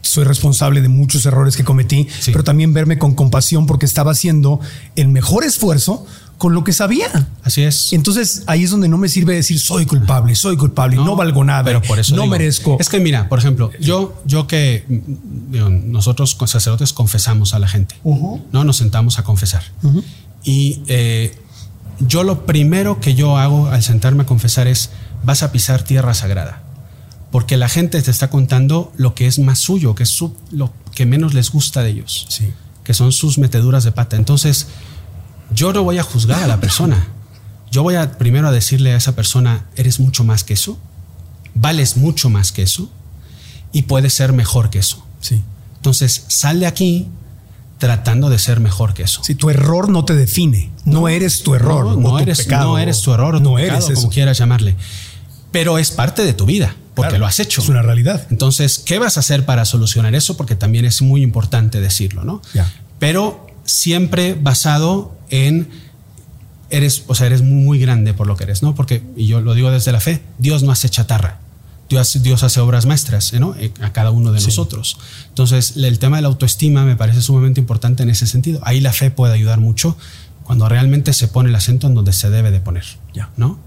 soy 0.00 0.24
responsable 0.24 0.80
de 0.80 0.88
muchos 0.88 1.26
errores 1.26 1.56
que 1.56 1.64
cometí, 1.64 2.06
pero 2.26 2.44
también 2.44 2.72
verme 2.72 2.98
con 2.98 3.14
compasión 3.14 3.66
porque 3.66 3.84
estaba 3.84 4.12
haciendo 4.12 4.60
el 4.96 5.08
mejor 5.08 5.44
esfuerzo 5.44 6.06
con 6.38 6.54
lo 6.54 6.64
que 6.64 6.72
sabía. 6.72 7.28
Así 7.42 7.62
es. 7.62 7.92
Entonces 7.92 8.44
ahí 8.46 8.64
es 8.64 8.70
donde 8.70 8.88
no 8.88 8.96
me 8.96 9.08
sirve 9.08 9.34
decir 9.34 9.60
soy 9.60 9.84
culpable, 9.84 10.34
soy 10.34 10.56
culpable, 10.56 10.96
no, 10.96 11.16
valgo 11.16 11.44
nada, 11.44 11.64
pero 11.64 11.82
por 11.82 11.98
eso 11.98 12.16
no 12.16 12.26
merezco. 12.26 12.76
Es 12.80 12.88
que 12.88 13.00
mira, 13.00 13.28
por 13.28 13.38
ejemplo, 13.38 13.70
yo, 13.80 14.22
yo 14.24 14.46
que 14.46 14.84
nosotros 15.48 16.36
sacerdotes 16.46 16.92
confesamos 16.92 17.52
a 17.54 17.58
la 17.58 17.68
gente, 17.68 17.96
no 18.04 18.64
nos 18.64 18.76
sentamos 18.76 19.18
a 19.18 19.24
confesar 19.24 19.64
y 20.44 20.82
eh, 20.86 21.36
yo 22.00 22.22
lo 22.22 22.46
primero 22.46 23.00
que 23.00 23.14
yo 23.14 23.36
hago 23.36 23.68
al 23.68 23.82
sentarme 23.82 24.22
a 24.22 24.26
confesar 24.26 24.68
es 24.68 24.90
vas 25.24 25.42
a 25.42 25.52
pisar 25.52 25.82
tierra 25.82 26.14
sagrada. 26.14 26.62
Porque 27.30 27.58
la 27.58 27.68
gente 27.68 28.00
te 28.00 28.10
está 28.10 28.30
contando 28.30 28.92
lo 28.96 29.14
que 29.14 29.26
es 29.26 29.38
más 29.38 29.58
suyo, 29.58 29.94
que 29.94 30.04
es 30.04 30.18
lo 30.50 30.72
que 30.94 31.04
menos 31.04 31.34
les 31.34 31.50
gusta 31.50 31.82
de 31.82 31.90
ellos, 31.90 32.26
sí. 32.30 32.52
que 32.84 32.94
son 32.94 33.12
sus 33.12 33.36
meteduras 33.36 33.84
de 33.84 33.92
pata. 33.92 34.16
Entonces, 34.16 34.68
yo 35.50 35.72
no 35.72 35.82
voy 35.82 35.98
a 35.98 36.02
juzgar 36.02 36.42
a 36.42 36.46
la 36.46 36.60
persona. 36.60 37.08
Yo 37.70 37.82
voy 37.82 37.96
a 37.96 38.18
primero 38.18 38.48
a 38.48 38.52
decirle 38.52 38.92
a 38.92 38.96
esa 38.96 39.14
persona, 39.14 39.66
eres 39.76 40.00
mucho 40.00 40.24
más 40.24 40.44
que 40.44 40.54
eso, 40.54 40.78
vales 41.54 41.96
mucho 41.96 42.30
más 42.30 42.52
que 42.52 42.62
eso 42.62 42.90
y 43.72 43.82
puedes 43.82 44.14
ser 44.14 44.32
mejor 44.32 44.70
que 44.70 44.78
eso. 44.78 45.04
Sí. 45.20 45.42
Entonces, 45.76 46.24
sal 46.28 46.60
de 46.60 46.66
aquí 46.66 47.08
tratando 47.78 48.28
de 48.30 48.38
ser 48.38 48.60
mejor 48.60 48.94
que 48.94 49.04
eso. 49.04 49.22
Si 49.22 49.34
tu 49.34 49.50
error 49.50 49.88
no 49.88 50.04
te 50.04 50.14
define, 50.14 50.70
no, 50.84 51.08
eres 51.08 51.42
tu 51.42 51.54
error, 51.54 51.96
no, 51.96 52.18
eres, 52.18 52.48
no 52.48 52.78
eres 52.78 53.02
tu 53.02 53.12
error, 53.12 53.40
no 53.40 53.58
eres 53.58 53.86
como 53.94 54.10
quieras 54.10 54.38
llamarle. 54.38 54.76
Pero 55.52 55.78
es 55.78 55.90
parte 55.90 56.24
de 56.24 56.34
tu 56.34 56.44
vida, 56.44 56.74
porque 56.94 57.18
lo 57.18 57.26
has 57.26 57.38
hecho. 57.38 57.62
Es 57.62 57.68
una 57.68 57.82
realidad. 57.82 58.26
Entonces, 58.30 58.78
¿qué 58.78 58.98
vas 58.98 59.16
a 59.16 59.20
hacer 59.20 59.44
para 59.44 59.64
solucionar 59.64 60.14
eso? 60.14 60.36
Porque 60.36 60.56
también 60.56 60.84
es 60.84 61.00
muy 61.00 61.22
importante 61.22 61.80
decirlo, 61.80 62.24
¿no? 62.24 62.42
Pero 62.98 63.46
siempre 63.64 64.34
basado 64.34 65.16
en 65.30 65.68
eres, 66.70 67.04
o 67.06 67.14
sea, 67.14 67.26
eres 67.26 67.42
muy 67.42 67.78
grande 67.78 68.14
por 68.14 68.26
lo 68.26 68.36
que 68.36 68.44
eres, 68.44 68.62
¿no? 68.62 68.74
Porque, 68.74 69.02
y 69.16 69.26
yo 69.26 69.40
lo 69.40 69.54
digo 69.54 69.70
desde 69.70 69.92
la 69.92 70.00
fe, 70.00 70.22
Dios 70.38 70.62
no 70.62 70.72
hace 70.72 70.88
chatarra. 70.88 71.40
Dios, 71.88 72.22
Dios 72.22 72.42
hace 72.42 72.60
obras 72.60 72.84
maestras 72.84 73.32
¿no? 73.32 73.54
Eh, 73.58 73.72
a 73.80 73.92
cada 73.92 74.10
uno 74.10 74.30
de 74.30 74.42
nosotros. 74.42 74.98
Entonces, 75.28 75.74
el 75.76 75.98
tema 75.98 76.16
de 76.16 76.22
la 76.22 76.28
autoestima 76.28 76.84
me 76.84 76.96
parece 76.96 77.22
sumamente 77.22 77.60
importante 77.60 78.02
en 78.02 78.10
ese 78.10 78.26
sentido. 78.26 78.60
Ahí 78.62 78.80
la 78.80 78.92
fe 78.92 79.10
puede 79.10 79.32
ayudar 79.32 79.58
mucho 79.58 79.96
cuando 80.44 80.68
realmente 80.68 81.14
se 81.14 81.28
pone 81.28 81.48
el 81.48 81.54
acento 81.54 81.86
en 81.86 81.94
donde 81.94 82.12
se 82.12 82.28
debe 82.28 82.50
de 82.50 82.60
poner, 82.60 82.84
ya. 83.14 83.30
¿no? 83.36 83.58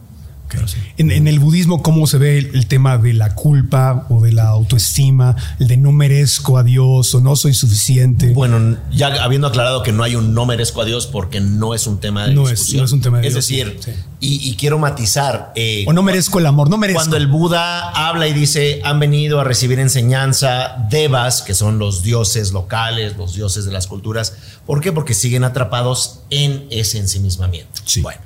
En, 0.98 1.12
en 1.12 1.28
el 1.28 1.40
budismo, 1.40 1.82
¿cómo 1.82 2.08
se 2.08 2.18
ve 2.18 2.38
el, 2.38 2.52
el 2.56 2.68
tema 2.68 2.98
de 2.98 3.14
la 3.14 3.34
culpa 3.36 4.06
o 4.10 4.22
de 4.22 4.32
la 4.32 4.48
autoestima? 4.50 5.36
El 5.60 5.68
de 5.68 5.78
no 5.78 5.92
merezco 5.92 6.58
a 6.58 6.64
Dios 6.64 7.14
o 7.16 7.22
no 7.22 7.36
soy 7.36 7.54
suficiente. 7.54 8.32
Bueno, 8.34 8.78
ya 8.92 9.08
habiendo 9.24 9.48
aclarado 9.48 9.84
que 9.84 9.92
no 9.92 10.04
hay 10.04 10.16
un 10.16 10.34
no 10.34 10.46
merezco 10.46 10.82
a 10.82 10.86
Dios 10.86 11.08
porque 11.08 11.40
no 11.42 11.74
es 11.74 11.88
un 11.88 12.00
tema 12.00 12.28
de 12.28 12.34
No 12.34 12.44
es- 12.44 12.52
discusión. 12.52 12.80
no 12.80 12.86
es 12.86 12.92
un 12.92 13.02
tema 13.02 13.20
de 13.20 13.28
Es 13.28 13.34
Dios, 13.34 13.48
decir, 13.48 13.78
sí. 13.84 13.92
y, 14.20 14.50
y 14.50 14.56
quiero 14.56 14.78
matizar. 14.80 15.52
eh, 15.56 15.86
O 15.88 15.94
no 15.94 16.04
merezco 16.04 16.40
el 16.40 16.46
amor, 16.46 16.70
no 16.70 16.78
merezco. 16.78 17.00
Cuando 17.00 17.18
el 17.18 17.28
Buda 17.28 17.90
habla 17.90 18.28
y 18.28 18.34
dice, 18.34 18.82
han 18.84 19.00
venido 19.00 19.40
a 19.40 19.44
recibir 19.44 19.80
enseñanza 19.80 20.88
devas, 20.90 21.42
que 21.42 21.54
son 21.54 21.80
los 21.80 22.04
dioses 22.04 22.52
locales, 22.52 23.16
los 23.18 23.34
dioses 23.36 23.66
de 23.66 23.72
las 23.72 23.88
culturas. 23.88 24.34
¿Por 24.66 24.82
qué? 24.82 24.92
Porque 24.92 25.14
siguen 25.14 25.44
atrapados 25.44 26.20
en 26.30 26.66
ese 26.70 26.98
ensimismamiento. 27.00 27.82
Sí. 27.86 28.02
Bueno, 28.02 28.22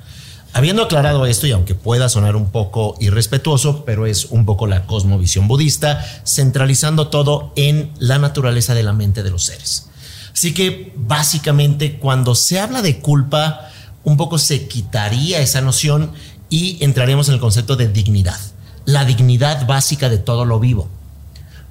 habiendo 0.52 0.82
aclarado 0.82 1.26
esto, 1.26 1.46
y 1.46 1.52
aunque 1.52 1.74
pueda 1.74 2.08
sonar 2.08 2.36
un 2.36 2.50
poco 2.50 2.96
irrespetuoso, 3.00 3.84
pero 3.84 4.06
es 4.06 4.26
un 4.26 4.46
poco 4.46 4.66
la 4.66 4.86
cosmovisión 4.86 5.48
budista, 5.48 6.04
centralizando 6.24 7.08
todo 7.08 7.52
en 7.56 7.92
la 7.98 8.18
naturaleza 8.18 8.74
de 8.74 8.82
la 8.82 8.92
mente 8.92 9.22
de 9.22 9.30
los 9.30 9.44
seres. 9.44 9.88
Así 10.32 10.52
que 10.52 10.92
básicamente 10.96 11.98
cuando 11.98 12.34
se 12.34 12.60
habla 12.60 12.82
de 12.82 12.98
culpa, 13.00 13.70
un 14.04 14.16
poco 14.16 14.38
se 14.38 14.68
quitaría 14.68 15.40
esa 15.40 15.60
noción 15.60 16.12
y 16.50 16.82
entraremos 16.84 17.28
en 17.28 17.34
el 17.34 17.40
concepto 17.40 17.76
de 17.76 17.88
dignidad. 17.88 18.38
La 18.84 19.04
dignidad 19.04 19.66
básica 19.66 20.08
de 20.08 20.18
todo 20.18 20.44
lo 20.44 20.60
vivo. 20.60 20.88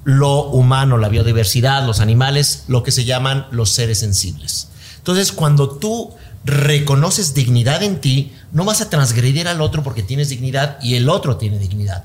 Lo 0.04 0.42
humano, 0.44 0.98
la 0.98 1.08
biodiversidad, 1.08 1.86
los 1.86 2.00
animales, 2.00 2.64
lo 2.68 2.82
que 2.82 2.92
se 2.92 3.04
llaman 3.04 3.46
los 3.50 3.70
seres 3.70 3.98
sensibles. 3.98 4.68
Entonces, 4.98 5.32
cuando 5.32 5.70
tú 5.70 6.14
reconoces 6.44 7.34
dignidad 7.34 7.82
en 7.82 8.00
ti, 8.00 8.32
no 8.52 8.64
vas 8.64 8.80
a 8.80 8.90
transgredir 8.90 9.48
al 9.48 9.60
otro 9.60 9.82
porque 9.82 10.02
tienes 10.02 10.28
dignidad 10.28 10.78
y 10.82 10.94
el 10.94 11.08
otro 11.08 11.36
tiene 11.36 11.58
dignidad. 11.58 12.04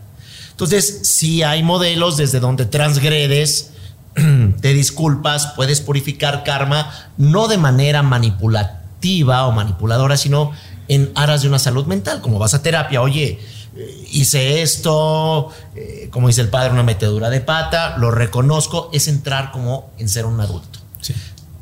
Entonces, 0.51 0.99
si 1.03 1.43
hay 1.43 1.63
modelos 1.63 2.17
desde 2.17 2.39
donde 2.39 2.65
transgredes, 2.65 3.71
te 4.61 4.73
disculpas, 4.73 5.53
puedes 5.55 5.81
purificar 5.81 6.43
karma, 6.43 6.91
no 7.17 7.47
de 7.47 7.57
manera 7.57 8.03
manipulativa 8.03 9.47
o 9.47 9.51
manipuladora, 9.51 10.17
sino 10.17 10.51
en 10.87 11.11
aras 11.15 11.41
de 11.41 11.47
una 11.47 11.59
salud 11.59 11.85
mental, 11.85 12.21
como 12.21 12.37
vas 12.37 12.53
a 12.53 12.61
terapia, 12.61 13.01
oye, 13.01 13.39
eh, 13.75 14.07
hice 14.11 14.61
esto, 14.61 15.49
eh, 15.75 16.09
como 16.11 16.27
dice 16.27 16.41
el 16.41 16.49
padre, 16.49 16.73
una 16.73 16.83
metedura 16.83 17.29
de 17.29 17.41
pata, 17.41 17.97
lo 17.97 18.11
reconozco, 18.11 18.89
es 18.93 19.07
entrar 19.07 19.51
como 19.51 19.91
en 19.97 20.09
ser 20.09 20.25
un 20.25 20.39
adulto. 20.39 20.79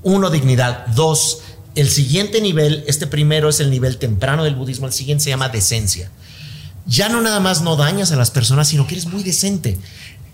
Uno, 0.01 0.29
dignidad. 0.29 0.87
Dos, 0.87 1.41
el 1.79 1.89
siguiente 1.89 2.41
nivel, 2.41 2.83
este 2.87 3.07
primero 3.07 3.47
es 3.47 3.59
el 3.59 3.69
nivel 3.69 3.97
temprano 3.97 4.43
del 4.43 4.55
budismo, 4.55 4.87
el 4.87 4.93
siguiente 4.93 5.23
se 5.23 5.29
llama 5.29 5.49
decencia. 5.49 6.11
Ya 6.85 7.07
no 7.07 7.21
nada 7.21 7.39
más 7.39 7.61
no 7.61 7.75
dañas 7.75 8.11
a 8.11 8.15
las 8.15 8.31
personas, 8.31 8.67
sino 8.67 8.85
que 8.85 8.95
eres 8.95 9.05
muy 9.05 9.23
decente. 9.23 9.77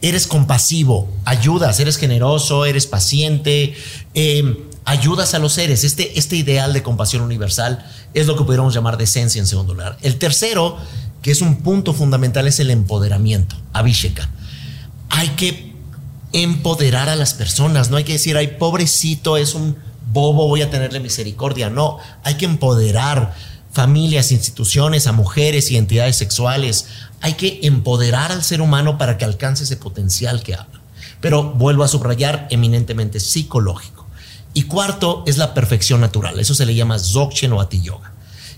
Eres 0.01 0.27
compasivo, 0.27 1.07
ayudas, 1.23 1.79
eres 1.79 1.97
generoso, 1.97 2.65
eres 2.65 2.87
paciente, 2.87 3.75
eh, 4.13 4.65
ayudas 4.85 5.33
a 5.33 5.39
los 5.39 5.53
seres. 5.53 5.83
Este, 5.83 6.17
este 6.17 6.35
ideal 6.35 6.73
de 6.73 6.81
compasión 6.81 7.21
universal 7.21 7.85
es 8.13 8.25
lo 8.25 8.35
que 8.35 8.43
pudiéramos 8.43 8.73
llamar 8.73 8.97
decencia 8.97 9.39
en 9.39 9.47
segundo 9.47 9.73
lugar. 9.73 9.97
El 10.01 10.17
tercero, 10.17 10.77
que 11.21 11.31
es 11.31 11.41
un 11.41 11.57
punto 11.57 11.93
fundamental, 11.93 12.47
es 12.47 12.59
el 12.59 12.71
empoderamiento, 12.71 13.55
Abhisheka. 13.73 14.29
Hay 15.09 15.29
que 15.29 15.73
empoderar 16.31 17.09
a 17.09 17.15
las 17.15 17.33
personas. 17.33 17.89
No 17.89 17.97
hay 17.97 18.03
que 18.03 18.13
decir, 18.13 18.35
ay, 18.35 18.55
pobrecito, 18.59 19.37
es 19.37 19.53
un 19.53 19.84
bobo, 20.15 20.47
voy 20.47 20.63
a 20.63 20.71
tenerle 20.71 20.99
misericordia. 20.99 21.69
No, 21.69 21.99
hay 22.23 22.35
que 22.35 22.45
empoderar 22.45 23.35
familias, 23.71 24.31
instituciones, 24.31 25.05
a 25.05 25.11
mujeres 25.11 25.69
y 25.69 25.77
entidades 25.77 26.15
sexuales. 26.15 26.87
Hay 27.21 27.33
que 27.33 27.59
empoderar 27.63 28.31
al 28.31 28.43
ser 28.43 28.61
humano 28.61 28.97
para 28.97 29.19
que 29.19 29.25
alcance 29.25 29.65
ese 29.65 29.77
potencial 29.77 30.41
que 30.41 30.55
habla. 30.55 30.81
Pero 31.21 31.43
vuelvo 31.43 31.83
a 31.83 31.87
subrayar, 31.87 32.47
eminentemente 32.49 33.19
psicológico. 33.19 34.07
Y 34.55 34.63
cuarto 34.63 35.23
es 35.27 35.37
la 35.37 35.53
perfección 35.53 36.01
natural. 36.01 36.39
Eso 36.39 36.55
se 36.55 36.65
le 36.65 36.73
llama 36.73 36.97
Dzogchen 36.97 37.51
o 37.53 37.61
Ati 37.61 37.81
Yoga. 37.81 38.13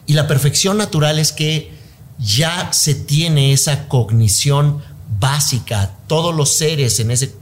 Y 0.06 0.14
la 0.14 0.28
perfección 0.28 0.78
natural 0.78 1.20
es 1.20 1.32
que 1.34 1.74
ya 2.20 2.72
se 2.72 2.94
tiene 2.94 3.52
esa 3.52 3.88
cognición 3.88 4.82
básica. 5.20 5.96
Todos 6.08 6.36
los 6.36 6.56
seres 6.56 7.00
en 7.00 7.12
ese 7.12 7.34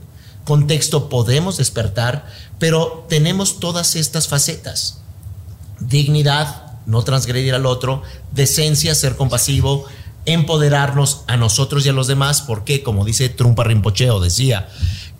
contexto 0.46 1.10
podemos 1.10 1.58
despertar, 1.58 2.24
pero 2.58 3.04
tenemos 3.10 3.60
todas 3.60 3.96
estas 3.96 4.28
facetas. 4.28 5.00
Dignidad, 5.80 6.78
no 6.86 7.02
transgredir 7.02 7.54
al 7.54 7.66
otro, 7.66 8.02
decencia, 8.32 8.94
ser 8.94 9.16
compasivo, 9.16 9.84
empoderarnos 10.24 11.22
a 11.26 11.36
nosotros 11.36 11.84
y 11.84 11.90
a 11.90 11.92
los 11.92 12.06
demás, 12.06 12.42
porque 12.42 12.82
como 12.82 13.04
dice 13.04 13.28
Trumpa 13.28 13.64
Rinpocheo, 13.64 14.20
decía, 14.20 14.68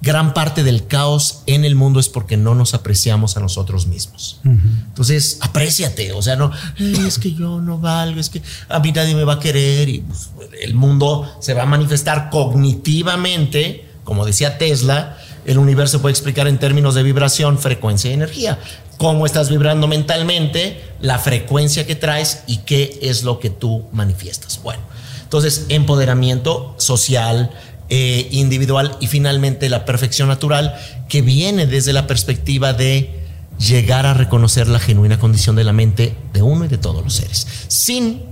gran 0.01 0.33
parte 0.33 0.63
del 0.63 0.87
caos 0.87 1.41
en 1.47 1.65
el 1.65 1.75
mundo 1.75 1.99
es 2.01 2.09
porque 2.09 2.37
no 2.37 2.55
nos 2.55 2.75
apreciamos 2.75 3.37
a 3.37 3.41
nosotros 3.41 3.87
mismos. 3.87 4.41
Entonces, 4.45 5.39
apréciate, 5.41 6.13
o 6.13 6.23
sea, 6.23 6.37
no, 6.37 6.53
"Ay, 6.79 7.05
es 7.07 7.19
que 7.19 7.33
yo 7.35 7.61
no 7.61 7.79
valgo, 7.79 8.21
es 8.21 8.31
que 8.31 8.43
a 8.69 8.79
mí 8.79 8.93
nadie 8.93 9.15
me 9.15 9.25
va 9.25 9.35
a 9.35 9.41
querer 9.41 9.89
y 9.89 9.99
pues, 10.01 10.31
el 10.63 10.75
mundo 10.75 11.37
se 11.41 11.55
va 11.55 11.65
a 11.65 11.67
manifestar 11.67 12.31
cognitivamente, 12.31 13.86
como 14.07 14.25
decía 14.25 14.57
Tesla, 14.57 15.19
el 15.45 15.59
universo 15.59 16.01
puede 16.01 16.13
explicar 16.13 16.47
en 16.47 16.59
términos 16.59 16.95
de 16.95 17.03
vibración, 17.03 17.59
frecuencia 17.59 18.09
y 18.11 18.15
energía. 18.15 18.59
Cómo 18.99 19.27
estás 19.27 19.51
vibrando 19.51 19.89
mentalmente, 19.89 20.81
la 21.01 21.19
frecuencia 21.19 21.87
que 21.87 21.97
traes 21.97 22.45
y 22.47 22.59
qué 22.59 23.01
es 23.03 23.25
lo 23.25 23.41
que 23.41 23.51
tú 23.51 23.85
manifiestas. 23.93 24.63
Bueno, 24.63 24.81
entonces, 25.25 25.67
empoderamiento 25.69 26.77
social, 26.79 27.51
eh, 27.89 28.29
individual 28.31 28.97
y 29.01 29.09
finalmente 29.09 29.69
la 29.69 29.85
perfección 29.85 30.29
natural 30.29 30.77
que 31.09 31.21
viene 31.21 31.67
desde 31.67 31.93
la 31.93 32.07
perspectiva 32.07 32.73
de 32.73 33.21
llegar 33.59 34.07
a 34.07 34.15
reconocer 34.15 34.69
la 34.69 34.79
genuina 34.79 35.19
condición 35.19 35.57
de 35.57 35.65
la 35.65 35.73
mente 35.73 36.15
de 36.33 36.43
uno 36.43 36.65
y 36.65 36.69
de 36.69 36.79
todos 36.79 37.03
los 37.03 37.15
seres, 37.15 37.47
sin 37.67 38.23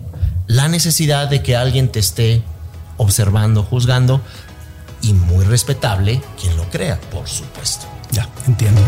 la 0.46 0.68
necesidad 0.68 1.28
de 1.28 1.42
que 1.42 1.56
alguien 1.56 1.88
te 1.88 1.98
esté 1.98 2.42
observando, 2.96 3.62
juzgando 3.62 4.20
y 5.04 5.12
muy 5.12 5.44
respetable 5.44 6.20
quien 6.40 6.56
lo 6.56 6.64
crea, 6.64 6.98
por 7.10 7.28
supuesto. 7.28 7.86
Ya, 8.10 8.28
entiendo. 8.46 8.80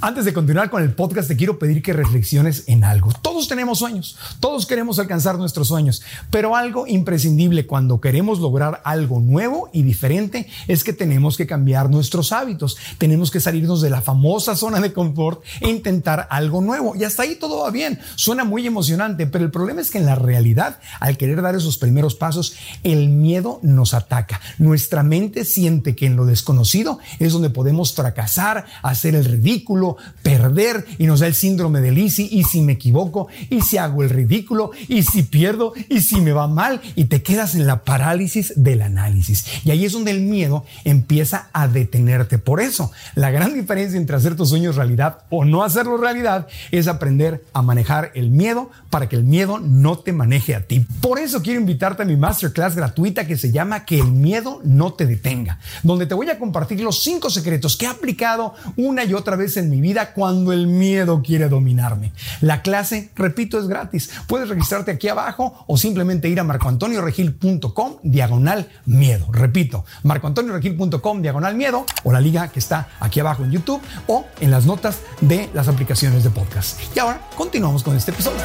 Antes 0.00 0.24
de 0.24 0.32
continuar 0.32 0.70
con 0.70 0.80
el 0.84 0.94
podcast, 0.94 1.26
te 1.26 1.36
quiero 1.36 1.58
pedir 1.58 1.82
que 1.82 1.92
reflexiones 1.92 2.62
en 2.68 2.84
algo. 2.84 3.10
Todos 3.20 3.48
tenemos 3.48 3.80
sueños, 3.80 4.16
todos 4.38 4.64
queremos 4.64 5.00
alcanzar 5.00 5.38
nuestros 5.38 5.66
sueños, 5.66 6.02
pero 6.30 6.54
algo 6.54 6.86
imprescindible 6.86 7.66
cuando 7.66 8.00
queremos 8.00 8.38
lograr 8.38 8.80
algo 8.84 9.18
nuevo 9.18 9.70
y 9.72 9.82
diferente 9.82 10.46
es 10.68 10.84
que 10.84 10.92
tenemos 10.92 11.36
que 11.36 11.48
cambiar 11.48 11.90
nuestros 11.90 12.30
hábitos. 12.30 12.76
Tenemos 12.98 13.32
que 13.32 13.40
salirnos 13.40 13.80
de 13.80 13.90
la 13.90 14.00
famosa 14.00 14.54
zona 14.54 14.78
de 14.80 14.92
confort 14.92 15.42
e 15.60 15.68
intentar 15.68 16.28
algo 16.30 16.60
nuevo. 16.60 16.94
Y 16.94 17.02
hasta 17.02 17.24
ahí 17.24 17.34
todo 17.34 17.64
va 17.64 17.70
bien. 17.72 17.98
Suena 18.14 18.44
muy 18.44 18.68
emocionante, 18.68 19.26
pero 19.26 19.44
el 19.44 19.50
problema 19.50 19.80
es 19.80 19.90
que 19.90 19.98
en 19.98 20.06
la 20.06 20.14
realidad, 20.14 20.78
al 21.00 21.16
querer 21.16 21.42
dar 21.42 21.56
esos 21.56 21.76
primeros 21.76 22.14
pasos, 22.14 22.54
el 22.84 23.08
miedo 23.08 23.58
nos 23.62 23.94
ataca. 23.94 24.40
Nuestra 24.58 25.02
mente 25.02 25.44
siente 25.44 25.96
que 25.96 26.06
en 26.06 26.14
lo 26.14 26.24
desconocido 26.24 27.00
es 27.18 27.32
donde 27.32 27.50
podemos 27.50 27.92
fracasar, 27.92 28.64
hacer 28.82 29.16
el 29.16 29.24
ridículo, 29.24 29.87
perder 30.22 30.84
y 30.98 31.06
nos 31.06 31.20
da 31.20 31.26
el 31.26 31.34
síndrome 31.34 31.80
del 31.80 31.98
easy 31.98 32.28
y 32.30 32.44
si 32.44 32.60
me 32.60 32.72
equivoco 32.72 33.28
y 33.50 33.62
si 33.62 33.78
hago 33.78 34.02
el 34.02 34.10
ridículo 34.10 34.70
y 34.88 35.02
si 35.02 35.22
pierdo 35.22 35.72
y 35.88 36.00
si 36.00 36.20
me 36.20 36.32
va 36.32 36.46
mal 36.46 36.80
y 36.94 37.06
te 37.06 37.22
quedas 37.22 37.54
en 37.54 37.66
la 37.66 37.84
parálisis 37.84 38.52
del 38.56 38.82
análisis. 38.82 39.44
Y 39.64 39.70
ahí 39.70 39.84
es 39.84 39.92
donde 39.92 40.10
el 40.10 40.20
miedo 40.20 40.64
empieza 40.84 41.48
a 41.52 41.68
detenerte. 41.68 42.38
Por 42.38 42.60
eso, 42.60 42.92
la 43.14 43.30
gran 43.30 43.54
diferencia 43.54 43.98
entre 43.98 44.16
hacer 44.16 44.36
tus 44.36 44.50
sueños 44.50 44.76
realidad 44.76 45.20
o 45.30 45.44
no 45.44 45.62
hacerlo 45.62 45.96
realidad 45.96 46.46
es 46.70 46.88
aprender 46.88 47.44
a 47.52 47.62
manejar 47.62 48.12
el 48.14 48.30
miedo 48.30 48.70
para 48.90 49.08
que 49.08 49.16
el 49.16 49.24
miedo 49.24 49.58
no 49.58 49.98
te 49.98 50.12
maneje 50.12 50.54
a 50.54 50.66
ti. 50.66 50.86
Por 51.00 51.18
eso 51.18 51.42
quiero 51.42 51.60
invitarte 51.60 52.02
a 52.02 52.06
mi 52.06 52.16
masterclass 52.16 52.76
gratuita 52.76 53.26
que 53.26 53.36
se 53.36 53.52
llama 53.52 53.84
Que 53.84 53.98
el 53.98 54.12
miedo 54.12 54.60
no 54.64 54.92
te 54.92 55.06
detenga, 55.06 55.58
donde 55.82 56.06
te 56.06 56.14
voy 56.14 56.28
a 56.30 56.38
compartir 56.38 56.80
los 56.80 57.02
cinco 57.02 57.30
secretos 57.30 57.76
que 57.76 57.86
he 57.86 57.88
aplicado 57.88 58.54
una 58.76 59.04
y 59.04 59.14
otra 59.14 59.36
vez 59.36 59.56
en 59.56 59.70
mi 59.70 59.77
vida 59.80 60.12
cuando 60.12 60.52
el 60.52 60.66
miedo 60.66 61.22
quiere 61.22 61.48
dominarme. 61.48 62.12
La 62.40 62.62
clase, 62.62 63.10
repito, 63.16 63.58
es 63.58 63.68
gratis. 63.68 64.10
Puedes 64.26 64.48
registrarte 64.48 64.90
aquí 64.90 65.08
abajo 65.08 65.64
o 65.66 65.76
simplemente 65.76 66.28
ir 66.28 66.40
a 66.40 66.44
marcoantonioregil.com 66.44 67.96
diagonal 68.02 68.68
miedo. 68.86 69.26
Repito, 69.32 69.84
marcoantonioregil.com 70.02 71.22
diagonal 71.22 71.54
miedo 71.54 71.84
o 72.04 72.12
la 72.12 72.20
liga 72.20 72.48
que 72.48 72.58
está 72.58 72.88
aquí 73.00 73.20
abajo 73.20 73.44
en 73.44 73.52
YouTube 73.52 73.80
o 74.06 74.26
en 74.40 74.50
las 74.50 74.66
notas 74.66 75.00
de 75.20 75.48
las 75.54 75.68
aplicaciones 75.68 76.24
de 76.24 76.30
podcast. 76.30 76.78
Y 76.94 76.98
ahora 76.98 77.20
continuamos 77.36 77.82
con 77.82 77.96
este 77.96 78.10
episodio. 78.10 78.40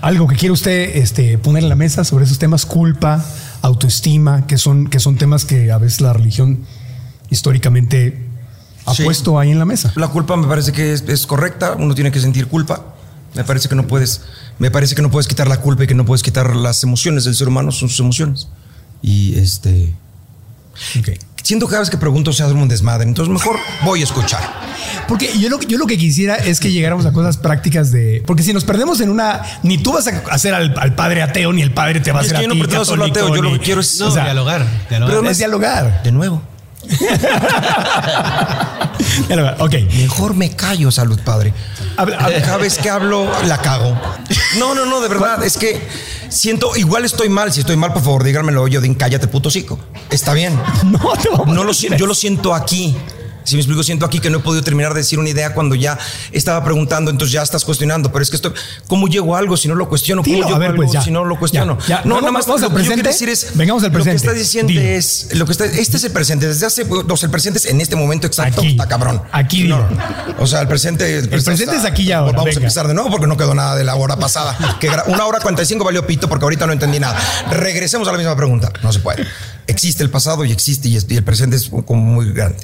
Algo 0.00 0.28
que 0.28 0.36
quiere 0.36 0.52
usted 0.52 0.96
este, 0.96 1.38
poner 1.38 1.62
en 1.62 1.70
la 1.70 1.76
mesa 1.76 2.04
sobre 2.04 2.26
esos 2.26 2.38
temas, 2.38 2.66
culpa, 2.66 3.24
autoestima, 3.62 4.46
que 4.46 4.58
son, 4.58 4.88
que 4.88 5.00
son 5.00 5.16
temas 5.16 5.46
que 5.46 5.72
a 5.72 5.78
veces 5.78 6.02
la 6.02 6.12
religión 6.12 6.64
históricamente 7.30 8.22
ha 8.86 8.94
Sí. 8.94 9.04
puesto 9.04 9.38
ahí 9.38 9.50
en 9.50 9.58
la 9.58 9.64
mesa. 9.64 9.92
La 9.96 10.08
culpa 10.08 10.36
me 10.36 10.46
parece 10.46 10.72
que 10.72 10.92
es, 10.92 11.02
es 11.08 11.26
correcta, 11.26 11.74
uno 11.78 11.94
tiene 11.94 12.10
que 12.12 12.20
sentir 12.20 12.46
culpa. 12.48 12.82
Me 13.34 13.42
parece 13.44 13.68
que 13.68 13.74
no 13.74 13.86
puedes, 13.86 14.22
me 14.58 14.70
parece 14.70 14.94
que 14.94 15.02
no 15.02 15.10
puedes 15.10 15.26
quitar 15.26 15.48
la 15.48 15.56
culpa 15.56 15.84
y 15.84 15.86
que 15.86 15.94
no 15.94 16.04
puedes 16.04 16.22
quitar 16.22 16.54
las 16.54 16.82
emociones 16.84 17.24
del 17.24 17.34
ser 17.34 17.48
humano, 17.48 17.72
son 17.72 17.88
sus 17.88 17.98
emociones. 18.00 18.48
Y 19.02 19.36
este. 19.38 19.94
Siento 21.42 21.66
que 21.66 21.70
cada 21.72 21.80
vez 21.80 21.90
que 21.90 21.98
pregunto 21.98 22.32
se 22.32 22.42
hace 22.42 22.54
un 22.54 22.68
desmadre, 22.68 23.06
entonces 23.06 23.32
mejor 23.32 23.56
voy 23.84 24.00
a 24.00 24.04
escuchar. 24.04 24.40
Porque 25.06 25.30
yo 25.38 25.50
lo, 25.50 25.60
yo 25.60 25.76
lo 25.76 25.86
que 25.86 25.98
quisiera 25.98 26.36
es 26.36 26.58
que 26.58 26.72
llegáramos 26.72 27.04
a 27.06 27.12
cosas 27.12 27.36
prácticas 27.36 27.90
de. 27.92 28.22
Porque 28.26 28.42
si 28.42 28.52
nos 28.54 28.64
perdemos 28.64 29.00
en 29.00 29.10
una. 29.10 29.42
Ni 29.62 29.76
tú 29.78 29.92
vas 29.92 30.06
a 30.06 30.22
hacer 30.30 30.54
al, 30.54 30.74
al 30.78 30.94
padre 30.94 31.22
ateo, 31.22 31.52
ni 31.52 31.60
el 31.62 31.72
padre 31.72 32.00
te 32.00 32.12
va 32.12 32.20
a 32.20 32.22
Es 32.22 32.28
hacer 32.28 32.38
que 32.38 32.40
a 32.40 32.42
yo 32.44 32.48
no 32.48 32.54
ti, 32.54 32.60
pretendo 32.60 32.84
ser 32.86 33.02
ateo, 33.02 33.34
yo 33.36 33.42
lo 33.42 33.52
que 33.52 33.58
quiero 33.58 33.80
es- 33.82 34.00
No, 34.00 34.06
o 34.06 34.10
sea, 34.10 34.24
dialogar. 34.24 34.66
dialogar. 34.88 35.16
Pero 35.18 35.30
es 35.30 35.38
dialogar. 35.38 36.02
De 36.02 36.12
nuevo. 36.12 36.40
Ok. 39.58 39.74
Mejor 39.96 40.34
me 40.34 40.50
callo, 40.54 40.90
salud, 40.90 41.18
padre. 41.24 41.52
Habla- 41.96 42.16
habla- 42.18 42.42
Cada 42.42 42.56
vez 42.58 42.78
que 42.78 42.90
hablo, 42.90 43.28
la 43.46 43.58
cago. 43.58 43.96
No, 44.58 44.74
no, 44.74 44.84
no, 44.86 45.00
de 45.00 45.08
verdad. 45.08 45.42
Es 45.44 45.56
que 45.56 45.80
siento, 46.28 46.76
igual 46.76 47.04
estoy 47.04 47.28
mal. 47.28 47.52
Si 47.52 47.60
estoy 47.60 47.76
mal, 47.76 47.92
por 47.92 48.02
favor, 48.02 48.24
díganmelo. 48.24 48.66
Yo, 48.68 48.80
din, 48.80 48.94
cállate, 48.94 49.28
puto 49.28 49.50
cico. 49.50 49.78
Está 50.10 50.32
bien. 50.32 50.58
No 50.84 50.98
No 51.46 51.62
a 51.62 51.64
lo 51.64 51.74
siento, 51.74 51.98
yo 51.98 52.06
lo 52.06 52.14
siento 52.14 52.54
aquí. 52.54 52.96
Si 53.44 53.54
me 53.56 53.60
explico, 53.60 53.82
siento 53.82 54.06
aquí 54.06 54.20
que 54.20 54.30
no 54.30 54.38
he 54.38 54.40
podido 54.40 54.62
terminar 54.64 54.94
de 54.94 55.00
decir 55.00 55.18
una 55.18 55.28
idea 55.28 55.54
cuando 55.54 55.74
ya 55.74 55.98
estaba 56.32 56.64
preguntando, 56.64 57.10
entonces 57.10 57.32
ya 57.32 57.42
estás 57.42 57.64
cuestionando. 57.64 58.10
Pero 58.10 58.22
es 58.22 58.30
que 58.30 58.36
estoy, 58.36 58.52
¿cómo 58.86 59.06
llego 59.06 59.36
a 59.36 59.38
algo 59.38 59.56
si 59.56 59.68
no 59.68 59.74
lo 59.74 59.88
cuestiono? 59.88 60.22
¿Cómo 60.22 60.34
Dilo, 60.34 60.46
llego 60.46 60.56
a 60.56 60.58
ver, 60.58 60.70
algo 60.70 60.82
pues, 60.82 60.92
ya. 60.92 61.02
si 61.02 61.10
no 61.10 61.24
lo 61.24 61.38
cuestiono? 61.38 61.78
Ya, 61.86 61.86
ya. 61.86 62.02
No, 62.04 62.20
nada 62.20 62.32
más 62.32 62.46
lo 62.48 62.56
que 62.56 62.62
yo 62.62 62.70
presente. 62.70 63.02
decir 63.08 63.28
es. 63.28 63.56
Vengamos 63.56 63.82
al 63.84 63.90
Lo 63.92 63.98
que 63.98 64.02
presente. 64.04 64.16
está 64.16 64.32
diciendo 64.32 64.68
Dilo. 64.68 64.80
es. 64.82 65.28
Lo 65.34 65.46
que 65.46 65.52
está, 65.52 65.64
este 65.66 65.96
es 65.98 66.04
el 66.04 66.12
presente. 66.12 66.48
Desde 66.48 66.66
hace. 66.66 66.82
O 66.88 67.16
sea, 67.16 67.26
el 67.26 67.30
presente 67.30 67.58
es 67.58 67.66
en 67.66 67.80
este 67.80 67.96
momento 67.96 68.26
exacto. 68.26 68.60
Aquí. 68.60 68.70
Está 68.70 68.88
cabrón. 68.88 69.22
Aquí, 69.32 69.64
No. 69.64 69.86
O 70.38 70.46
sea, 70.46 70.60
el 70.60 70.68
presente. 70.68 71.18
El 71.18 71.28
presente 71.28 71.64
está- 71.64 71.76
es 71.76 71.84
aquí 71.84 72.04
y 72.04 72.12
ahora, 72.12 72.32
Vamos 72.32 72.46
venga. 72.46 72.58
a 72.58 72.62
empezar 72.62 72.88
de 72.88 72.94
nuevo 72.94 73.10
porque 73.10 73.26
no 73.26 73.36
quedó 73.36 73.54
nada 73.54 73.76
de 73.76 73.84
la 73.84 73.94
hora 73.96 74.16
pasada. 74.16 74.56
Que 74.80 74.88
una 75.06 75.26
hora 75.26 75.38
45 75.40 75.84
valió 75.84 76.06
pito 76.06 76.28
porque 76.28 76.44
ahorita 76.44 76.66
no 76.66 76.72
entendí 76.72 76.98
nada. 76.98 77.18
Regresemos 77.50 78.08
a 78.08 78.12
la 78.12 78.18
misma 78.18 78.34
pregunta. 78.36 78.72
No 78.82 78.92
se 78.92 79.00
puede. 79.00 79.26
Existe 79.66 80.02
el 80.02 80.10
pasado 80.10 80.44
y 80.44 80.52
existe 80.52 80.88
y 80.88 80.96
el 80.96 81.24
presente 81.24 81.56
es 81.56 81.70
como 81.86 82.02
muy 82.02 82.32
grande. 82.32 82.58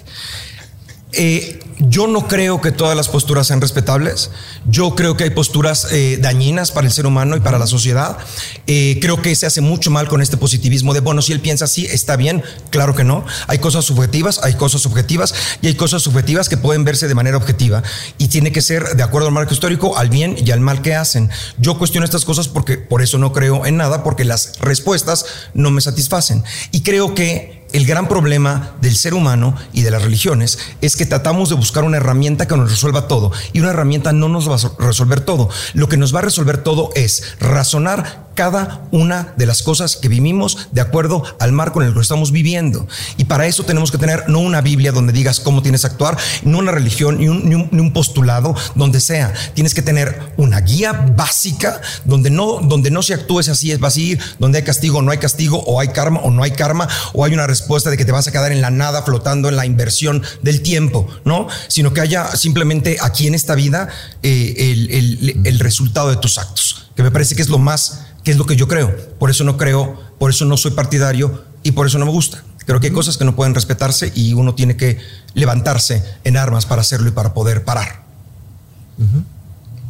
Eh, 1.12 1.58
yo 1.80 2.06
no 2.06 2.28
creo 2.28 2.60
que 2.60 2.72
todas 2.72 2.94
las 2.94 3.08
posturas 3.08 3.46
sean 3.46 3.60
respetables. 3.60 4.30
Yo 4.66 4.94
creo 4.94 5.16
que 5.16 5.24
hay 5.24 5.30
posturas 5.30 5.86
eh, 5.90 6.18
dañinas 6.20 6.72
para 6.72 6.86
el 6.86 6.92
ser 6.92 7.06
humano 7.06 7.36
y 7.36 7.40
para 7.40 7.58
la 7.58 7.66
sociedad. 7.66 8.18
Eh, 8.66 8.98
creo 9.00 9.22
que 9.22 9.34
se 9.34 9.46
hace 9.46 9.62
mucho 9.62 9.90
mal 9.90 10.06
con 10.06 10.20
este 10.20 10.36
positivismo 10.36 10.92
de, 10.92 11.00
bueno, 11.00 11.22
si 11.22 11.32
él 11.32 11.40
piensa 11.40 11.64
así, 11.64 11.86
está 11.86 12.16
bien. 12.16 12.42
Claro 12.68 12.94
que 12.94 13.04
no. 13.04 13.24
Hay 13.46 13.58
cosas 13.58 13.86
subjetivas, 13.86 14.40
hay 14.42 14.54
cosas 14.54 14.82
subjetivas 14.82 15.34
y 15.62 15.68
hay 15.68 15.74
cosas 15.74 16.02
subjetivas 16.02 16.48
que 16.50 16.58
pueden 16.58 16.84
verse 16.84 17.08
de 17.08 17.14
manera 17.14 17.38
objetiva. 17.38 17.82
Y 18.18 18.28
tiene 18.28 18.52
que 18.52 18.60
ser 18.60 18.96
de 18.96 19.02
acuerdo 19.02 19.28
al 19.28 19.34
marco 19.34 19.54
histórico, 19.54 19.96
al 19.96 20.10
bien 20.10 20.36
y 20.38 20.50
al 20.50 20.60
mal 20.60 20.82
que 20.82 20.94
hacen. 20.94 21.30
Yo 21.58 21.78
cuestiono 21.78 22.04
estas 22.04 22.26
cosas 22.26 22.48
porque 22.48 22.76
por 22.76 23.00
eso 23.00 23.16
no 23.16 23.32
creo 23.32 23.64
en 23.64 23.78
nada, 23.78 24.04
porque 24.04 24.24
las 24.24 24.58
respuestas 24.60 25.24
no 25.54 25.70
me 25.70 25.80
satisfacen. 25.80 26.44
Y 26.72 26.82
creo 26.82 27.14
que 27.14 27.59
el 27.72 27.86
gran 27.86 28.08
problema 28.08 28.72
del 28.80 28.96
ser 28.96 29.14
humano 29.14 29.54
y 29.72 29.82
de 29.82 29.90
las 29.90 30.02
religiones 30.02 30.58
es 30.80 30.96
que 30.96 31.06
tratamos 31.06 31.48
de 31.48 31.54
buscar 31.54 31.84
una 31.84 31.98
herramienta 31.98 32.46
que 32.46 32.56
nos 32.56 32.70
resuelva 32.70 33.08
todo 33.08 33.32
y 33.52 33.60
una 33.60 33.70
herramienta 33.70 34.12
no 34.12 34.28
nos 34.28 34.50
va 34.50 34.56
a 34.56 34.84
resolver 34.84 35.20
todo. 35.20 35.48
Lo 35.74 35.88
que 35.88 35.96
nos 35.96 36.14
va 36.14 36.20
a 36.20 36.22
resolver 36.22 36.58
todo 36.58 36.90
es 36.94 37.36
razonar 37.40 38.30
cada 38.34 38.88
una 38.90 39.34
de 39.36 39.44
las 39.44 39.62
cosas 39.62 39.96
que 39.96 40.08
vivimos 40.08 40.68
de 40.72 40.80
acuerdo 40.80 41.22
al 41.38 41.52
marco 41.52 41.82
en 41.82 41.88
el 41.88 41.94
que 41.94 42.00
estamos 42.00 42.32
viviendo. 42.32 42.86
Y 43.18 43.24
para 43.24 43.46
eso 43.46 43.64
tenemos 43.64 43.90
que 43.90 43.98
tener 43.98 44.28
no 44.28 44.38
una 44.38 44.62
Biblia 44.62 44.92
donde 44.92 45.12
digas 45.12 45.40
cómo 45.40 45.60
tienes 45.60 45.82
que 45.82 45.88
actuar, 45.88 46.16
no 46.42 46.58
una 46.58 46.72
religión 46.72 47.18
ni 47.18 47.28
un, 47.28 47.92
postulado 47.92 48.54
donde 48.74 49.00
sea. 49.00 49.34
Tienes 49.54 49.74
que 49.74 49.82
tener 49.82 50.32
una 50.36 50.60
guía 50.60 50.92
básica 50.92 51.82
donde 52.04 52.30
no, 52.30 52.60
donde 52.62 52.90
no 52.90 53.02
se 53.02 53.14
actúes 53.14 53.48
así, 53.48 53.72
es 53.72 53.80
vas 53.80 53.96
a 53.96 54.00
ir, 54.00 54.20
donde 54.38 54.58
hay 54.58 54.64
castigo 54.64 54.98
o 54.98 55.02
no 55.02 55.10
hay 55.10 55.18
castigo, 55.18 55.62
o 55.66 55.80
hay 55.80 55.88
karma 55.88 56.20
o 56.20 56.30
no 56.30 56.42
hay 56.42 56.52
karma, 56.52 56.88
o 57.12 57.24
hay 57.24 57.34
una 57.34 57.46
respuesta 57.60 57.90
de 57.90 57.96
que 57.96 58.04
te 58.04 58.12
vas 58.12 58.26
a 58.26 58.32
quedar 58.32 58.52
en 58.52 58.60
la 58.60 58.70
nada 58.70 59.02
flotando 59.02 59.48
en 59.48 59.56
la 59.56 59.66
inversión 59.66 60.22
del 60.42 60.62
tiempo, 60.62 61.06
¿no? 61.24 61.46
Sino 61.68 61.92
que 61.92 62.00
haya 62.00 62.34
simplemente 62.36 62.96
aquí 63.00 63.26
en 63.26 63.34
esta 63.34 63.54
vida 63.54 63.88
eh, 64.22 64.54
el, 64.58 64.90
el- 64.90 65.40
el 65.46 65.58
resultado 65.60 66.08
de 66.10 66.16
tus 66.16 66.38
actos, 66.38 66.88
que 66.96 67.02
me 67.02 67.10
parece 67.10 67.34
que 67.36 67.42
es 67.42 67.48
lo 67.48 67.58
más, 67.58 68.06
que 68.24 68.30
es 68.30 68.36
lo 68.38 68.46
que 68.46 68.56
yo 68.56 68.66
creo. 68.68 68.94
Por 69.18 69.30
eso 69.30 69.44
no 69.44 69.56
creo, 69.56 70.00
por 70.18 70.30
eso 70.30 70.44
no 70.44 70.56
soy 70.56 70.72
partidario 70.72 71.44
y 71.62 71.72
por 71.72 71.86
eso 71.86 71.98
no 71.98 72.06
me 72.06 72.12
gusta. 72.12 72.42
Creo 72.66 72.80
que 72.80 72.88
hay 72.88 72.92
cosas 72.92 73.16
que 73.18 73.24
no 73.24 73.34
pueden 73.36 73.54
respetarse 73.54 74.12
y 74.14 74.32
uno 74.32 74.54
tiene 74.54 74.76
que 74.76 74.98
levantarse 75.34 76.02
en 76.24 76.36
armas 76.36 76.66
para 76.66 76.82
hacerlo 76.82 77.08
y 77.08 77.12
para 77.12 77.34
poder 77.34 77.64
parar. 77.64 78.04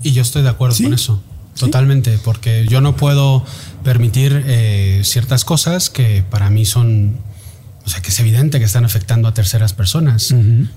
Y 0.03 0.13
yo 0.13 0.23
estoy 0.23 0.43
de 0.43 0.49
acuerdo 0.49 0.77
Sí. 0.77 0.85
con 0.85 0.95
eso, 0.95 1.21
totalmente, 1.59 2.19
porque 2.25 2.67
yo 2.69 2.81
no 2.81 2.97
puedo 2.97 3.45
permitir 3.85 4.45
eh, 4.47 5.03
ciertas 5.05 5.45
cosas 5.45 5.91
que 5.91 6.23
para 6.31 6.49
mí 6.49 6.65
son, 6.65 7.19
o 7.85 7.89
sea, 7.89 8.03
que 8.03 8.09
es 8.11 8.21
evidente 8.21 8.59
que 8.59 8.65
están 8.67 8.85
afectando 8.85 9.27
a 9.29 9.35
terceras 9.35 9.73
personas, 9.73 10.33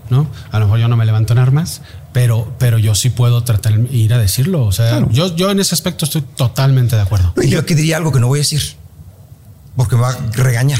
¿no? 0.09 0.27
A 0.51 0.59
lo 0.59 0.65
mejor 0.65 0.79
yo 0.79 0.87
no 0.87 0.95
me 0.97 1.05
levanto 1.05 1.33
en 1.33 1.39
armas, 1.39 1.81
pero, 2.13 2.53
pero 2.59 2.77
yo 2.77 2.95
sí 2.95 3.09
puedo 3.09 3.43
tratar 3.43 3.73
ir 3.91 4.13
a 4.13 4.17
decirlo. 4.17 4.63
O 4.65 4.71
sea, 4.71 5.05
yo, 5.11 5.35
yo 5.35 5.51
en 5.51 5.59
ese 5.59 5.75
aspecto 5.75 6.05
estoy 6.05 6.21
totalmente 6.21 6.95
de 6.95 7.01
acuerdo. 7.01 7.33
Y 7.41 7.49
yo 7.49 7.59
aquí 7.59 7.73
diría 7.75 7.97
algo 7.97 8.11
que 8.11 8.19
no 8.19 8.27
voy 8.27 8.39
a 8.39 8.41
decir, 8.41 8.61
porque 9.75 9.95
me 9.95 10.01
va 10.03 10.09
a 10.11 10.17
regañar. 10.33 10.79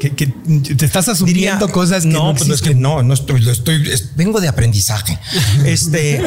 Que, 0.00 0.10
que 0.10 0.26
te 0.26 0.84
estás 0.84 1.08
asumiendo 1.08 1.66
Diría- 1.66 1.72
cosas 1.72 2.02
que 2.02 2.08
no, 2.10 2.32
no, 2.32 2.34
pues 2.34 2.50
es 2.50 2.60
que 2.60 2.74
no, 2.74 3.02
no 3.04 3.14
estoy, 3.14 3.40
lo 3.40 3.52
estoy, 3.52 3.88
es- 3.90 4.14
vengo 4.16 4.40
de 4.40 4.48
aprendizaje. 4.48 5.18
Este, 5.64 6.22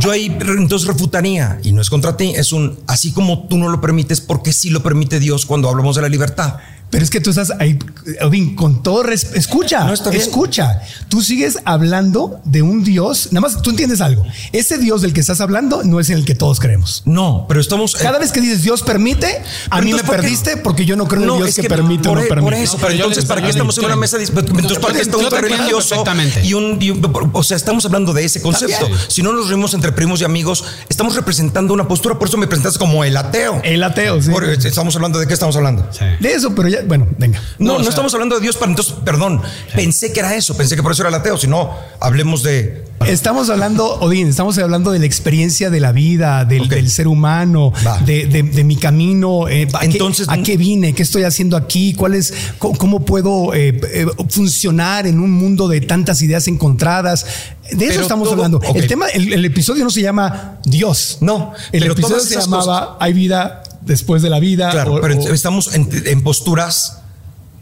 yo 0.00 0.10
ahí 0.10 0.26
entonces 0.40 0.88
refutaría 0.88 1.60
y 1.62 1.72
no 1.72 1.82
es 1.82 1.90
contra 1.90 2.16
ti, 2.16 2.32
es 2.34 2.52
un 2.52 2.80
así 2.86 3.12
como 3.12 3.46
tú 3.48 3.58
no 3.58 3.68
lo 3.68 3.80
permites, 3.82 4.20
porque 4.22 4.52
sí 4.52 4.70
lo 4.70 4.82
permite 4.82 5.20
Dios 5.20 5.44
cuando 5.46 5.68
hablamos 5.68 5.94
de 5.96 6.02
la 6.02 6.08
libertad. 6.08 6.56
Pero 6.88 7.02
es 7.04 7.10
que 7.10 7.20
tú 7.20 7.30
estás 7.30 7.52
ahí, 7.58 7.78
Odín, 8.22 8.54
con 8.54 8.82
todo 8.82 9.02
res- 9.02 9.32
Escucha, 9.34 9.84
No, 9.84 9.92
escucha. 10.12 10.80
Tú 11.08 11.20
sigues 11.20 11.58
hablando 11.64 12.40
de 12.44 12.62
un 12.62 12.84
Dios. 12.84 13.28
Nada 13.32 13.40
más 13.48 13.60
tú 13.60 13.70
entiendes 13.70 14.00
algo. 14.00 14.24
Ese 14.52 14.78
Dios 14.78 15.02
del 15.02 15.12
que 15.12 15.20
estás 15.20 15.40
hablando 15.40 15.82
no 15.82 15.98
es 16.00 16.10
en 16.10 16.18
el 16.18 16.24
que 16.24 16.34
todos 16.36 16.60
creemos. 16.60 17.02
No, 17.04 17.44
pero 17.48 17.60
estamos. 17.60 17.94
eh, 17.96 17.98
Cada 18.02 18.18
vez 18.18 18.30
que 18.32 18.40
dices 18.40 18.62
Dios 18.62 18.82
permite, 18.82 19.42
a 19.68 19.80
mí 19.80 19.92
me 19.92 20.02
perdiste 20.04 20.56
porque 20.58 20.84
yo 20.84 20.96
no 20.96 21.08
creo 21.08 21.24
en 21.24 21.30
el 21.30 21.36
Dios 21.38 21.48
es 21.50 21.56
que, 21.56 21.68
permite 21.68 22.08
o 22.08 22.14
no 22.14 22.20
e- 22.22 22.26
permite. 22.28 22.44
por 22.50 22.54
eso, 22.54 22.74
No, 22.76 22.82
pero 22.82 22.92
entonces, 22.94 23.24
¿para 23.24 23.42
qué 23.42 23.50
estamos 23.50 23.76
en 23.78 23.84
una 23.84 23.96
mesa? 23.96 24.18
de- 24.18 24.24
Entonces, 24.24 24.78
¿para 24.78 24.94
qué 24.94 25.00
está 25.02 25.16
un 25.16 25.30
religioso? 25.30 25.88
perfectamente. 25.88 26.44
Y 26.46 26.54
un, 26.54 26.78
y 26.80 26.90
un- 26.90 27.30
o 27.32 27.42
sea, 27.42 27.56
estamos 27.56 27.84
hablando 27.84 28.12
de 28.12 28.24
ese 28.24 28.40
concepto. 28.40 28.88
Si 29.08 29.22
no 29.22 29.32
nos 29.32 29.48
reunimos 29.48 29.74
entre 29.74 29.90
primos 29.92 30.20
y 30.20 30.24
amigos, 30.24 30.64
estamos 30.88 31.16
representando 31.16 31.74
una 31.74 31.88
postura, 31.88 32.18
por 32.18 32.28
eso 32.28 32.36
me 32.36 32.46
presentas 32.46 32.78
como 32.78 33.02
el 33.04 33.16
ateo. 33.16 33.60
El 33.64 33.82
ateo, 33.82 34.22
sí. 34.22 34.30
Por- 34.30 34.44
estamos 34.44 34.94
hablando 34.94 35.18
de 35.18 35.26
qué 35.26 35.34
estamos 35.34 35.56
hablando. 35.56 35.88
Sí. 35.92 36.04
De 36.20 36.32
eso, 36.32 36.54
pero 36.54 36.68
ya, 36.68 36.78
bueno, 36.86 37.06
venga. 37.18 37.40
No, 37.58 37.66
No, 37.66 37.72
no, 37.72 37.78
o 37.78 37.80
sea- 37.82 37.90
estamos 37.90 38.12
hablando 38.14 38.36
de 38.36 38.40
Dios 38.42 38.56
para 38.56 38.70
entonces, 38.70 38.94
perdón, 39.04 39.42
pensé 39.74 40.12
que 40.12 40.20
era 40.20 40.34
eso, 40.34 40.56
pensé 40.56 40.76
que 40.76 40.82
por 40.82 40.92
eso 40.92 41.02
era 41.02 41.08
el 41.10 41.14
ateo, 41.16 41.36
si 41.36 41.46
no, 41.46 41.70
hablemos 42.00 42.42
de... 42.42 42.84
Estamos 43.06 43.50
hablando, 43.50 44.00
Odín, 44.00 44.28
estamos 44.28 44.56
hablando 44.56 44.90
de 44.90 44.98
la 44.98 45.04
experiencia 45.04 45.68
de 45.68 45.80
la 45.80 45.92
vida, 45.92 46.46
del, 46.46 46.88
ser 46.90 47.08
humano, 47.08 47.72
de, 48.06 48.24
de- 48.26 48.42
de 48.42 48.64
mi 48.64 48.76
camino. 48.76 49.48
eh, 49.48 49.68
¿a, 49.74 49.84
Entonces- 49.84 50.26
qué, 50.26 50.34
¿a 50.34 50.42
qué 50.42 50.56
vine? 50.56 50.94
¿Qué 50.94 51.02
estoy 51.02 51.24
haciendo 51.24 51.58
aquí? 51.58 51.92
¿Cuál 51.92 52.14
es, 52.14 52.32
cómo, 52.58 52.78
cómo 52.78 53.04
puedo 53.04 53.52
eh, 53.54 53.78
eh, 53.92 54.06
funcionar 54.30 55.06
en 55.06 55.20
un 55.20 55.30
mundo 55.30 55.68
de 55.68 55.82
tantas 55.82 56.22
ideas 56.22 56.48
encontradas? 56.48 57.26
De 57.70 57.84
eso 57.84 57.86
Pero 57.88 58.02
estamos 58.02 58.28
todo- 58.28 58.34
hablando. 58.36 58.60
El 58.74 58.86
tema, 58.86 59.08
el, 59.08 59.30
el 59.32 59.44
episodio 59.44 59.84
no 59.84 59.90
se 59.90 60.00
llama 60.00 60.58
Dios. 60.64 61.18
No, 61.20 61.52
el 61.72 61.82
episodio 61.84 62.20
se 62.20 62.36
llamaba 62.40 62.96
Hay 62.98 63.12
vida 63.12 63.62
después 63.86 64.20
de 64.22 64.30
la 64.30 64.40
vida. 64.40 64.70
Claro, 64.70 64.94
o- 64.96 65.00
pero 65.00 65.16
o- 65.18 65.32
estamos 65.32 65.74
en, 65.74 65.88
en 66.04 66.22
posturas 66.22 66.98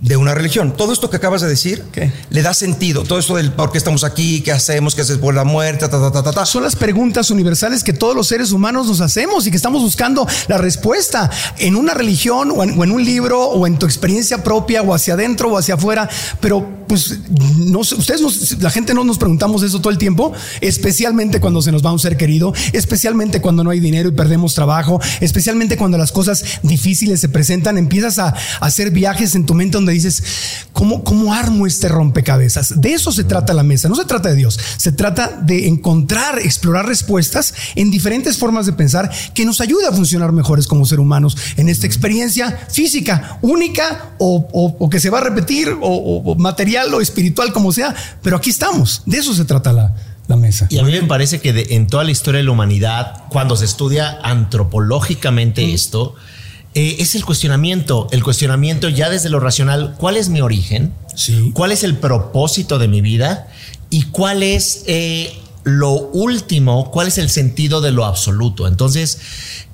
de 0.01 0.18
una 0.18 0.35
religión. 0.35 0.77
Todo 0.77 0.93
esto 0.93 1.09
que 1.09 1.16
acabas 1.16 1.41
de 1.41 1.49
decir 1.49 1.83
¿Qué? 1.91 2.12
le 2.29 2.43
da 2.43 2.53
sentido. 2.53 3.05
Todo 3.05 3.18
esto 3.18 3.37
del 3.37 3.53
por 3.53 3.72
qué 3.72 3.79
estamos 3.79 4.05
aquí, 4.05 4.43
qué 4.43 4.53
hacemos, 4.53 4.95
qué 4.95 5.01
haces 5.01 5.16
por 5.16 5.35
la 5.35 5.45
muerte, 5.45 5.89
ta, 5.89 5.91
ta, 5.99 6.12
ta, 6.12 6.22
ta, 6.22 6.31
ta. 6.33 6.45
Son 6.45 6.62
las 6.62 6.77
preguntas 6.77 7.31
universales 7.31 7.83
que 7.83 7.95
todos 7.95 8.14
los 8.14 8.27
seres 8.27 8.53
humanos 8.53 8.87
nos 8.87 9.01
hacemos 9.01 9.47
y 9.47 9.51
que 9.51 9.57
estamos 9.57 9.81
buscando 9.81 10.27
la 10.49 10.59
respuesta 10.59 11.31
en 11.57 11.75
una 11.75 11.95
religión 11.95 12.51
o 12.55 12.62
en, 12.62 12.79
o 12.79 12.85
en 12.85 12.91
un 12.93 13.03
libro 13.03 13.41
o 13.45 13.66
en 13.66 13.79
tu 13.79 13.87
experiencia 13.87 14.43
propia 14.45 14.83
o 14.83 14.93
hacia 14.93 15.14
adentro 15.14 15.49
o 15.51 15.57
hacia 15.57 15.75
afuera. 15.77 16.07
Pero 16.39 16.84
pues 16.95 17.18
no 17.59 17.80
ustedes, 17.80 18.20
nos- 18.20 18.57
la 18.62 18.70
gente 18.70 18.95
no 18.95 19.03
nos 19.03 19.18
preguntamos 19.18 19.64
eso 19.64 19.80
todo 19.80 19.90
el 19.90 19.99
tiempo, 19.99 20.32
especialmente 20.61 21.40
cuando 21.40 21.61
se 21.61 21.72
nos 21.72 21.84
va 21.84 21.92
un 21.92 21.99
ser 21.99 22.16
querido, 22.16 22.53
especialmente 22.72 23.40
cuando 23.40 23.64
no 23.64 23.70
hay 23.70 23.80
dinero 23.80 24.09
y 24.11 24.12
perdemos 24.12 24.55
trabajo, 24.55 25.01
especialmente 25.20 25.76
cuando 25.76 25.99
las 25.99 26.12
cosas 26.12 26.45
difíciles 26.62 27.20
se 27.20 27.28
presentan. 27.28 27.78
Empiezas 27.78 28.20
a, 28.20 28.28
a 28.28 28.34
hacer 28.66 28.92
viajes 28.92 29.34
en 29.34 29.45
tu 29.45 29.55
mente 29.55 29.76
donde 29.76 29.92
dices, 29.92 30.22
¿cómo, 30.72 31.03
¿cómo 31.03 31.34
armo 31.34 31.66
este 31.66 31.88
rompecabezas? 31.88 32.80
De 32.80 32.92
eso 32.95 33.11
se 33.11 33.24
trata 33.24 33.53
la 33.55 33.64
mesa, 33.64 33.88
no 33.88 33.97
se 33.97 34.05
trata 34.05 34.28
de 34.28 34.36
Dios, 34.36 34.59
se 34.76 34.92
trata 34.92 35.28
de 35.42 35.66
encontrar, 35.66 36.38
explorar 36.38 36.86
respuestas 36.86 37.55
en 37.74 37.90
diferentes 37.90 38.38
formas 38.38 38.66
de 38.66 38.72
pensar 38.72 39.11
que 39.34 39.45
nos 39.45 39.61
ayuda 39.61 39.88
a 39.88 39.92
funcionar 39.92 40.30
mejores 40.30 40.68
como 40.68 40.86
ser 40.86 41.01
humanos 41.01 41.36
en 41.57 41.68
esta 41.68 41.86
experiencia 41.86 42.66
física, 42.70 43.38
única 43.42 44.14
o, 44.18 44.47
o- 44.53 44.76
o 44.78 44.88
que 44.90 45.01
se 45.01 45.11
va 45.11 45.18
a 45.18 45.22
repetir, 45.22 45.68
o, 45.70 45.88
o- 45.88 46.32
o 46.32 46.34
material 46.85 46.95
o 46.95 47.01
espiritual, 47.01 47.53
como 47.53 47.72
sea, 47.72 47.95
pero 48.22 48.37
aquí 48.37 48.51
estamos, 48.51 49.03
de 49.07 49.18
eso 49.18 49.35
se 49.35 49.45
trata 49.45 49.72
la, 49.72 49.95
la 50.28 50.37
mesa. 50.37 50.66
Y 50.70 50.78
a 50.78 50.82
mí 50.82 50.93
me 50.93 51.03
parece 51.05 51.41
que 51.41 51.53
de- 51.53 51.66
en 51.76 51.87
toda 51.87 52.05
la 52.05 52.11
historia 52.11 52.39
de 52.39 52.45
la 52.45 52.51
humanidad, 52.53 53.24
cuando 53.30 53.57
se 53.57 53.64
estudia 53.64 54.18
antropológicamente 54.22 55.72
esto, 55.72 56.14
eh, 56.74 56.97
es 56.99 57.14
el 57.14 57.24
cuestionamiento, 57.24 58.09
el 58.11 58.22
cuestionamiento 58.24 58.89
ya 58.89 59.09
desde 59.09 59.28
lo 59.30 59.41
racional, 59.41 59.95
¿cuál 59.99 60.16
es 60.16 60.28
mi 60.28 60.41
origen? 60.41 60.93
Sí. 61.14 61.53
¿Cuál 61.55 61.70
es 61.72 61.85
el 61.85 61.97
propósito 61.97 62.78
de 62.78 62.89
mi 62.89 63.01
vida? 63.01 63.49
¿Y 63.91 64.05
cuál 64.07 64.43
es 64.43 64.82
eh, 64.87 65.32
lo 65.65 65.93
último? 65.93 66.91
¿Cuál 66.91 67.09
es 67.09 67.19
el 67.19 67.31
sentido 67.31 67.81
de 67.81 67.91
lo 67.91 68.05
absoluto? 68.05 68.69
Entonces, 68.69 69.19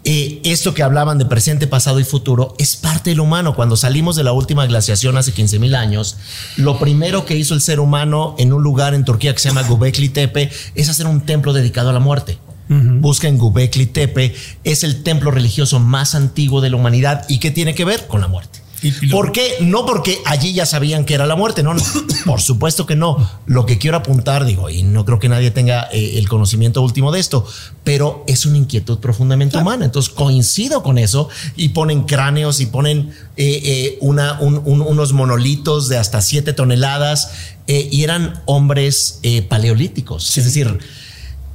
eh, 0.04 0.40
esto 0.44 0.72
que 0.72 0.82
hablaban 0.82 1.18
de 1.18 1.26
presente, 1.26 1.66
pasado 1.66 2.00
y 2.00 2.04
futuro 2.04 2.54
es 2.58 2.76
parte 2.76 3.10
del 3.10 3.20
humano. 3.20 3.54
Cuando 3.54 3.76
salimos 3.76 4.16
de 4.16 4.24
la 4.24 4.32
última 4.32 4.66
glaciación 4.66 5.18
hace 5.18 5.32
15 5.32 5.58
mil 5.58 5.74
años, 5.74 6.16
lo 6.56 6.78
primero 6.78 7.26
que 7.26 7.36
hizo 7.36 7.54
el 7.54 7.60
ser 7.60 7.80
humano 7.80 8.34
en 8.38 8.52
un 8.52 8.62
lugar 8.62 8.94
en 8.94 9.04
Turquía 9.04 9.34
que 9.34 9.40
se 9.40 9.48
llama 9.48 9.64
Göbekli 9.64 10.08
Tepe 10.08 10.50
es 10.74 10.88
hacer 10.88 11.06
un 11.06 11.22
templo 11.22 11.52
dedicado 11.52 11.90
a 11.90 11.92
la 11.92 12.00
muerte. 12.00 12.38
Busquen 12.72 13.36
Göbekli 13.36 13.86
Tepe, 13.86 14.32
es 14.62 14.84
el 14.84 15.02
templo 15.02 15.32
religioso 15.32 15.80
más 15.80 16.14
antiguo 16.14 16.60
de 16.60 16.70
la 16.70 16.76
humanidad 16.76 17.26
y 17.28 17.40
que 17.40 17.50
tiene 17.50 17.74
que 17.74 17.84
ver 17.84 18.06
con 18.06 18.20
la 18.20 18.28
muerte. 18.28 18.59
Y- 18.82 18.88
y 18.88 19.06
lo- 19.06 19.16
¿Por 19.16 19.32
qué? 19.32 19.56
No 19.60 19.84
porque 19.86 20.18
allí 20.24 20.52
ya 20.52 20.64
sabían 20.66 21.04
que 21.04 21.14
era 21.14 21.26
la 21.26 21.36
muerte, 21.36 21.62
no, 21.62 21.74
no. 21.74 21.82
por 22.26 22.40
supuesto 22.40 22.86
que 22.86 22.96
no. 22.96 23.16
Lo 23.46 23.66
que 23.66 23.78
quiero 23.78 23.96
apuntar, 23.96 24.44
digo, 24.44 24.70
y 24.70 24.82
no 24.82 25.04
creo 25.04 25.18
que 25.18 25.28
nadie 25.28 25.50
tenga 25.50 25.88
eh, 25.92 26.18
el 26.18 26.28
conocimiento 26.28 26.82
último 26.82 27.12
de 27.12 27.20
esto, 27.20 27.46
pero 27.84 28.24
es 28.26 28.46
una 28.46 28.56
inquietud 28.58 28.98
profundamente 28.98 29.58
humana. 29.58 29.84
Entonces 29.84 30.12
coincido 30.12 30.82
con 30.82 30.98
eso 30.98 31.28
y 31.56 31.70
ponen 31.70 32.04
cráneos 32.04 32.60
y 32.60 32.66
ponen 32.66 33.10
eh, 33.36 33.60
eh, 33.64 33.98
una, 34.00 34.38
un- 34.40 34.60
un- 34.64 34.80
unos 34.82 35.12
monolitos 35.12 35.88
de 35.88 35.98
hasta 35.98 36.20
siete 36.22 36.52
toneladas 36.52 37.30
y 37.66 38.02
eran 38.02 38.42
hombres 38.46 39.20
paleolíticos. 39.48 40.36
Es 40.36 40.44
decir, 40.44 40.78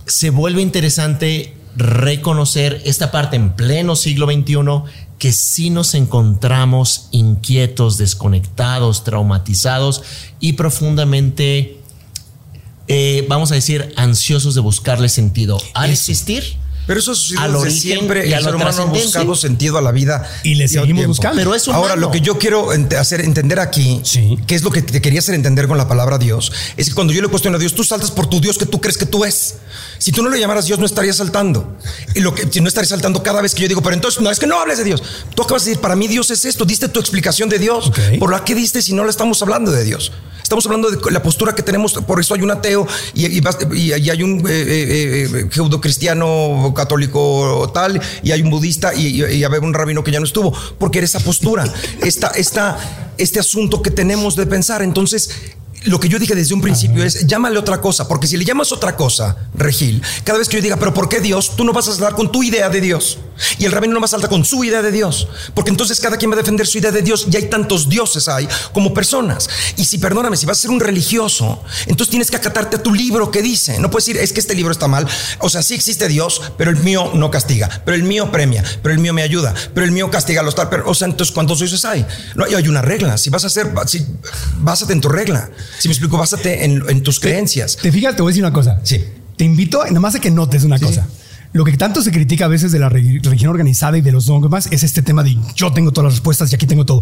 se 0.06 0.30
vuelve 0.30 0.62
interesante 0.62 1.54
reconocer 1.76 2.82
esta 2.86 3.12
parte 3.12 3.36
en 3.36 3.52
pleno 3.54 3.96
siglo 3.98 4.28
XXI 4.28 4.56
que 5.20 5.32
sí 5.32 5.70
nos 5.70 5.94
encontramos 5.94 7.08
inquietos, 7.12 7.98
desconectados, 7.98 9.04
traumatizados 9.04 10.04
y 10.40 10.54
profundamente, 10.54 11.80
eh, 12.88 13.26
vamos 13.30 13.52
a 13.52 13.56
decir, 13.56 13.94
ansiosos 13.98 14.56
de 14.56 14.62
buscarle 14.62 15.10
sentido 15.10 15.58
al 15.74 15.90
existir. 15.92 16.58
Pero 16.88 17.00
eso 17.00 17.14
ha 17.14 17.16
sucedido 17.16 17.42
desde 17.46 17.58
origen 17.58 17.82
siempre. 17.82 18.30
y 18.30 18.34
a 18.34 18.38
El 18.38 18.44
ser 18.44 18.54
humano 18.56 18.82
ha 18.84 18.86
buscado 18.86 19.36
sentido 19.36 19.80
a 19.80 19.82
la 19.82 19.92
vida. 19.92 20.30
Y 20.44 20.54
le 20.54 20.68
seguimos 20.68 20.86
tiempo. 20.86 21.08
buscando. 21.08 21.38
Pero 21.38 21.56
es 21.56 21.68
humano. 21.68 21.82
Ahora, 21.82 21.96
lo 21.96 22.12
que 22.12 22.22
yo 22.22 22.38
quiero 22.38 22.74
ent- 22.74 22.96
hacer 22.96 23.22
entender 23.22 23.60
aquí, 23.60 24.02
Sí. 24.04 24.38
que 24.46 24.54
es 24.54 24.62
lo 24.62 24.70
que 24.70 24.84
te 24.84 25.02
quería 25.02 25.18
hacer 25.18 25.34
entender 25.34 25.68
con 25.68 25.80
la 25.80 25.88
palabra 25.88 26.20
Dios, 26.20 26.52
es 26.78 26.90
que 26.90 26.94
cuando 26.94 27.12
yo 27.12 27.24
le 27.24 27.28
cuestiono 27.28 27.58
a 27.58 27.60
Dios, 27.60 27.74
tú 27.74 27.84
saltas 27.84 28.12
por 28.12 28.28
tu 28.28 28.40
Dios 28.40 28.60
que 28.60 28.68
tú 28.68 28.80
crees 28.82 29.00
que 29.00 29.08
tú 29.08 29.26
es. 29.26 29.56
Si 29.98 30.12
tú 30.12 30.22
no 30.24 30.30
le 30.30 30.40
llamaras 30.40 30.66
Dios, 30.66 30.80
no 30.80 30.86
estarías 30.86 31.18
saltando. 31.18 31.78
Y 32.14 32.20
lo 32.20 32.34
que 32.36 32.48
si 32.52 32.62
no 32.62 32.68
estarías 32.68 32.90
saltando 32.90 33.24
cada 33.24 33.42
vez 33.42 33.56
que 33.56 33.62
yo 33.64 33.68
digo, 33.68 33.82
pero 33.82 33.96
entonces 33.96 34.22
no 34.22 34.30
es 34.32 34.40
que 34.40 34.48
no 34.48 34.60
hables 34.60 34.78
de 34.78 34.84
Dios. 34.84 35.02
Tú 35.36 35.44
acabas 35.44 35.64
de 35.66 35.72
decir, 35.72 35.82
para 35.82 35.96
mí 35.96 36.08
Dios 36.08 36.30
es 36.32 36.46
esto. 36.46 36.66
Diste 36.66 36.88
tu 36.90 37.00
explicación 37.00 37.50
de 37.50 37.60
Dios. 37.60 37.92
¿Por 38.20 38.32
la 38.32 38.44
que 38.44 38.56
diste 38.56 38.82
si 38.82 38.94
no 38.94 39.04
le 39.04 39.10
estamos 39.10 39.42
hablando 39.42 39.72
de 39.72 39.84
Dios? 39.84 40.12
Estamos 40.44 40.64
hablando 40.68 40.92
de 40.92 41.12
la 41.12 41.24
postura 41.24 41.56
que 41.56 41.64
tenemos, 41.64 41.94
por 41.94 42.20
eso 42.20 42.36
hay 42.36 42.44
un 42.44 42.52
ateo 42.52 42.86
y, 43.16 43.26
y 43.26 43.42
y- 43.74 43.92
hay 44.12 44.22
un 44.22 44.42
eh, 44.48 44.52
eh, 44.52 45.30
eh, 45.34 45.50
judo-cristiano 45.52 46.72
católico 46.76 47.72
tal, 47.74 48.00
y 48.22 48.32
hay 48.32 48.44
un 48.44 48.52
budista 48.52 48.94
y, 48.94 49.08
y, 49.08 49.26
y 49.38 49.44
hay 49.44 49.52
un 49.60 49.74
rabino 49.74 50.04
que 50.04 50.12
ya 50.12 50.20
no 50.20 50.26
estuvo, 50.28 50.54
porque 50.78 51.00
era 51.00 51.06
esa 51.06 51.20
postura, 51.20 51.66
esta, 52.04 52.28
esta, 52.28 52.78
este 53.18 53.40
asunto 53.40 53.82
que 53.82 53.90
tenemos 53.90 54.36
de 54.36 54.46
pensar. 54.46 54.84
Entonces, 54.84 55.32
lo 55.86 56.00
que 56.00 56.10
yo 56.10 56.20
dije 56.20 56.36
desde 56.36 56.54
un 56.54 56.62
principio 56.62 57.04
es, 57.04 57.26
llámale 57.26 57.58
otra 57.58 57.82
cosa, 57.82 58.08
porque 58.08 58.28
si 58.28 58.38
le 58.38 58.46
llamas 58.46 58.72
otra 58.72 58.96
cosa, 58.96 59.38
Regil, 59.54 60.02
cada 60.24 60.40
vez 60.40 60.50
que 60.50 60.58
yo 60.58 60.64
diga, 60.64 60.78
pero 60.78 60.94
¿por 60.94 61.10
qué 61.10 61.22
Dios? 61.22 61.56
Tú 61.56 61.64
no 61.64 61.74
vas 61.74 61.88
a 61.88 61.92
saltar 61.92 62.16
con 62.16 62.32
tu 62.32 62.44
idea 62.44 62.70
de 62.70 62.82
Dios. 62.82 63.18
Y 63.58 63.66
el 63.66 63.72
rabino 63.72 63.94
no 63.94 64.00
va 64.00 64.06
a 64.06 64.10
saltar 64.10 64.30
con 64.30 64.46
su 64.46 64.64
idea 64.64 64.82
de 64.82 64.92
Dios. 64.92 65.28
Porque 65.54 65.72
entonces 65.72 66.00
cada 66.00 66.18
quien 66.18 66.32
va 66.32 66.36
a 66.36 66.38
defender 66.38 66.68
su 66.68 66.78
idea 66.78 66.92
de 66.92 67.02
Dios 67.02 67.28
y 67.32 67.36
hay 67.36 67.50
tantos 67.50 67.90
dioses 67.90 68.28
hay 68.28 68.48
como 68.74 68.94
personas. 68.94 69.50
Y 69.78 69.86
si, 69.86 69.98
perdóname, 69.98 70.38
si 70.38 70.46
vas 70.46 70.58
a 70.60 70.62
ser 70.62 70.72
un 70.72 70.80
religioso, 70.80 71.64
entonces 71.88 72.10
tienes 72.10 72.30
que 72.30 72.38
acatarte 72.38 72.78
a 72.78 72.84
tu 72.84 72.94
libro 72.94 73.32
que 73.32 73.42
dice. 73.42 73.80
No 73.80 73.90
puedes 73.90 74.06
decir, 74.06 74.22
es 74.22 74.34
que 74.34 74.40
este 74.40 74.56
libro 74.56 74.72
está 74.72 74.88
mal. 74.88 75.08
O 75.40 75.50
sea, 75.50 75.62
sí 75.64 75.74
existe 75.74 76.08
Dios, 76.08 76.42
pero 76.58 76.72
el 76.72 76.78
mío 76.78 77.12
no 77.14 77.32
castiga. 77.32 77.70
Pero 77.86 77.96
el 77.96 78.04
mío 78.04 78.32
premia. 78.32 78.64
Pero 78.82 78.94
el 78.94 79.00
mío 79.00 79.14
me 79.14 79.22
ayuda. 79.22 79.54
Pero 79.74 79.86
el 79.86 79.92
mío 79.92 80.10
castiga 80.10 80.42
a 80.42 80.44
los 80.44 80.56
tal. 80.56 80.70
Pero, 80.70 80.90
o 80.90 80.94
sea, 80.94 81.08
entonces, 81.08 81.34
¿cuántos 81.34 81.60
dioses 81.60 81.84
hay? 81.86 82.06
No, 82.36 82.46
hay 82.46 82.68
una 82.68 82.82
regla. 82.82 83.18
Si 83.18 83.30
vas 83.30 83.44
a 83.44 83.48
hacer, 83.48 83.72
si, 83.88 84.06
básate 84.58 84.94
en 84.94 85.02
tu 85.02 85.10
regla. 85.10 85.50
Si 85.80 85.88
me 85.88 85.94
explico, 85.94 86.18
básate 86.18 86.66
en, 86.66 86.84
en 86.90 87.04
tus 87.04 87.20
creencias. 87.20 87.78
Te 87.78 87.92
fijas, 87.92 88.16
te 88.16 88.22
voy 88.22 88.30
a 88.30 88.32
decir 88.32 88.44
una 88.44 88.54
cosa. 88.54 88.80
Sí. 88.84 89.04
Te 89.38 89.44
invito, 89.44 89.84
nada 89.86 90.00
más 90.00 90.16
a 90.16 90.20
que 90.20 90.32
notes 90.32 90.64
una 90.64 90.80
cosa. 90.80 91.06
Lo 91.56 91.64
que 91.64 91.78
tanto 91.78 92.02
se 92.02 92.12
critica 92.12 92.46
a 92.46 92.48
veces 92.50 92.74
de 92.74 92.80
la 92.80 92.90
re- 92.90 93.20
religión 93.24 93.50
organizada 93.50 93.98
y 93.98 94.02
de 94.02 94.12
los 94.12 94.26
dogmas 94.26 94.68
es 94.72 94.84
este 94.84 95.02
tema 95.02 95.24
de 95.24 95.38
yo 95.56 95.72
tengo 95.72 95.94
todas 95.94 96.06
las 96.12 96.14
respuestas 96.16 96.52
y 96.52 96.56
aquí 96.56 96.66
tengo 96.68 96.86
todo. 96.86 97.02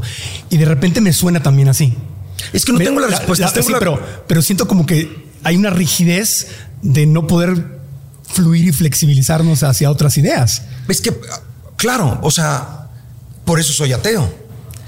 Y 0.51 0.57
de 0.57 0.65
repente 0.65 1.01
me 1.01 1.11
suena 1.11 1.41
también 1.41 1.69
así. 1.69 1.95
Es 2.53 2.63
que 2.63 2.71
no 2.71 2.77
Me- 2.77 2.85
tengo 2.85 2.99
las 2.99 3.09
la- 3.09 3.17
respuestas. 3.17 3.49
la- 3.49 3.53
tengo 3.55 3.65
sí, 3.67 3.73
la- 3.73 3.79
pero, 3.79 3.99
pero 4.27 4.41
siento 4.43 4.67
como 4.67 4.85
que 4.85 5.25
hay 5.43 5.55
una 5.55 5.71
rigidez 5.71 6.49
de 6.83 7.07
no 7.07 7.25
poder 7.25 7.79
fluir 8.31 8.65
y 8.65 8.71
flexibilizarnos 8.71 9.63
hacia 9.63 9.89
otras 9.89 10.19
ideas. 10.19 10.61
Es 10.87 11.01
que, 11.01 11.11
claro, 11.75 12.19
o 12.21 12.29
sea, 12.29 12.89
por 13.45 13.59
eso 13.59 13.73
soy 13.73 13.91
ateo. 13.93 14.31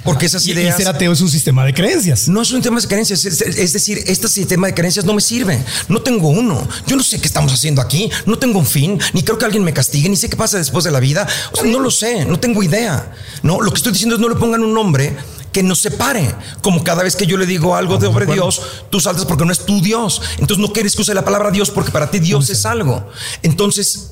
Porque 0.06 0.28
esas 0.28 0.46
Y, 0.48 0.52
y 0.52 0.54
ideas. 0.54 0.78
ser 0.78 0.88
ateo 0.88 1.12
es 1.12 1.20
un 1.20 1.30
sistema 1.30 1.66
de 1.66 1.74
creencias. 1.74 2.30
No 2.30 2.42
es 2.42 2.52
un 2.52 2.62
tema 2.62 2.80
de 2.80 2.88
creencias, 2.88 3.26
es, 3.26 3.42
es 3.42 3.74
decir, 3.74 4.02
este 4.08 4.30
sistema 4.30 4.68
de 4.68 4.74
creencias 4.74 5.04
no 5.04 5.14
me 5.14 5.22
sirve. 5.22 5.60
No 5.90 6.02
tengo 6.02 6.30
uno. 6.30 6.66
Yo 6.88 6.96
no 6.96 7.04
sé 7.04 7.20
qué 7.20 7.28
estamos 7.28 7.52
haciendo 7.52 7.82
aquí. 7.82 8.10
No 8.26 8.38
tengo 8.38 8.60
un 8.60 8.66
fin. 8.66 9.00
Ni 9.14 9.24
creo 9.24 9.38
que 9.38 9.46
alguien 9.46 9.64
me 9.64 9.74
castigue. 9.74 10.08
Ni 10.08 10.16
sé 10.16 10.30
qué 10.30 10.38
pasa 10.38 10.58
después 10.58 10.86
de 10.86 10.92
la 10.92 11.00
vida. 11.02 11.28
O 11.52 11.58
sea, 11.58 11.66
no 11.66 11.80
lo 11.80 11.92
sé. 11.92 12.24
No 12.26 12.40
tengo 12.40 12.64
idea. 12.64 13.12
No, 13.44 13.60
lo 13.62 13.72
que 13.72 13.78
estoy 13.78 13.92
diciendo 13.92 14.16
es 14.16 14.22
no 14.22 14.30
le 14.30 14.36
pongan 14.36 14.64
un 14.64 14.74
nombre 14.74 15.16
que 15.52 15.64
nos 15.64 15.80
separe. 15.80 16.36
Como 16.62 16.84
cada 16.84 17.02
vez 17.02 17.16
que 17.16 17.26
yo 17.26 17.38
le 17.38 17.46
digo 17.46 17.76
algo 17.76 17.98
de 17.98 18.08
sobre 18.08 18.26
Dios, 18.26 18.62
tú 18.90 19.00
saltas 19.00 19.26
porque 19.26 19.46
no 19.46 19.52
es 19.52 19.66
tu 19.66 19.82
Dios. 19.82 20.22
Entonces 20.38 20.58
no 20.58 20.72
quieres 20.74 20.96
que 20.96 21.02
use 21.02 21.14
la 21.14 21.24
palabra 21.26 21.50
Dios 21.50 21.72
porque 21.72 21.92
para 21.92 22.12
ti 22.12 22.20
Dios 22.20 22.50
es 22.50 22.66
algo. 22.66 23.10
Entonces 23.42 24.12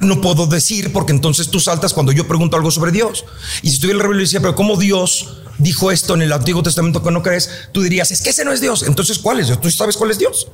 no 0.00 0.20
puedo 0.20 0.46
decir 0.46 0.92
porque 0.92 1.12
entonces 1.12 1.48
tú 1.48 1.60
saltas 1.60 1.92
cuando 1.92 2.12
yo 2.12 2.26
pregunto 2.28 2.56
algo 2.56 2.70
sobre 2.70 2.92
Dios. 2.92 3.24
Y 3.62 3.68
si 3.68 3.74
estuviera 3.74 3.96
el 3.96 4.02
rebelde 4.02 4.22
y 4.22 4.26
decía, 4.26 4.40
pero 4.40 4.54
¿cómo 4.54 4.76
Dios 4.76 5.38
dijo 5.58 5.90
esto 5.90 6.14
en 6.14 6.22
el 6.22 6.32
Antiguo 6.32 6.62
Testamento 6.62 7.02
que 7.02 7.10
no 7.10 7.22
crees? 7.22 7.50
Tú 7.72 7.82
dirías, 7.82 8.10
es 8.10 8.20
que 8.20 8.30
ese 8.30 8.44
no 8.44 8.52
es 8.52 8.60
Dios. 8.60 8.82
Entonces, 8.82 9.18
¿cuál 9.18 9.40
es 9.40 9.46
Dios? 9.46 9.60
¿Tú 9.60 9.70
sabes 9.70 9.96
cuál 9.96 10.10
es 10.10 10.18
Dios? 10.18 10.48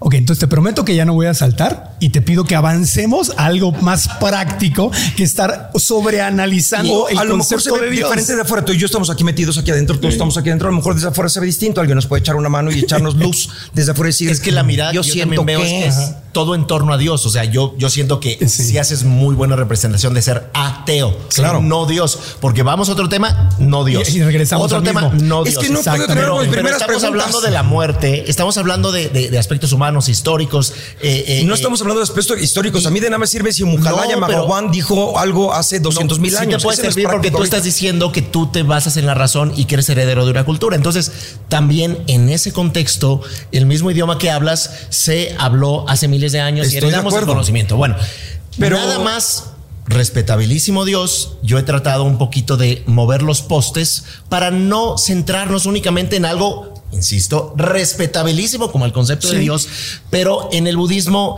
Ok, 0.00 0.14
entonces 0.14 0.40
te 0.40 0.48
prometo 0.48 0.84
que 0.84 0.94
ya 0.94 1.04
no 1.04 1.14
voy 1.14 1.26
a 1.26 1.34
saltar 1.34 1.96
y 2.00 2.10
te 2.10 2.20
pido 2.20 2.44
que 2.44 2.54
avancemos 2.54 3.32
a 3.36 3.46
algo 3.46 3.72
más 3.72 4.08
práctico 4.20 4.90
que 5.16 5.22
estar 5.22 5.70
sobreanalizando 5.76 7.08
el 7.08 7.18
a 7.18 7.24
lo 7.24 7.36
mejor 7.36 7.62
se 7.62 7.70
ve 7.70 7.80
de 7.80 7.90
Dios. 7.90 8.10
diferente 8.10 8.36
de 8.36 8.42
afuera. 8.42 8.64
Tú 8.64 8.72
y 8.72 8.78
yo 8.78 8.86
estamos 8.86 9.08
aquí 9.08 9.24
metidos 9.24 9.56
aquí 9.56 9.70
adentro, 9.70 9.98
todos 9.98 10.14
estamos 10.14 10.36
aquí 10.36 10.48
adentro. 10.48 10.68
A 10.68 10.72
lo 10.72 10.76
mejor 10.76 10.94
desde 10.94 11.08
afuera 11.08 11.28
se 11.28 11.40
ve 11.40 11.46
distinto. 11.46 11.80
Alguien 11.80 11.96
nos 11.96 12.06
puede 12.06 12.20
echar 12.20 12.36
una 12.36 12.48
mano 12.48 12.70
y 12.70 12.80
echarnos 12.80 13.14
luz 13.16 13.48
desde 13.72 13.92
afuera 13.92 14.10
y 14.10 14.12
decir, 14.12 14.30
Es 14.30 14.40
que 14.40 14.52
la 14.52 14.62
mirada 14.62 14.92
yo 14.92 15.02
que 15.02 15.08
yo 15.08 15.12
siento 15.14 15.36
también 15.36 15.60
veo 15.60 15.66
que 15.66 15.86
es 15.86 15.94
que 15.94 16.02
es 16.02 16.10
todo 16.34 16.54
en 16.54 16.66
torno 16.66 16.92
a 16.92 16.98
Dios. 16.98 17.24
O 17.24 17.30
sea, 17.30 17.44
yo, 17.44 17.74
yo 17.78 17.88
siento 17.88 18.20
que 18.20 18.36
Sí. 18.46 18.64
si 18.64 18.76
haces 18.76 19.04
muy 19.04 19.34
buena 19.34 19.56
representación 19.56 20.12
de 20.12 20.20
ser 20.20 20.50
ateo, 20.52 21.16
ser 21.30 21.44
Claro. 21.44 21.62
no 21.62 21.86
Dios. 21.86 22.18
Porque 22.40 22.62
vamos 22.62 22.90
a 22.90 22.92
otro 22.92 23.08
tema, 23.08 23.48
no 23.58 23.84
Dios. 23.84 24.10
Y- 24.10 24.18
y 24.18 24.22
regresamos 24.22 24.66
Otro 24.66 24.76
al 24.78 24.84
tema, 24.84 25.08
mismo. 25.08 25.26
no 25.26 25.44
Es 25.46 25.52
Dios. 25.52 25.64
que 25.64 25.70
no 25.70 25.80
puedo 25.80 26.06
tener 26.06 26.24
Pero, 26.24 26.36
pero 26.36 26.68
estamos 26.68 26.78
preguntas. 26.84 27.04
hablando 27.04 27.40
de 27.40 27.50
la 27.50 27.62
muerte, 27.62 28.24
estamos 28.30 28.58
hablando 28.58 28.92
de, 28.92 29.08
de- 29.08 29.30
de 29.30 29.38
aspectos 29.38 29.72
humanos, 29.72 30.10
históricos. 30.10 30.74
eh, 31.00 31.24
eh, 31.26 31.40
Y 31.42 31.44
no 31.46 31.54
eh, 31.54 31.56
estamos 31.56 31.80
hablando 31.80 32.00
de 32.00 32.04
aspectos 32.04 32.38
históricos. 32.42 32.84
A 32.84 32.90
mí 32.90 33.00
de 33.00 33.08
nada 33.08 33.18
me 33.18 33.26
sirve 33.26 33.52
si 33.52 33.64
Mujalaya 33.64 34.16
No, 34.16 34.20
Magawan 34.20 34.70
dijo 34.70 35.18
algo 35.18 35.54
hace 35.54 35.78
200 35.80 36.18
mil 36.18 36.32
sí 36.32 36.36
años. 36.36 36.62
te 36.62 36.64
puede 36.64 36.76
no 36.82 36.82
es 36.88 36.94
servir 36.94 37.04
porque 37.04 37.16
práctico 37.18 37.36
tú 37.38 37.42
ahorita. 37.42 37.56
estás 37.56 37.64
diciendo 37.64 38.10
que 38.12 38.20
tú 38.22 38.50
te 38.50 38.62
basas 38.64 38.96
en 38.96 39.06
la 39.06 39.14
razón 39.14 39.52
y 39.56 39.66
que 39.66 39.76
eres 39.76 39.88
heredero 39.88 40.24
de 40.24 40.32
una 40.32 40.44
cultura. 40.44 40.74
Entonces, 40.76 41.12
también 41.48 41.98
en 42.08 42.28
ese 42.28 42.52
contexto, 42.52 43.20
el 43.52 43.66
mismo 43.66 43.90
idioma 43.90 44.18
que 44.18 44.30
hablas 44.30 44.70
se 44.90 45.34
habló 45.38 45.88
hace 45.88 46.08
miles 46.24 46.32
de 46.32 46.40
años 46.40 46.66
Estoy 46.66 46.78
y 46.78 46.80
de 46.80 46.86
heredamos 46.88 47.14
el 47.14 47.26
conocimiento. 47.26 47.76
Bueno, 47.76 47.96
Pero- 48.58 48.76
nada 48.76 48.98
más 49.00 49.50
respetabilísimo 49.86 50.84
Dios, 50.86 51.36
yo 51.42 51.58
he 51.58 51.62
tratado 51.62 52.04
un 52.04 52.16
poquito 52.16 52.56
de 52.56 52.82
mover 52.86 53.22
los 53.22 53.42
postes 53.42 54.04
para 54.30 54.50
no 54.50 54.96
centrarnos 54.96 55.66
únicamente 55.66 56.16
en 56.16 56.24
algo, 56.24 56.82
insisto, 56.92 57.52
respetabilísimo 57.56 58.72
como 58.72 58.86
el 58.86 58.92
concepto 58.92 59.28
de. 59.30 59.40
Dios, 59.40 59.68
pero 60.10 60.48
en 60.52 60.66
el 60.66 60.76
budismo 60.78 61.36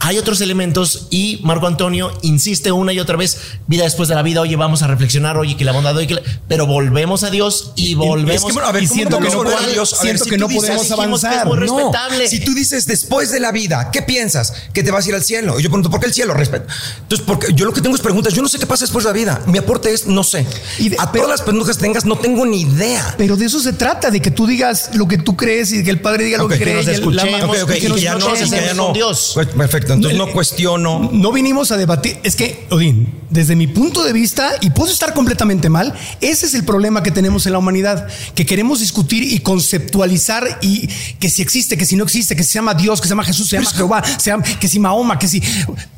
hay 0.00 0.18
otros 0.18 0.40
elementos 0.40 1.06
y 1.10 1.40
Marco 1.42 1.66
Antonio 1.66 2.10
insiste 2.22 2.72
una 2.72 2.92
y 2.92 3.00
otra 3.00 3.16
vez, 3.16 3.38
vida 3.66 3.84
después 3.84 4.08
de 4.08 4.14
la 4.14 4.22
vida, 4.22 4.40
oye, 4.40 4.56
vamos 4.56 4.82
a 4.82 4.86
reflexionar, 4.86 5.36
oye, 5.36 5.56
que 5.56 5.64
la 5.64 5.72
bondad, 5.72 5.94
oye, 5.96 6.06
que 6.06 6.14
la- 6.14 6.22
pero 6.48 6.66
volvemos 6.66 7.22
a 7.22 7.30
Dios 7.30 7.72
y 7.76 7.94
volvemos 7.94 8.50
Es 8.50 8.56
que, 8.56 8.62
a 8.62 8.72
ver, 8.72 8.82
y 8.82 8.86
¿cómo 8.86 8.96
siento 8.96 9.18
que 9.20 9.28
no 9.28 9.40
a 9.42 9.66
Dios? 9.66 9.92
A 9.92 9.96
ver, 9.96 10.02
siento 10.18 10.24
si 10.24 10.30
que 10.30 10.38
no 10.38 10.48
dices- 10.48 10.60
podemos 10.62 10.82
que 10.82 10.86
es 10.86 10.92
avanzar. 10.92 11.46
muy 11.46 11.66
No, 11.66 11.92
si 12.28 12.40
tú 12.40 12.54
dices 12.54 12.86
después 12.86 13.30
de 13.30 13.40
la 13.40 13.52
vida, 13.52 13.90
¿qué 13.92 14.02
piensas? 14.02 14.52
Que 14.72 14.82
te 14.82 14.90
vas 14.90 15.04
a 15.04 15.08
ir 15.10 15.14
al 15.14 15.22
cielo. 15.22 15.60
Y 15.60 15.62
yo 15.62 15.68
pregunto, 15.68 15.90
¿por 15.90 16.00
qué 16.00 16.06
el 16.06 16.14
cielo? 16.14 16.32
Respeto. 16.34 16.66
Entonces, 17.02 17.26
porque 17.26 17.52
yo 17.52 17.64
lo 17.66 17.72
que 17.72 17.80
tengo 17.82 17.94
es 17.94 18.02
preguntas. 18.02 18.32
Yo 18.32 18.42
no 18.42 18.48
sé 18.48 18.58
qué 18.58 18.66
pasa 18.66 18.84
después 18.84 19.04
de 19.04 19.10
la 19.10 19.14
vida. 19.14 19.42
Mi 19.46 19.58
aporte 19.58 19.92
es, 19.92 20.06
no 20.06 20.24
sé. 20.24 20.46
Y 20.78 20.88
de- 20.88 20.96
a 20.98 21.12
pero- 21.12 21.24
todas 21.24 21.40
las 21.40 21.46
pendujas 21.46 21.76
que 21.76 21.82
tengas, 21.82 22.04
no 22.06 22.16
tengo 22.16 22.46
ni 22.46 22.62
idea. 22.62 23.14
Pero 23.18 23.36
de 23.36 23.44
eso 23.46 23.60
se 23.60 23.72
trata, 23.74 24.10
de 24.10 24.20
que 24.22 24.30
tú 24.30 24.46
digas 24.46 24.90
lo 24.94 25.06
que 25.06 25.18
tú 25.18 25.36
crees 25.36 25.72
y 25.72 25.84
que 25.84 25.90
el 25.90 26.00
padre 26.00 26.24
diga 26.24 26.38
lo 26.38 26.48
que 26.48 26.56
que 26.56 26.64
cree. 26.64 26.74
nos 26.76 26.86
y 26.86 26.88
el- 26.90 26.92
la 27.14 27.22
escuchemos, 27.22 27.40
ma- 27.40 27.46
Ok, 27.46 27.56
ok, 27.64 27.70
y 27.70 27.76
y 27.76 27.80
que 27.80 27.88
nos 27.88 27.96
que 27.98 28.02
ya 28.04 28.14
no, 28.14 28.32
que 28.32 28.46
ya 28.48 28.74
no. 28.74 28.92
Dios. 28.92 29.32
Pues, 29.34 29.54
entonces 29.94 30.18
no 30.18 30.28
cuestiono. 30.28 31.10
No 31.12 31.32
vinimos 31.32 31.72
a 31.72 31.76
debatir. 31.76 32.18
Es 32.22 32.36
que, 32.36 32.66
Odín, 32.70 33.19
desde 33.30 33.54
mi 33.56 33.66
punto 33.66 34.02
de 34.04 34.12
vista, 34.12 34.50
y 34.60 34.70
puedo 34.70 34.92
estar 34.92 35.14
completamente 35.14 35.68
mal, 35.68 35.94
ese 36.20 36.46
es 36.46 36.54
el 36.54 36.64
problema 36.64 37.02
que 37.02 37.10
tenemos 37.10 37.46
en 37.46 37.52
la 37.52 37.58
humanidad, 37.58 38.08
que 38.34 38.44
queremos 38.44 38.80
discutir 38.80 39.22
y 39.22 39.38
conceptualizar 39.40 40.58
y 40.62 40.88
que 41.18 41.30
si 41.30 41.42
existe, 41.42 41.76
que 41.76 41.86
si 41.86 41.96
no 41.96 42.04
existe, 42.04 42.34
que 42.36 42.42
se 42.44 42.52
llama 42.54 42.74
Dios, 42.74 43.00
que 43.00 43.06
se 43.06 43.10
llama 43.12 43.24
Jesús, 43.24 43.48
se 43.48 43.56
llama 43.56 43.70
Jehová, 43.70 44.02
se 44.18 44.30
llama, 44.30 44.42
que 44.42 44.68
si 44.68 44.78
Mahoma, 44.78 45.18
que 45.18 45.28
si... 45.28 45.42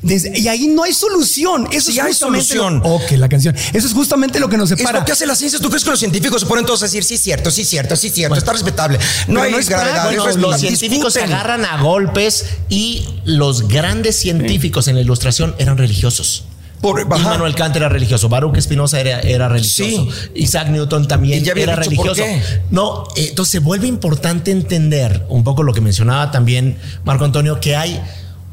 desde- 0.03 0.39
y 0.39 0.49
ahí 0.49 0.69
no 0.69 0.83
hay 0.85 0.93
solución. 0.93 1.69
Eso 1.73 1.91
Sí 1.91 1.99
es 1.99 2.05
hay 2.05 2.13
justamente 2.13 2.47
solución. 2.47 2.81
Lo, 2.81 2.95
ok, 2.97 3.11
la 3.13 3.29
canción. 3.29 3.57
Eso 3.73 3.87
es 3.87 3.93
justamente 3.95 4.39
lo 4.41 4.49
que 4.49 4.57
nos 4.57 4.71
Es 4.71 4.79
separa. 4.79 5.01
lo 5.01 5.05
que 5.05 5.13
hace 5.13 5.27
la 5.27 5.35
ciencia. 5.35 5.59
¿Tú 5.59 5.69
crees 5.69 5.85
que 5.85 5.91
los 5.91 5.99
científicos 5.99 6.41
se 6.43 6.47
ponen 6.47 6.65
todos 6.67 6.83
a 6.83 6.87
decir, 6.87 7.03
sí, 7.05 7.17
cierto, 7.17 7.51
sí, 7.51 7.65
cierto, 7.65 7.97
sí, 7.97 8.11
cierto, 8.11 8.37
está 8.37 8.53
respetable? 8.53 8.99
No 9.29 9.41
hay 9.43 9.53
no 9.53 9.59
es 9.59 9.69
gravedad. 9.69 10.13
es 10.29 10.37
los 10.37 10.61
científicos 10.61 11.15
se 11.15 11.23
agarran 11.23 11.65
a 11.65 11.81
golpes 11.83 12.45
y 12.69 13.05
los 13.25 13.69
grandes 13.69 14.17
científicos 14.17 14.89
en 14.89 14.97
la 14.97 15.01
ilustración 15.01 15.55
eran 15.59 15.79
religiosos. 15.79 16.45
Por- 16.83 17.01
ajá. 17.01 17.17
Immanuel 17.17 17.55
Kant 17.55 17.75
era 17.77 17.89
religioso, 17.89 18.29
Baruch 18.29 18.61
Spinoza 18.61 19.01
era, 19.01 19.21
era 19.21 19.49
religioso, 19.49 20.05
Sí. 20.11 20.31
Isaac 20.35 20.69
Newton 20.69 21.09
también 21.09 21.39
Y 21.41 21.43
ya 21.47 21.53
era 21.53 21.77
dicho 21.77 22.03
religioso. 22.03 22.23
No, 22.71 23.05
eh, 23.17 23.29
entonces 23.31 23.53
se 23.53 23.59
vuelve 23.61 23.87
importante 23.87 24.51
entender 24.51 25.25
un 25.31 25.45
poco 25.45 25.63
lo 25.63 25.73
que 25.73 25.81
mencionaba 25.81 26.31
también 26.31 26.77
Marco 27.05 27.25
Antonio, 27.25 27.59
que 27.61 27.77
hay 27.77 27.99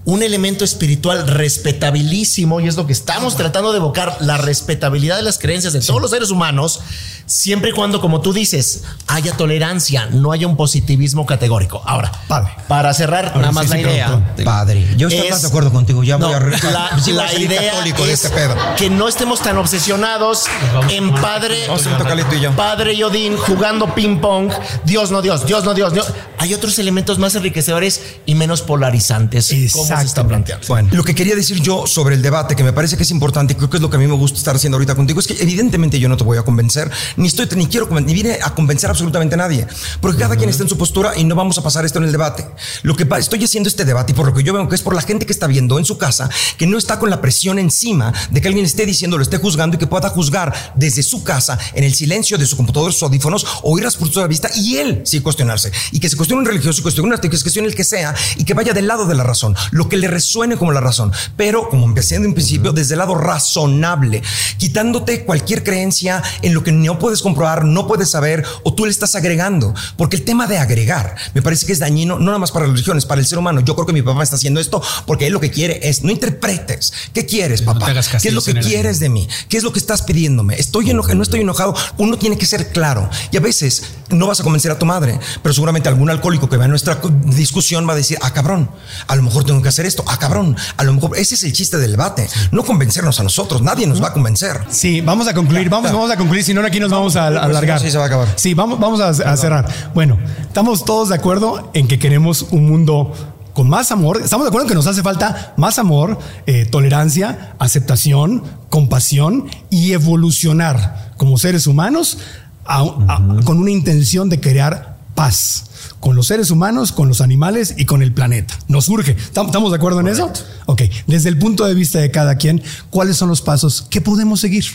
un 0.10 0.24
elemento 0.24 0.64
espiritual 0.66 1.28
respetabilísimo 1.28 2.60
y 2.60 2.68
es 2.68 2.76
lo 2.76 2.86
que 2.88 2.94
estamos 2.94 3.36
tratando 3.36 3.72
de 3.72 3.78
evocar, 3.78 4.18
la 4.22 4.38
respetabilidad 4.38 5.16
de 5.18 5.24
las 5.24 5.38
creencias 5.40 5.74
de 5.74 5.82
todos 5.82 6.02
los 6.02 6.12
seres 6.12 6.30
humanos, 6.32 6.82
siempre 7.26 7.70
y 7.70 7.74
cuando, 7.74 8.02
como 8.02 8.22
tú 8.22 8.34
dices, 8.34 8.84
haya 9.08 9.38
tolerancia, 9.38 10.08
no 10.12 10.32
haya 10.32 10.48
un 10.48 10.58
positivismo 10.58 11.26
categórico. 11.26 11.82
Ahora, 11.86 12.12
Padre. 12.28 12.52
para 12.68 12.94
cerrar, 12.94 13.26
Ahora 13.28 13.40
nada 13.42 13.52
más 13.52 13.66
sí, 13.66 13.70
la 13.70 13.76
sí, 13.76 13.82
idea. 13.82 14.36
Padre, 14.44 14.88
yo 14.98 15.08
estoy 15.10 15.28
Es- 15.28 15.32
más 15.32 15.42
de 15.44 15.48
acuerdo 15.48 15.72
contigo. 15.72 16.04
Ya 16.04 16.18
voy 16.18 16.32
No, 16.32 16.38
a 16.38 16.40
la, 16.72 17.00
sí 17.04 17.12
voy 17.12 17.20
a 17.22 17.24
la 17.26 17.34
idea 17.40 17.72
católico 17.72 18.06
de 18.06 18.14
es 18.14 18.26
este 18.26 18.36
pedo. 18.36 18.56
que 18.78 18.90
no 18.90 19.08
estemos 19.08 19.42
tan 19.42 19.58
obsesionados 19.58 20.46
en 20.90 21.14
padre, 21.14 21.68
Vamos 21.68 21.86
a 21.88 22.56
padre 22.56 22.94
y 22.94 23.04
Odín 23.04 23.38
jugando 23.38 23.94
ping 23.94 24.18
pong. 24.20 24.52
Dios 24.86 25.12
no 25.12 25.22
Dios, 25.22 25.46
Dios 25.46 25.64
no 25.64 25.74
Dios. 25.74 25.94
Dios. 25.94 26.08
Hay 26.40 26.54
otros 26.54 26.80
elementos 26.80 27.20
más 27.20 27.36
enriquecedores 27.36 28.00
y 28.26 28.34
menos 28.34 28.62
polarizantes. 28.62 29.54
¿Cómo 29.74 29.86
se 29.86 30.06
está 30.06 30.26
planteando? 30.26 30.66
Bueno, 30.68 30.88
lo 30.94 31.04
que 31.04 31.14
quería 31.14 31.36
decir 31.36 31.62
yo 31.62 31.86
sobre 31.86 32.16
el 32.16 32.22
debate, 32.22 32.56
que 32.56 32.64
me 32.64 32.72
parece 32.72 32.96
que 32.96 33.04
es 33.04 33.12
importante 33.12 33.54
y 33.54 33.56
creo 33.58 33.70
que 33.70 33.76
es 33.76 33.82
lo 33.82 33.90
que 33.90 33.98
a 33.98 34.00
mí 34.00 34.08
me 34.08 34.14
gusta 34.14 34.38
estar 34.38 34.56
haciendo 34.56 34.78
ahorita 34.78 34.96
contigo, 34.96 35.20
es 35.20 35.28
que 35.28 35.34
evidentemente 35.34 36.00
yo 36.00 36.08
no 36.08 36.16
te 36.16 36.24
voy 36.24 36.38
a 36.38 36.44
convencer, 36.44 36.90
ni 37.18 37.28
estoy, 37.28 37.46
ni 37.58 37.68
quiero, 37.68 37.90
ni 38.00 38.14
vine 38.14 38.40
a 38.42 38.56
convencer 38.56 38.90
absolutamente 38.90 39.36
a 39.36 39.38
nadie, 39.38 39.68
porque 40.00 40.18
cada 40.18 40.38
quien 40.38 40.50
está 40.50 40.64
en 40.64 40.70
su 40.70 40.78
postura 40.78 41.12
y 41.18 41.26
no 41.26 41.36
vamos 41.36 41.58
a 41.58 41.62
pasar 41.62 41.84
esto 41.84 42.00
en 42.00 42.06
el 42.06 42.14
debate. 42.14 42.48
Lo 42.84 42.96
que 42.96 43.06
estoy 43.20 43.44
haciendo 43.44 43.68
este 43.68 43.84
debate 43.84 44.14
y 44.14 44.16
por 44.16 44.26
lo 44.26 44.34
que 44.34 44.42
yo 44.42 44.54
veo 44.54 44.70
que 44.70 44.76
es 44.76 44.82
por 44.82 44.96
la 44.96 45.02
gente 45.02 45.26
que 45.26 45.34
está 45.34 45.46
viendo 45.46 45.78
en 45.78 45.84
su 45.84 45.98
casa, 45.98 46.30
que 46.58 46.66
no 46.68 46.78
está 46.78 47.00
con 47.00 47.10
la 47.10 47.20
presión 47.20 47.60
encima 47.60 48.14
de 48.32 48.40
que 48.40 48.48
alguien 48.48 48.66
esté 48.66 48.86
diciendo, 48.86 49.18
lo 49.18 49.24
esté 49.24 49.40
juzgando 49.40 49.76
y 49.76 49.80
que 49.80 49.88
pueda 49.88 50.08
juzgar 50.08 50.74
desde 50.76 51.04
su 51.04 51.22
casa, 51.22 51.60
en 51.74 51.84
el 51.84 51.94
silencio 51.94 52.38
de 52.38 52.46
su 52.46 52.56
computador, 52.56 52.94
sus 52.94 53.04
audífonos, 53.04 53.46
oír 53.64 53.84
las 53.84 53.98
puntos 53.98 54.24
de 54.24 54.30
vista 54.30 54.50
y 54.56 54.78
él 54.78 55.02
sí 55.04 55.20
cuestionarse. 55.20 55.72
Y 55.92 56.00
que 56.00 56.08
se 56.08 56.16
cuestione 56.16 56.29
un 56.38 56.46
religioso, 56.46 56.80
y 56.80 56.84
cuestione 56.84 57.08
un 57.08 57.14
artista, 57.14 57.32
que 57.32 57.38
se 57.38 57.44
cuestione 57.44 57.68
el 57.68 57.76
que 57.76 57.84
sea 57.84 58.16
y 58.36 58.44
que 58.44 58.54
vaya 58.54 58.74
del 58.74 58.88
lado 58.88 59.06
de 59.06 59.16
la 59.16 59.24
razón, 59.24 59.56
lo 59.72 59.90
que 59.90 59.98
le 59.98 60.08
resuene 60.08 60.58
como 60.58 60.72
la 60.72 60.80
razón. 60.80 61.12
Pero, 61.36 61.70
como 61.70 61.86
empecé 61.86 62.16
en 62.16 62.26
un 62.26 62.34
principio, 62.34 62.72
desde 62.72 62.94
el 62.94 63.00
lado 63.00 63.16
razonable, 63.16 64.22
quitándote 64.58 65.26
cualquier 65.26 65.64
creencia 65.64 66.22
en 66.42 66.54
lo 66.54 66.64
que 66.64 66.72
no 66.72 67.00
puedes 67.00 67.22
comprobar, 67.22 67.66
no 67.66 67.88
puedes 67.88 68.10
saber 68.10 68.46
o 68.64 68.74
tú 68.74 68.86
le 68.86 68.92
estás 68.92 69.16
agregando. 69.16 69.74
Porque 69.98 70.16
el 70.16 70.24
tema 70.24 70.48
de 70.48 70.58
agregar 70.58 71.16
me 71.34 71.42
parece 71.42 71.66
que 71.66 71.74
es 71.74 71.80
dañino, 71.80 72.20
no 72.20 72.26
nada 72.26 72.40
más 72.40 72.52
para 72.52 72.66
las 72.66 72.74
religiones, 72.74 73.06
para 73.06 73.22
el 73.22 73.28
ser 73.28 73.38
humano. 73.38 73.62
Yo 73.62 73.76
creo 73.76 73.86
que 73.86 73.94
mi 73.94 74.02
papá 74.02 74.24
está 74.24 74.36
haciendo 74.36 74.60
esto 74.60 74.82
porque 75.06 75.28
él 75.28 75.34
lo 75.34 75.40
que 75.40 75.52
quiere 75.52 75.80
es, 75.88 76.04
no 76.04 76.12
interpretes. 76.12 76.94
¿Qué 77.14 77.26
quieres, 77.26 77.62
No 77.62 77.74
papá? 77.74 77.88
hagas 77.88 78.10
¿Qué 78.10 78.30
es 78.30 78.34
lo 78.34 78.42
que 78.42 78.54
quieres 78.56 79.00
de 79.00 79.10
mí? 79.10 79.28
¿Qué 79.48 79.58
es 79.58 79.64
lo 79.64 79.74
que 79.74 79.80
estás 79.80 80.02
pidiéndome? 80.02 80.56
¿Estoy 80.56 80.90
enojado? 80.90 81.16
¿No 81.16 81.24
estoy 81.24 81.42
enojado? 81.42 81.76
Uno 81.98 82.18
tiene 82.18 82.38
que 82.38 82.46
ser 82.46 82.72
claro. 82.72 83.10
Y 83.32 83.38
a 83.38 83.40
veces 83.40 83.84
no 84.10 84.28
vas 84.28 84.40
a 84.40 84.44
convencer 84.44 84.72
a 84.72 84.80
tu 84.80 84.86
madre, 84.86 85.20
pero 85.42 85.54
seguramente 85.54 85.90
algún 85.90 86.10
alcohólico 86.20 86.50
que 86.50 86.58
vea 86.58 86.68
nuestra 86.68 87.00
discusión 87.26 87.88
va 87.88 87.94
a 87.94 87.96
decir, 87.96 88.18
ah, 88.22 88.32
cabrón, 88.34 88.70
a 89.08 89.16
lo 89.16 89.24
mejor 89.24 89.46
tengo 89.46 89.62
que 89.62 89.70
hacer 89.70 89.86
esto, 89.86 90.04
ah, 90.08 90.18
cabrón, 90.20 90.56
a 90.78 90.84
lo 90.84 90.94
mejor 90.94 91.18
ese 91.18 91.36
es 91.36 91.44
el 91.44 91.54
chiste 91.54 91.78
del 91.78 91.92
debate. 91.92 92.28
No 92.52 92.64
convencernos 92.64 93.20
a 93.20 93.24
nosotros, 93.24 93.62
nadie 93.62 93.88
nos 93.88 94.04
va 94.04 94.10
a 94.10 94.14
convencer. 94.14 94.60
Sí, 94.70 95.02
vamos 95.02 95.28
a 95.28 95.34
concluir, 95.34 95.70
vamos, 95.70 95.92
vamos 95.92 96.12
a 96.12 96.18
concluir, 96.18 96.44
si 96.44 96.54
no 96.54 96.66
aquí 96.66 96.80
nos 96.80 96.92
vamos 96.92 97.16
a, 97.16 97.24
a 97.24 97.28
alargar. 97.46 97.80
Sí, 97.80 97.90
se 97.90 97.98
va 97.98 98.04
a 98.04 98.08
acabar. 98.08 98.28
Sí, 98.36 98.54
vamos, 98.54 98.80
vamos 98.80 99.00
a, 99.00 99.08
a 99.10 99.38
cerrar. 99.38 99.68
Bueno, 99.94 100.20
estamos 100.42 100.84
todos 100.86 101.10
de 101.10 101.16
acuerdo 101.16 101.72
en 101.74 101.88
que 101.88 101.98
queremos 102.00 102.46
un 102.52 102.70
mundo 102.70 103.14
con 103.54 103.68
más 103.70 103.92
amor. 103.92 104.22
Estamos 104.24 104.46
de 104.46 104.50
acuerdo 104.50 104.66
en 104.66 104.70
que 104.70 104.76
nos 104.76 104.88
hace 104.88 105.02
falta 105.02 105.54
más 105.58 105.80
amor, 105.80 106.20
eh, 106.46 106.66
tolerancia, 106.66 107.56
aceptación, 107.60 108.44
compasión 108.70 109.50
y 109.70 109.94
evolucionar 109.94 111.12
como 111.18 111.38
seres 111.38 111.66
humanos 111.68 112.18
a- 112.66 112.82
a- 113.08 113.22
con 113.46 113.58
una 113.60 113.72
intención 113.72 114.30
de 114.30 114.40
crear 114.40 114.98
paz 115.16 115.66
con 116.00 116.16
los 116.16 116.28
seres 116.28 116.50
humanos, 116.52 116.92
con 116.92 117.08
los 117.08 117.22
animales 117.22 117.76
y 117.78 117.86
con 117.86 118.02
el 118.02 118.14
planeta. 118.14 118.58
Nos 118.68 118.88
urge. 118.90 119.16
¿Tam- 119.34 119.48
¿Estamos 119.48 119.72
de 119.72 119.78
acuerdo 119.78 120.00
en 120.00 120.08
eso? 120.08 120.32
Ok. 120.66 120.84
Desde 121.08 121.30
el 121.30 121.38
punto 121.38 121.66
de 121.66 121.74
vista 121.74 122.00
de 122.00 122.10
cada 122.12 122.36
quien, 122.36 122.62
¿cuáles 122.90 123.18
son 123.18 123.30
los 123.30 123.42
pasos 123.42 123.84
que 123.90 124.02
podemos 124.02 124.40
seguir? 124.40 124.66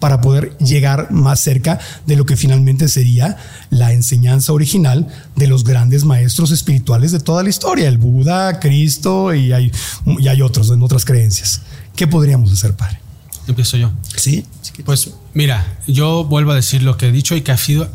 para 0.00 0.20
poder 0.20 0.54
llegar 0.58 1.12
más 1.12 1.40
cerca 1.40 1.78
de 2.04 2.16
lo 2.16 2.26
que 2.26 2.36
finalmente 2.36 2.88
sería 2.88 3.38
la 3.70 3.92
enseñanza 3.94 4.52
original 4.52 5.08
de 5.34 5.46
los 5.46 5.64
grandes 5.64 6.04
maestros 6.04 6.50
espirituales 6.50 7.10
de 7.10 7.20
toda 7.20 7.42
la 7.42 7.48
historia, 7.48 7.88
el 7.88 7.96
Buda, 7.96 8.60
Cristo 8.60 9.32
y 9.32 9.52
hay, 9.52 9.72
y 10.18 10.28
hay 10.28 10.42
otros 10.42 10.68
en 10.70 10.82
otras 10.82 11.06
creencias. 11.06 11.62
¿Qué 11.96 12.06
podríamos 12.06 12.52
hacer, 12.52 12.74
padre? 12.74 12.98
Empiezo 13.46 13.78
yo. 13.78 13.92
Sí. 14.14 14.44
Pues 14.84 15.08
mira, 15.32 15.78
yo 15.86 16.24
vuelvo 16.24 16.50
a 16.52 16.56
decir 16.56 16.82
lo 16.82 16.98
que 16.98 17.08
he 17.08 17.12
dicho 17.12 17.34
y 17.34 17.40
que 17.40 17.52
ha 17.52 17.56
sido, 17.56 17.88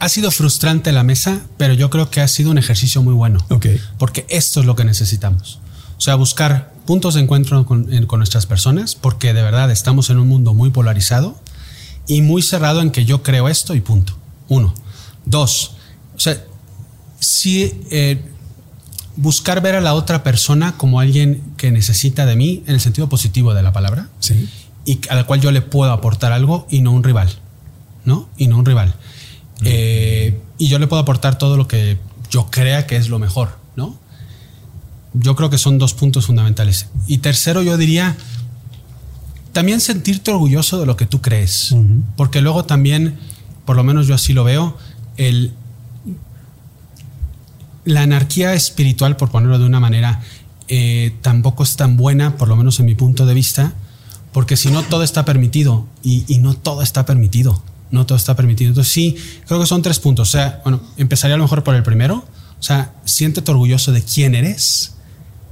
ha 0.00 0.08
sido 0.08 0.30
frustrante 0.30 0.90
la 0.92 1.02
mesa, 1.04 1.42
pero 1.56 1.74
yo 1.74 1.90
creo 1.90 2.10
que 2.10 2.20
ha 2.20 2.26
sido 2.28 2.50
un 2.50 2.58
ejercicio 2.58 3.02
muy 3.02 3.14
bueno. 3.14 3.38
Porque 3.98 4.26
esto 4.28 4.60
es 4.60 4.66
lo 4.66 4.74
que 4.74 4.84
necesitamos. 4.84 5.60
O 5.96 6.00
sea, 6.00 6.14
buscar 6.16 6.72
puntos 6.86 7.14
de 7.14 7.20
encuentro 7.20 7.64
con, 7.66 7.92
en- 7.92 8.06
con 8.06 8.18
nuestras 8.18 8.46
personas, 8.46 8.94
porque 8.94 9.32
de 9.34 9.42
verdad 9.42 9.70
estamos 9.70 10.10
en 10.10 10.18
un 10.18 10.26
mundo 10.28 10.54
muy 10.54 10.70
polarizado 10.70 11.38
y 12.08 12.22
muy 12.22 12.42
cerrado 12.42 12.80
en 12.80 12.90
que 12.90 13.04
yo 13.04 13.22
creo 13.22 13.48
esto 13.48 13.74
y 13.74 13.80
punto. 13.80 14.14
Uno. 14.48 14.74
Dos. 15.26 15.72
O 16.16 16.18
sea, 16.18 16.42
si 17.18 17.80
eh, 17.90 18.22
buscar 19.16 19.60
ver 19.60 19.74
a 19.74 19.80
la 19.80 19.94
otra 19.94 20.22
persona 20.22 20.76
como 20.78 21.00
alguien 21.00 21.42
que 21.56 21.70
necesita 21.70 22.24
de 22.26 22.36
mí 22.36 22.62
en 22.66 22.74
el 22.74 22.80
sentido 22.80 23.08
positivo 23.08 23.52
de 23.54 23.62
la 23.62 23.72
palabra 23.72 24.08
Sí. 24.20 24.48
y 24.86 25.00
a 25.10 25.14
la 25.14 25.24
cual 25.24 25.40
yo 25.40 25.50
le 25.52 25.60
puedo 25.60 25.92
aportar 25.92 26.32
algo 26.32 26.66
y 26.70 26.80
no 26.80 26.92
un 26.92 27.04
rival, 27.04 27.28
¿no? 28.04 28.28
Y 28.38 28.46
no 28.46 28.56
un 28.58 28.64
rival. 28.64 28.94
Eh, 29.64 30.40
y 30.58 30.68
yo 30.68 30.78
le 30.78 30.86
puedo 30.86 31.02
aportar 31.02 31.38
todo 31.38 31.56
lo 31.56 31.68
que 31.68 31.98
yo 32.30 32.46
crea 32.50 32.86
que 32.86 32.96
es 32.96 33.08
lo 33.08 33.18
mejor, 33.18 33.58
¿no? 33.76 33.98
Yo 35.12 35.34
creo 35.34 35.50
que 35.50 35.58
son 35.58 35.78
dos 35.78 35.94
puntos 35.94 36.26
fundamentales. 36.26 36.86
Y 37.06 37.18
tercero, 37.18 37.62
yo 37.62 37.76
diría, 37.76 38.16
también 39.52 39.80
sentirte 39.80 40.30
orgulloso 40.30 40.78
de 40.78 40.86
lo 40.86 40.96
que 40.96 41.06
tú 41.06 41.20
crees, 41.20 41.74
porque 42.16 42.40
luego 42.40 42.64
también, 42.64 43.18
por 43.64 43.76
lo 43.76 43.82
menos 43.82 44.06
yo 44.06 44.14
así 44.14 44.32
lo 44.32 44.44
veo, 44.44 44.78
el, 45.16 45.52
la 47.84 48.02
anarquía 48.02 48.54
espiritual, 48.54 49.16
por 49.16 49.30
ponerlo 49.30 49.58
de 49.58 49.66
una 49.66 49.80
manera, 49.80 50.20
eh, 50.68 51.12
tampoco 51.22 51.64
es 51.64 51.74
tan 51.74 51.96
buena, 51.96 52.36
por 52.36 52.46
lo 52.46 52.54
menos 52.54 52.78
en 52.78 52.86
mi 52.86 52.94
punto 52.94 53.26
de 53.26 53.34
vista, 53.34 53.74
porque 54.32 54.56
si 54.56 54.70
no 54.70 54.82
todo 54.84 55.02
está 55.02 55.24
permitido 55.24 55.88
y, 56.04 56.24
y 56.28 56.38
no 56.38 56.54
todo 56.54 56.82
está 56.82 57.04
permitido, 57.04 57.60
no 57.90 58.06
todo 58.06 58.16
está 58.16 58.36
permitido. 58.36 58.70
Entonces 58.70 58.92
sí, 58.92 59.16
creo 59.46 59.60
que 59.60 59.66
son 59.66 59.82
tres 59.82 59.98
puntos. 59.98 60.28
O 60.28 60.32
sea, 60.32 60.60
bueno, 60.64 60.80
empezaría 60.96 61.34
a 61.34 61.38
lo 61.38 61.44
mejor 61.44 61.64
por 61.64 61.74
el 61.74 61.82
primero. 61.82 62.24
O 62.58 62.62
sea, 62.62 62.92
siéntete 63.04 63.50
orgulloso 63.50 63.92
de 63.92 64.02
quién 64.02 64.34
eres 64.34 64.94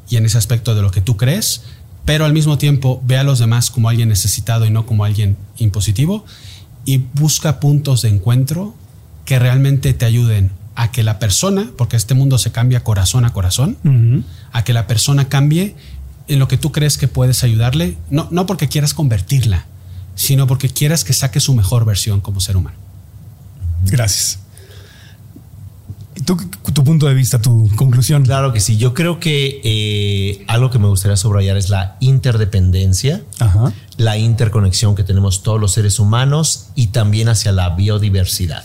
y 0.08 0.16
en 0.16 0.26
ese 0.26 0.38
aspecto 0.38 0.74
de 0.74 0.82
lo 0.82 0.90
que 0.90 1.00
tú 1.00 1.16
crees, 1.16 1.62
pero 2.04 2.24
al 2.24 2.32
mismo 2.32 2.58
tiempo 2.58 3.02
ve 3.04 3.18
a 3.18 3.22
los 3.22 3.38
demás 3.38 3.70
como 3.70 3.88
alguien 3.88 4.08
necesitado 4.08 4.64
y 4.66 4.70
no 4.70 4.86
como 4.86 5.04
alguien 5.04 5.36
impositivo 5.58 6.24
y 6.84 7.04
busca 7.14 7.60
puntos 7.60 8.02
de 8.02 8.08
encuentro 8.08 8.74
que 9.26 9.38
realmente 9.38 9.92
te 9.92 10.06
ayuden 10.06 10.50
a 10.74 10.90
que 10.90 11.02
la 11.02 11.18
persona, 11.18 11.70
porque 11.76 11.96
este 11.96 12.14
mundo 12.14 12.38
se 12.38 12.52
cambia 12.52 12.84
corazón 12.84 13.24
a 13.24 13.32
corazón, 13.32 14.24
a 14.52 14.64
que 14.64 14.72
la 14.72 14.86
persona 14.86 15.28
cambie 15.28 15.74
en 16.28 16.38
lo 16.38 16.48
que 16.48 16.56
tú 16.56 16.72
crees 16.72 16.96
que 16.96 17.08
puedes 17.08 17.42
ayudarle, 17.42 17.98
no, 18.10 18.28
no 18.30 18.46
porque 18.46 18.68
quieras 18.68 18.94
convertirla, 18.94 19.66
sino 20.18 20.48
porque 20.48 20.68
quieras 20.68 21.04
que 21.04 21.12
saque 21.12 21.38
su 21.38 21.54
mejor 21.54 21.84
versión 21.84 22.20
como 22.20 22.40
ser 22.40 22.56
humano. 22.56 22.76
Gracias. 23.84 24.40
¿Tú, 26.24 26.36
tu 26.74 26.82
punto 26.82 27.06
de 27.06 27.14
vista, 27.14 27.40
tu 27.40 27.70
conclusión? 27.76 28.24
Claro 28.24 28.52
que 28.52 28.58
sí. 28.58 28.76
Yo 28.76 28.94
creo 28.94 29.20
que 29.20 29.60
eh, 29.62 30.44
algo 30.48 30.70
que 30.70 30.80
me 30.80 30.88
gustaría 30.88 31.16
subrayar 31.16 31.56
es 31.56 31.70
la 31.70 31.96
interdependencia, 32.00 33.22
Ajá. 33.38 33.72
la 33.96 34.18
interconexión 34.18 34.96
que 34.96 35.04
tenemos 35.04 35.44
todos 35.44 35.60
los 35.60 35.72
seres 35.72 36.00
humanos 36.00 36.70
y 36.74 36.88
también 36.88 37.28
hacia 37.28 37.52
la 37.52 37.70
biodiversidad. 37.76 38.64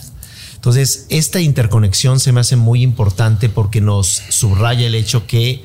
Entonces, 0.56 1.06
esta 1.08 1.40
interconexión 1.40 2.18
se 2.18 2.32
me 2.32 2.40
hace 2.40 2.56
muy 2.56 2.82
importante 2.82 3.48
porque 3.48 3.80
nos 3.80 4.08
subraya 4.08 4.88
el 4.88 4.96
hecho 4.96 5.28
que 5.28 5.64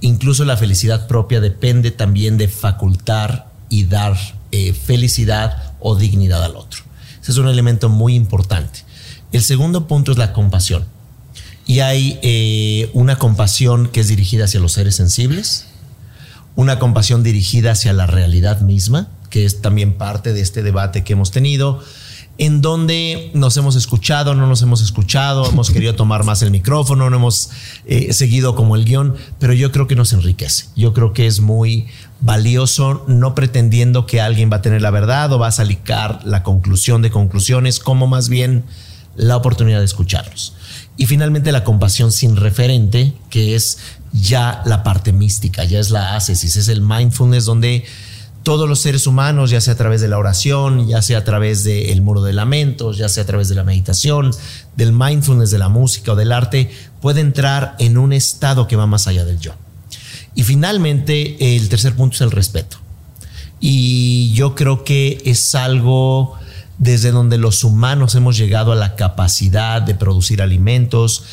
incluso 0.00 0.44
la 0.44 0.56
felicidad 0.56 1.08
propia 1.08 1.40
depende 1.40 1.90
también 1.90 2.38
de 2.38 2.46
facultar 2.46 3.50
y 3.68 3.86
dar 3.86 4.35
eh, 4.52 4.72
felicidad 4.72 5.74
o 5.80 5.96
dignidad 5.96 6.42
al 6.44 6.56
otro. 6.56 6.82
Ese 7.20 7.32
es 7.32 7.38
un 7.38 7.48
elemento 7.48 7.88
muy 7.88 8.14
importante. 8.14 8.84
El 9.32 9.42
segundo 9.42 9.86
punto 9.86 10.12
es 10.12 10.18
la 10.18 10.32
compasión. 10.32 10.86
Y 11.66 11.80
hay 11.80 12.18
eh, 12.22 12.90
una 12.94 13.18
compasión 13.18 13.88
que 13.88 14.00
es 14.00 14.08
dirigida 14.08 14.44
hacia 14.44 14.60
los 14.60 14.72
seres 14.72 14.94
sensibles, 14.94 15.66
una 16.54 16.78
compasión 16.78 17.22
dirigida 17.22 17.72
hacia 17.72 17.92
la 17.92 18.06
realidad 18.06 18.60
misma, 18.60 19.08
que 19.30 19.44
es 19.44 19.60
también 19.60 19.94
parte 19.94 20.32
de 20.32 20.40
este 20.40 20.62
debate 20.62 21.02
que 21.02 21.14
hemos 21.14 21.32
tenido, 21.32 21.82
en 22.38 22.60
donde 22.60 23.30
nos 23.34 23.56
hemos 23.56 23.76
escuchado, 23.76 24.34
no 24.34 24.46
nos 24.46 24.60
hemos 24.60 24.82
escuchado, 24.82 25.48
hemos 25.48 25.70
querido 25.70 25.94
tomar 25.94 26.24
más 26.24 26.42
el 26.42 26.50
micrófono, 26.50 27.08
no 27.08 27.16
hemos 27.16 27.50
eh, 27.86 28.12
seguido 28.12 28.54
como 28.54 28.76
el 28.76 28.84
guion, 28.84 29.16
pero 29.38 29.54
yo 29.54 29.72
creo 29.72 29.86
que 29.86 29.96
nos 29.96 30.12
enriquece. 30.12 30.66
Yo 30.76 30.92
creo 30.92 31.12
que 31.14 31.26
es 31.26 31.40
muy 31.40 31.86
valioso, 32.20 33.04
no 33.08 33.34
pretendiendo 33.34 34.06
que 34.06 34.20
alguien 34.20 34.50
va 34.52 34.56
a 34.56 34.62
tener 34.62 34.82
la 34.82 34.90
verdad 34.90 35.32
o 35.32 35.38
va 35.38 35.48
a 35.48 35.52
salicar 35.52 36.20
la 36.24 36.42
conclusión 36.42 37.00
de 37.00 37.10
conclusiones, 37.10 37.80
como 37.80 38.06
más 38.06 38.28
bien 38.28 38.64
la 39.16 39.36
oportunidad 39.36 39.78
de 39.78 39.86
escucharlos. 39.86 40.54
Y 40.98 41.06
finalmente 41.06 41.52
la 41.52 41.64
compasión 41.64 42.12
sin 42.12 42.36
referente, 42.36 43.14
que 43.30 43.54
es 43.54 43.78
ya 44.12 44.62
la 44.66 44.82
parte 44.82 45.12
mística, 45.12 45.64
ya 45.64 45.78
es 45.78 45.90
la 45.90 46.16
ascesis, 46.16 46.56
es 46.56 46.68
el 46.68 46.82
mindfulness 46.82 47.46
donde 47.46 47.84
todos 48.46 48.68
los 48.68 48.78
seres 48.78 49.08
humanos, 49.08 49.50
ya 49.50 49.60
sea 49.60 49.72
a 49.72 49.76
través 49.76 50.00
de 50.00 50.06
la 50.06 50.18
oración, 50.18 50.86
ya 50.86 51.02
sea 51.02 51.18
a 51.18 51.24
través 51.24 51.64
del 51.64 52.00
muro 52.00 52.22
de 52.22 52.32
lamentos, 52.32 52.96
ya 52.96 53.08
sea 53.08 53.24
a 53.24 53.26
través 53.26 53.48
de 53.48 53.56
la 53.56 53.64
meditación, 53.64 54.30
del 54.76 54.92
mindfulness, 54.92 55.50
de 55.50 55.58
la 55.58 55.68
música 55.68 56.12
o 56.12 56.14
del 56.14 56.30
arte, 56.30 56.70
puede 57.00 57.22
entrar 57.22 57.74
en 57.80 57.98
un 57.98 58.12
estado 58.12 58.68
que 58.68 58.76
va 58.76 58.86
más 58.86 59.08
allá 59.08 59.24
del 59.24 59.40
yo. 59.40 59.50
Y 60.36 60.44
finalmente, 60.44 61.56
el 61.56 61.68
tercer 61.68 61.96
punto 61.96 62.14
es 62.14 62.20
el 62.20 62.30
respeto. 62.30 62.76
Y 63.58 64.32
yo 64.32 64.54
creo 64.54 64.84
que 64.84 65.20
es 65.24 65.56
algo 65.56 66.38
desde 66.78 67.10
donde 67.10 67.38
los 67.38 67.64
humanos 67.64 68.14
hemos 68.14 68.36
llegado 68.36 68.70
a 68.70 68.76
la 68.76 68.94
capacidad 68.94 69.82
de 69.82 69.96
producir 69.96 70.40
alimentos, 70.40 71.24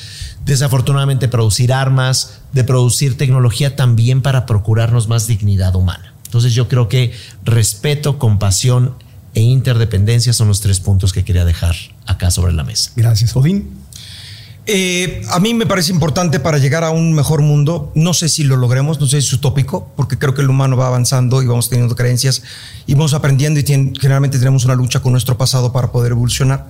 desafortunadamente 0.46 1.28
producir 1.28 1.74
armas, 1.74 2.40
de 2.54 2.64
producir 2.64 3.18
tecnología 3.18 3.76
también 3.76 4.24
para 4.24 4.48
procurarnos 4.48 5.08
más 5.08 5.28
dignidad 5.28 5.76
humana. 5.76 6.13
Entonces 6.34 6.56
yo 6.56 6.68
creo 6.68 6.90
que 6.90 7.12
respeto, 7.46 8.18
compasión 8.18 8.96
e 9.36 9.42
interdependencia 9.42 10.34
son 10.34 10.48
los 10.48 10.62
tres 10.62 10.80
puntos 10.80 11.14
que 11.14 11.24
quería 11.24 11.46
dejar 11.46 11.76
acá 12.08 12.32
sobre 12.32 12.54
la 12.54 12.64
mesa. 12.64 12.90
Gracias, 12.96 13.36
Odín. 13.36 13.70
Eh, 14.66 15.22
a 15.30 15.40
mí 15.40 15.54
me 15.54 15.68
parece 15.68 15.92
importante 15.92 16.40
para 16.40 16.58
llegar 16.58 16.84
a 16.84 16.90
un 16.90 17.14
mejor 17.14 17.44
mundo. 17.44 17.92
No 17.94 18.16
sé 18.16 18.30
si 18.30 18.44
lo 18.44 18.56
logremos, 18.56 19.00
no 19.00 19.06
sé 19.06 19.22
si 19.22 19.28
es 19.28 19.34
utópico, 19.34 19.92
porque 19.96 20.18
creo 20.18 20.34
que 20.34 20.42
el 20.42 20.50
humano 20.50 20.76
va 20.76 20.88
avanzando 20.88 21.44
y 21.44 21.46
vamos 21.46 21.70
teniendo 21.70 21.96
creencias 21.96 22.42
y 22.88 22.96
vamos 22.96 23.14
aprendiendo 23.14 23.60
y 23.60 23.64
tiene, 23.64 23.94
generalmente 24.00 24.40
tenemos 24.40 24.66
una 24.66 24.74
lucha 24.74 25.02
con 25.02 25.12
nuestro 25.12 25.38
pasado 25.38 25.72
para 25.72 25.92
poder 25.92 26.14
evolucionar. 26.14 26.66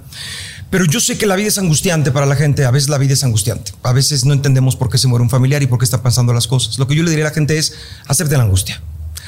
Pero 0.71 0.83
yo 0.83 0.99
sé 0.99 1.17
que 1.17 1.25
la 1.25 1.37
vida 1.37 1.47
es 1.47 1.57
angustiante 1.57 2.11
para 2.11 2.25
la 2.25 2.35
gente. 2.35 2.65
A 2.65 2.71
veces 2.71 2.89
la 2.89 2.97
vida 2.97 3.13
es 3.13 3.23
angustiante. 3.23 3.71
A 3.83 3.93
veces 3.93 4.25
no 4.25 4.33
entendemos 4.33 4.75
por 4.75 4.89
qué 4.89 4.97
se 4.97 5.07
muere 5.07 5.23
un 5.23 5.29
familiar 5.29 5.63
y 5.63 5.67
por 5.67 5.79
qué 5.79 5.85
están 5.85 6.01
pasando 6.01 6.33
las 6.33 6.47
cosas. 6.47 6.79
Lo 6.79 6.87
que 6.87 6.95
yo 6.95 7.03
le 7.03 7.11
diría 7.11 7.27
a 7.27 7.29
la 7.29 7.33
gente 7.33 7.57
es 7.57 7.75
acepten 8.07 8.39
la 8.39 8.43
angustia. 8.43 8.81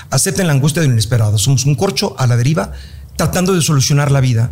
Acepten 0.09 0.47
la 0.47 0.53
angustia 0.53 0.81
de 0.81 0.87
lo 0.87 0.93
inesperado. 0.93 1.37
Somos 1.37 1.65
un 1.65 1.75
corcho 1.75 2.15
a 2.17 2.27
la 2.27 2.37
deriva 2.37 2.71
tratando 3.15 3.53
de 3.53 3.61
solucionar 3.61 4.11
la 4.11 4.21
vida. 4.21 4.51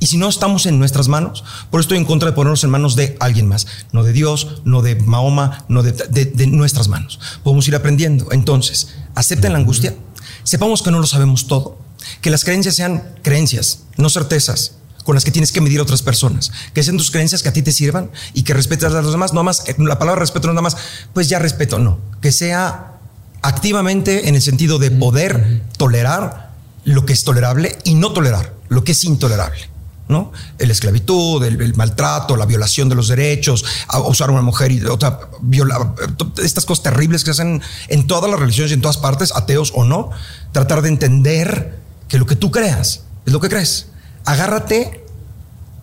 Y 0.00 0.06
si 0.06 0.16
no 0.16 0.28
estamos 0.28 0.66
en 0.66 0.78
nuestras 0.78 1.08
manos, 1.08 1.42
por 1.70 1.80
eso 1.80 1.86
estoy 1.86 1.98
en 1.98 2.04
contra 2.04 2.30
de 2.30 2.34
ponernos 2.34 2.62
en 2.62 2.70
manos 2.70 2.94
de 2.94 3.16
alguien 3.18 3.48
más, 3.48 3.66
no 3.92 4.04
de 4.04 4.12
Dios, 4.12 4.62
no 4.64 4.80
de 4.80 4.94
Mahoma, 4.94 5.64
no 5.68 5.82
de, 5.82 5.92
de, 5.92 6.46
nuestras 6.46 6.88
manos. 6.88 7.18
Podemos 7.42 7.66
ir 7.66 7.74
aprendiendo. 7.74 8.28
Entonces, 8.30 8.94
acepten 9.16 9.52
la 9.52 9.58
angustia, 9.58 9.96
sepamos 10.44 10.82
que 10.82 10.92
no 10.92 11.00
lo 11.00 11.06
sabemos 11.06 11.48
todo, 11.48 11.78
que 12.20 12.30
las 12.30 12.44
creencias 12.44 12.76
sean 12.76 13.02
creencias, 13.22 13.80
no 13.96 14.08
certezas 14.08 14.76
con 15.02 15.14
las 15.14 15.24
que 15.24 15.30
tienes 15.30 15.52
que 15.52 15.60
medir 15.60 15.80
a 15.80 15.82
otras 15.82 16.02
personas, 16.02 16.52
que 16.74 16.82
sean 16.82 16.96
tus 16.96 17.10
creencias 17.10 17.42
que 17.42 17.48
a 17.48 17.52
ti 17.52 17.62
te 17.62 17.72
sirvan 17.72 18.10
y 18.34 18.42
que 18.42 18.54
respetes 18.54 18.92
a 18.92 19.02
los 19.02 19.10
demás, 19.10 19.32
no 19.32 19.42
más, 19.42 19.64
la 19.78 19.98
palabra 19.98 20.20
respeto 20.20 20.48
no 20.48 20.52
nada 20.52 20.62
más, 20.62 20.76
pues 21.12 21.28
ya 21.28 21.38
respeto, 21.38 21.78
no, 21.78 21.98
que 22.20 22.30
sea 22.30 22.97
activamente 23.42 24.28
en 24.28 24.34
el 24.34 24.42
sentido 24.42 24.78
de 24.78 24.90
poder 24.90 25.62
tolerar 25.76 26.52
lo 26.84 27.04
que 27.04 27.12
es 27.12 27.24
tolerable 27.24 27.76
y 27.84 27.94
no 27.94 28.12
tolerar 28.12 28.54
lo 28.68 28.84
que 28.84 28.92
es 28.92 29.04
intolerable. 29.04 29.68
¿no? 30.08 30.32
La 30.58 30.72
esclavitud, 30.72 31.44
el, 31.44 31.60
el, 31.60 31.74
maltrato, 31.74 32.36
la 32.36 32.46
violación 32.46 32.88
de 32.88 32.94
los 32.94 33.08
derechos, 33.08 33.64
a 33.88 34.00
usar 34.00 34.30
a 34.30 34.32
una 34.32 34.42
mujer 34.42 34.72
y 34.72 34.82
otra, 34.84 35.20
viola, 35.42 35.94
estas 36.42 36.64
cosas 36.64 36.82
terribles 36.82 37.24
que 37.24 37.30
hacen 37.30 37.62
en 37.88 38.06
todas 38.06 38.30
las 38.30 38.40
religiones 38.40 38.70
y 38.70 38.74
en 38.74 38.80
todas 38.80 38.96
partes, 38.96 39.32
ateos 39.36 39.72
o 39.74 39.84
no, 39.84 40.10
tratar 40.52 40.82
de 40.82 40.88
entender 40.88 41.78
que 42.08 42.18
lo 42.18 42.26
que 42.26 42.36
tú 42.36 42.50
creas 42.50 43.02
es 43.26 43.32
lo 43.32 43.40
que 43.40 43.50
crees. 43.50 43.88
Agárrate 44.24 45.04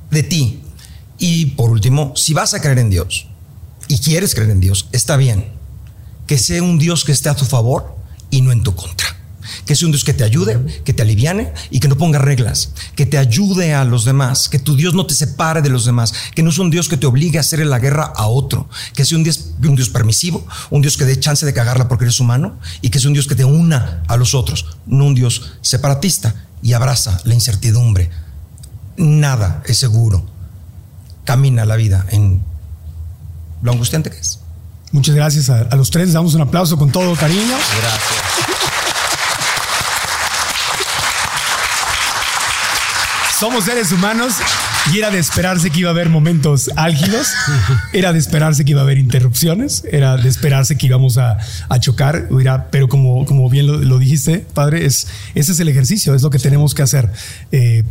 de 0.10 0.24
ti. 0.24 0.62
Y 1.18 1.48
por 1.52 1.70
último, 1.70 2.14
si 2.16 2.34
vas 2.34 2.54
a 2.54 2.62
creer 2.62 2.80
en 2.80 2.90
Dios 2.90 3.28
y 3.88 4.00
quieres 4.00 4.34
creer 4.34 4.50
en 4.50 4.60
Dios, 4.60 4.90
está 4.92 5.18
bien. 5.18 5.55
Que 6.28 6.38
sea 6.38 6.64
un 6.64 6.78
Dios 6.80 7.04
que 7.04 7.12
esté 7.12 7.30
a 7.30 7.36
tu 7.36 7.46
favor 7.46 7.96
y 8.30 8.42
no 8.42 8.52
en 8.52 8.64
tu 8.64 8.76
contra. 8.76 9.08
Que 9.66 9.76
sea 9.76 9.88
un 9.88 9.92
Dios 9.92 10.04
que 10.04 10.14
te 10.14 10.24
ayude, 10.24 10.60
que 10.84 10.94
te 10.94 11.04
aliviane 11.04 11.54
y 11.70 11.80
que 11.80 11.88
no 11.88 11.98
ponga 11.98 12.20
reglas, 12.20 12.72
que 12.96 13.06
te 13.06 13.18
ayude 13.18 13.74
a 13.74 13.84
los 13.84 14.06
demás, 14.06 14.50
que 14.50 14.60
tu 14.60 14.76
Dios 14.76 14.94
no 14.94 15.06
te 15.06 15.14
separe 15.14 15.62
de 15.62 15.70
los 15.70 15.86
demás, 15.86 16.14
que 16.34 16.44
no 16.44 16.50
es 16.50 16.58
un 16.58 16.72
Dios 16.72 16.90
que 16.90 16.98
te 16.98 17.06
obligue 17.06 17.38
a 17.38 17.42
hacer 17.42 17.66
la 17.66 17.80
guerra 17.80 18.12
a 18.16 18.28
otro, 18.28 18.70
que 18.96 19.06
sea 19.06 19.18
un 19.18 19.24
Dios, 19.24 19.52
un 19.64 19.76
Dios 19.76 19.90
permisivo, 19.90 20.46
un 20.72 20.82
Dios 20.82 20.98
que 20.98 21.06
dé 21.06 21.20
chance 21.20 21.46
de 21.46 21.54
cagarla 21.54 21.88
porque 21.88 22.06
eres 22.06 22.20
humano 22.20 22.60
y 22.82 22.90
que 22.90 23.00
sea 23.00 23.10
un 23.10 23.14
Dios 23.14 23.28
que 23.28 23.36
te 23.36 23.46
una 23.46 24.04
a 24.08 24.18
los 24.18 24.34
otros, 24.34 24.66
no 24.88 25.06
un 25.06 25.16
Dios 25.16 25.54
separatista. 25.62 26.48
Y 26.62 26.74
abraza 26.74 27.20
la 27.26 27.36
incertidumbre. 27.36 28.10
Nada 28.98 29.62
es 29.68 29.78
seguro. 29.78 30.26
Camina 31.24 31.64
la 31.66 31.76
vida 31.76 32.08
en 32.10 32.44
lo 33.62 33.72
angustiante 33.72 34.10
que 34.10 34.18
es. 34.18 34.40
Muchas 34.96 35.14
gracias 35.14 35.50
a, 35.50 35.64
a 35.64 35.76
los 35.76 35.92
tres. 35.92 36.06
Les 36.08 36.14
damos 36.14 36.36
un 36.36 36.42
aplauso 36.42 36.78
con 36.78 36.90
todo 36.90 37.14
cariño. 37.16 37.58
Gracias. 37.82 38.46
somos 43.38 43.66
seres 43.66 43.92
humanos 43.92 44.36
y 44.94 45.00
era 45.00 45.12
de 45.12 45.20
esperarse 45.20 45.70
que 45.70 45.82
iba 45.82 45.90
a 45.90 45.92
haber 45.92 46.08
momentos 46.08 46.72
álgidos, 46.78 47.34
era 47.92 48.14
de 48.14 48.20
esperarse 48.20 48.64
que 48.64 48.72
iba 48.72 48.80
a 48.80 48.84
haber 48.86 48.98
interrupciones, 48.98 49.84
era 49.92 50.16
de 50.16 50.30
esperarse 50.30 50.78
que 50.78 50.86
íbamos 50.86 51.18
a, 51.18 51.38
a 51.68 51.80
chocar, 51.82 52.30
pero 52.72 52.88
como, 52.88 53.26
como 53.26 53.50
bien 53.50 53.68
lo, 53.68 53.78
lo, 53.80 54.00
dijiste, 54.00 54.46
padre, 54.54 54.86
es, 54.86 55.08
ese 55.34 55.52
es 55.52 55.60
el 55.60 55.68
ejercicio, 55.68 56.16
es 56.16 56.22
lo 56.22 56.30
que 56.30 56.40
tenemos 56.40 56.74
que 56.74 56.84
hacer. 56.84 57.12
Eh, 57.52 57.84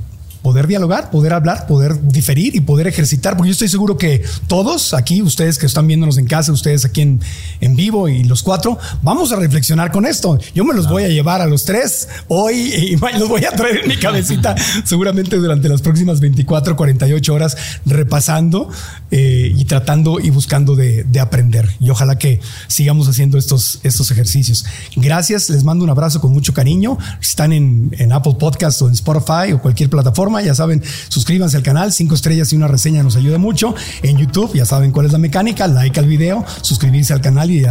poder 0.45 0.67
dialogar, 0.67 1.11
poder 1.11 1.33
hablar, 1.33 1.67
poder 1.67 1.99
diferir 2.07 2.55
y 2.55 2.61
poder 2.61 2.87
ejercitar, 2.87 3.35
porque 3.35 3.49
yo 3.49 3.53
estoy 3.53 3.69
seguro 3.69 3.97
que 3.97 4.23
todos 4.47 4.93
aquí, 4.93 5.23
ustedes 5.23 5.57
que 5.57 5.65
están 5.65 5.87
viéndonos 5.87 6.19
en 6.19 6.27
casa, 6.27 6.53
ustedes 6.53 6.85
aquí 6.85 7.01
en, 7.01 7.23
en 7.63 7.75
vivo 7.77 8.11
y 8.11 8.25
los 8.25 8.43
cuatro, 8.43 8.79
vamos 9.01 9.33
a 9.33 9.37
reflexionar 9.37 9.91
con 9.91 10.05
esto. 10.05 10.39
Yo 10.55 10.67
me 10.67 10.75
los 10.75 10.87
voy 10.87 11.05
a 11.05 11.09
llevar 11.09 11.41
a 11.41 11.47
los 11.47 11.65
tres 11.65 12.09
hoy 12.29 12.57
y 12.57 12.97
los 13.19 13.27
voy 13.27 13.47
a 13.47 13.53
traer 13.53 13.85
en 13.85 13.89
mi 13.89 13.97
cabecita 13.97 14.55
seguramente 14.85 15.37
durante 15.37 15.67
las 15.67 15.81
próximas 15.81 16.21
24, 16.21 16.77
48 16.77 17.35
horas, 17.35 17.57
repasando 17.87 18.69
eh, 19.11 19.51
y 19.57 19.65
tratando 19.65 20.21
y 20.21 20.29
buscando 20.29 20.77
de, 20.77 21.05
de, 21.05 21.21
aprender. 21.21 21.71
Y 21.81 21.89
ojalá 21.89 22.19
que 22.19 22.43
sigamos 22.67 23.09
haciendo 23.09 23.39
estos, 23.39 23.81
estos 23.83 24.11
ejercicios. 24.11 24.67
Gracias, 24.95 25.49
les 25.49 25.65
mando 25.65 25.85
un 25.85 25.91
abrazo 25.91 26.21
con 26.21 26.35
mucho 26.35 26.53
cariño. 26.53 26.99
Están 27.19 27.55
en, 27.55 27.97
en 27.99 28.13
Apple 28.13 28.35
Podcast 28.39 28.83
o 28.83 28.89
en 28.89 28.93
Spotify 28.93 29.53
o 29.55 29.63
cualquier 29.63 29.89
plataforma 29.89 30.34
ya 30.43 30.55
saben, 30.55 30.83
suscríbanse 31.09 31.57
al 31.57 31.63
canal, 31.63 31.93
cinco 31.93 32.15
estrellas 32.15 32.53
y 32.53 32.57
una 32.57 32.69
reseña 32.69 33.03
nos 33.03 33.17
ayuda 33.17 33.39
mucho. 33.39 33.75
En 34.03 34.17
YouTube 34.17 34.55
ya 34.55 34.65
saben 34.65 34.93
cuál 34.93 35.07
es 35.07 35.13
la 35.13 35.19
mecánica, 35.19 35.67
like 35.67 35.99
al 35.99 36.07
video, 36.07 36.45
suscribirse 36.63 37.13
al 37.13 37.21
canal 37.21 37.51
y, 37.51 37.65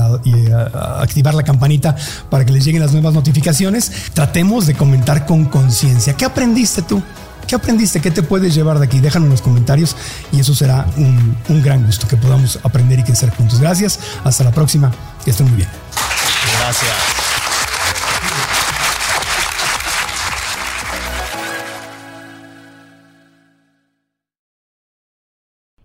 activar 1.00 1.34
la 1.34 1.44
campanita 1.44 1.96
para 2.30 2.46
que 2.46 2.52
les 2.52 2.66
lleguen 2.66 2.82
las 2.82 2.92
nuevas 2.94 3.14
notificaciones. 3.14 3.92
Tratemos 4.14 4.68
de 4.68 4.74
comentar 4.74 5.26
con 5.26 5.46
conciencia. 5.46 6.14
¿Qué 6.14 6.26
aprendiste 6.26 6.82
tú? 6.82 7.02
¿Qué 7.48 7.56
aprendiste? 7.56 8.00
¿Qué 8.00 8.12
te 8.12 8.24
puedes 8.24 8.56
llevar 8.56 8.80
de 8.80 8.86
aquí? 8.86 9.00
Déjanos 9.00 9.26
en 9.28 9.32
los 9.32 9.42
comentarios 9.42 9.96
y 10.32 10.40
eso 10.40 10.56
será 10.56 10.88
un, 10.98 11.38
un 11.50 11.62
gran 11.62 11.86
gusto 11.86 12.08
que 12.08 12.18
podamos 12.18 12.60
aprender 12.64 13.00
y 13.00 13.04
crecer 13.04 13.30
juntos. 13.32 13.60
Gracias. 13.60 14.00
Hasta 14.24 14.44
la 14.44 14.52
próxima. 14.52 14.92
Que 15.24 15.32
estén 15.32 15.48
muy 15.48 15.58
bien. 15.58 15.70
Gracias. 16.60 17.23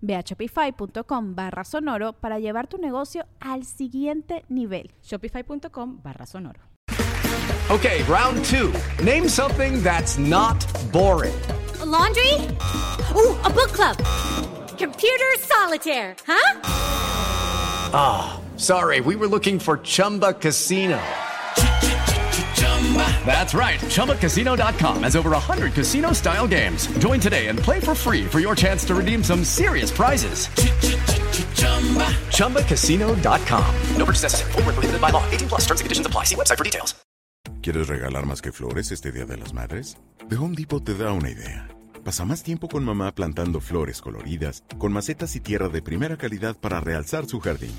Ve 0.00 0.14
a 0.14 0.22
shopify.com 0.22 1.34
barra 1.34 1.64
sonoro 1.64 2.12
para 2.12 2.38
llevar 2.38 2.66
tu 2.66 2.78
negocio 2.78 3.26
al 3.40 3.64
siguiente 3.64 4.44
nivel. 4.48 4.92
Shopify.com 5.02 6.00
barra 6.02 6.26
sonoro. 6.26 6.60
Okay, 7.70 8.02
round 8.04 8.44
two. 8.44 8.72
Name 9.02 9.26
something 9.26 9.82
that's 9.82 10.18
not 10.18 10.62
boring. 10.92 11.34
A 11.80 11.86
laundry? 11.86 12.34
Ooh, 13.16 13.34
a 13.42 13.50
book 13.50 13.72
club. 13.72 13.96
Computer 14.76 15.32
solitaire, 15.38 16.14
huh? 16.26 16.60
Ah, 17.96 18.36
oh, 18.36 18.58
sorry, 18.58 19.00
we 19.00 19.16
were 19.16 19.26
looking 19.26 19.58
for 19.58 19.78
Chumba 19.78 20.34
Casino. 20.34 21.00
That's 23.26 23.54
right. 23.54 23.80
ChumbaCasino.com 23.80 25.02
has 25.02 25.16
over 25.16 25.30
100 25.30 25.72
casino 25.72 26.12
style 26.12 26.46
games. 26.46 26.86
Join 26.98 27.18
today 27.18 27.48
and 27.48 27.58
play 27.58 27.80
for 27.80 27.94
free 27.96 28.24
for 28.24 28.38
your 28.38 28.54
chance 28.54 28.84
to 28.84 28.94
redeem 28.94 29.24
some 29.24 29.42
serious 29.42 29.90
prizes. 29.90 30.48
ChumbaCasino.com. 32.30 33.74
No 33.96 34.04
purchase 34.04 34.22
necessary. 34.22 34.52
Full 34.52 34.62
prohibited 34.62 35.00
by 35.00 35.10
law. 35.10 35.24
18 35.32 35.48
plus 35.48 35.62
terms 35.62 35.80
and 35.80 35.86
conditions 35.86 36.06
apply. 36.06 36.24
See 36.24 36.36
website 36.36 36.58
for 36.58 36.64
details. 36.64 36.94
¿Quieres 37.64 37.88
regalar 37.88 38.26
más 38.26 38.42
que 38.42 38.52
flores 38.52 38.92
este 38.92 39.10
Día 39.10 39.24
de 39.24 39.38
las 39.38 39.54
Madres? 39.54 39.96
The 40.28 40.36
Home 40.36 40.54
Depot 40.54 40.84
te 40.84 40.94
da 40.94 41.12
una 41.12 41.30
idea. 41.30 41.66
Pasa 42.04 42.26
más 42.26 42.42
tiempo 42.42 42.68
con 42.68 42.84
mamá 42.84 43.12
plantando 43.14 43.60
flores 43.60 44.02
coloridas, 44.02 44.64
con 44.76 44.92
macetas 44.92 45.34
y 45.36 45.40
tierra 45.40 45.70
de 45.70 45.80
primera 45.80 46.18
calidad 46.18 46.56
para 46.58 46.80
realzar 46.80 47.24
su 47.24 47.40
jardín. 47.40 47.72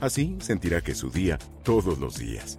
Así 0.00 0.36
sentirá 0.40 0.80
que 0.80 0.92
es 0.92 0.98
su 0.98 1.10
día 1.10 1.38
todos 1.62 1.98
los 1.98 2.16
días. 2.16 2.58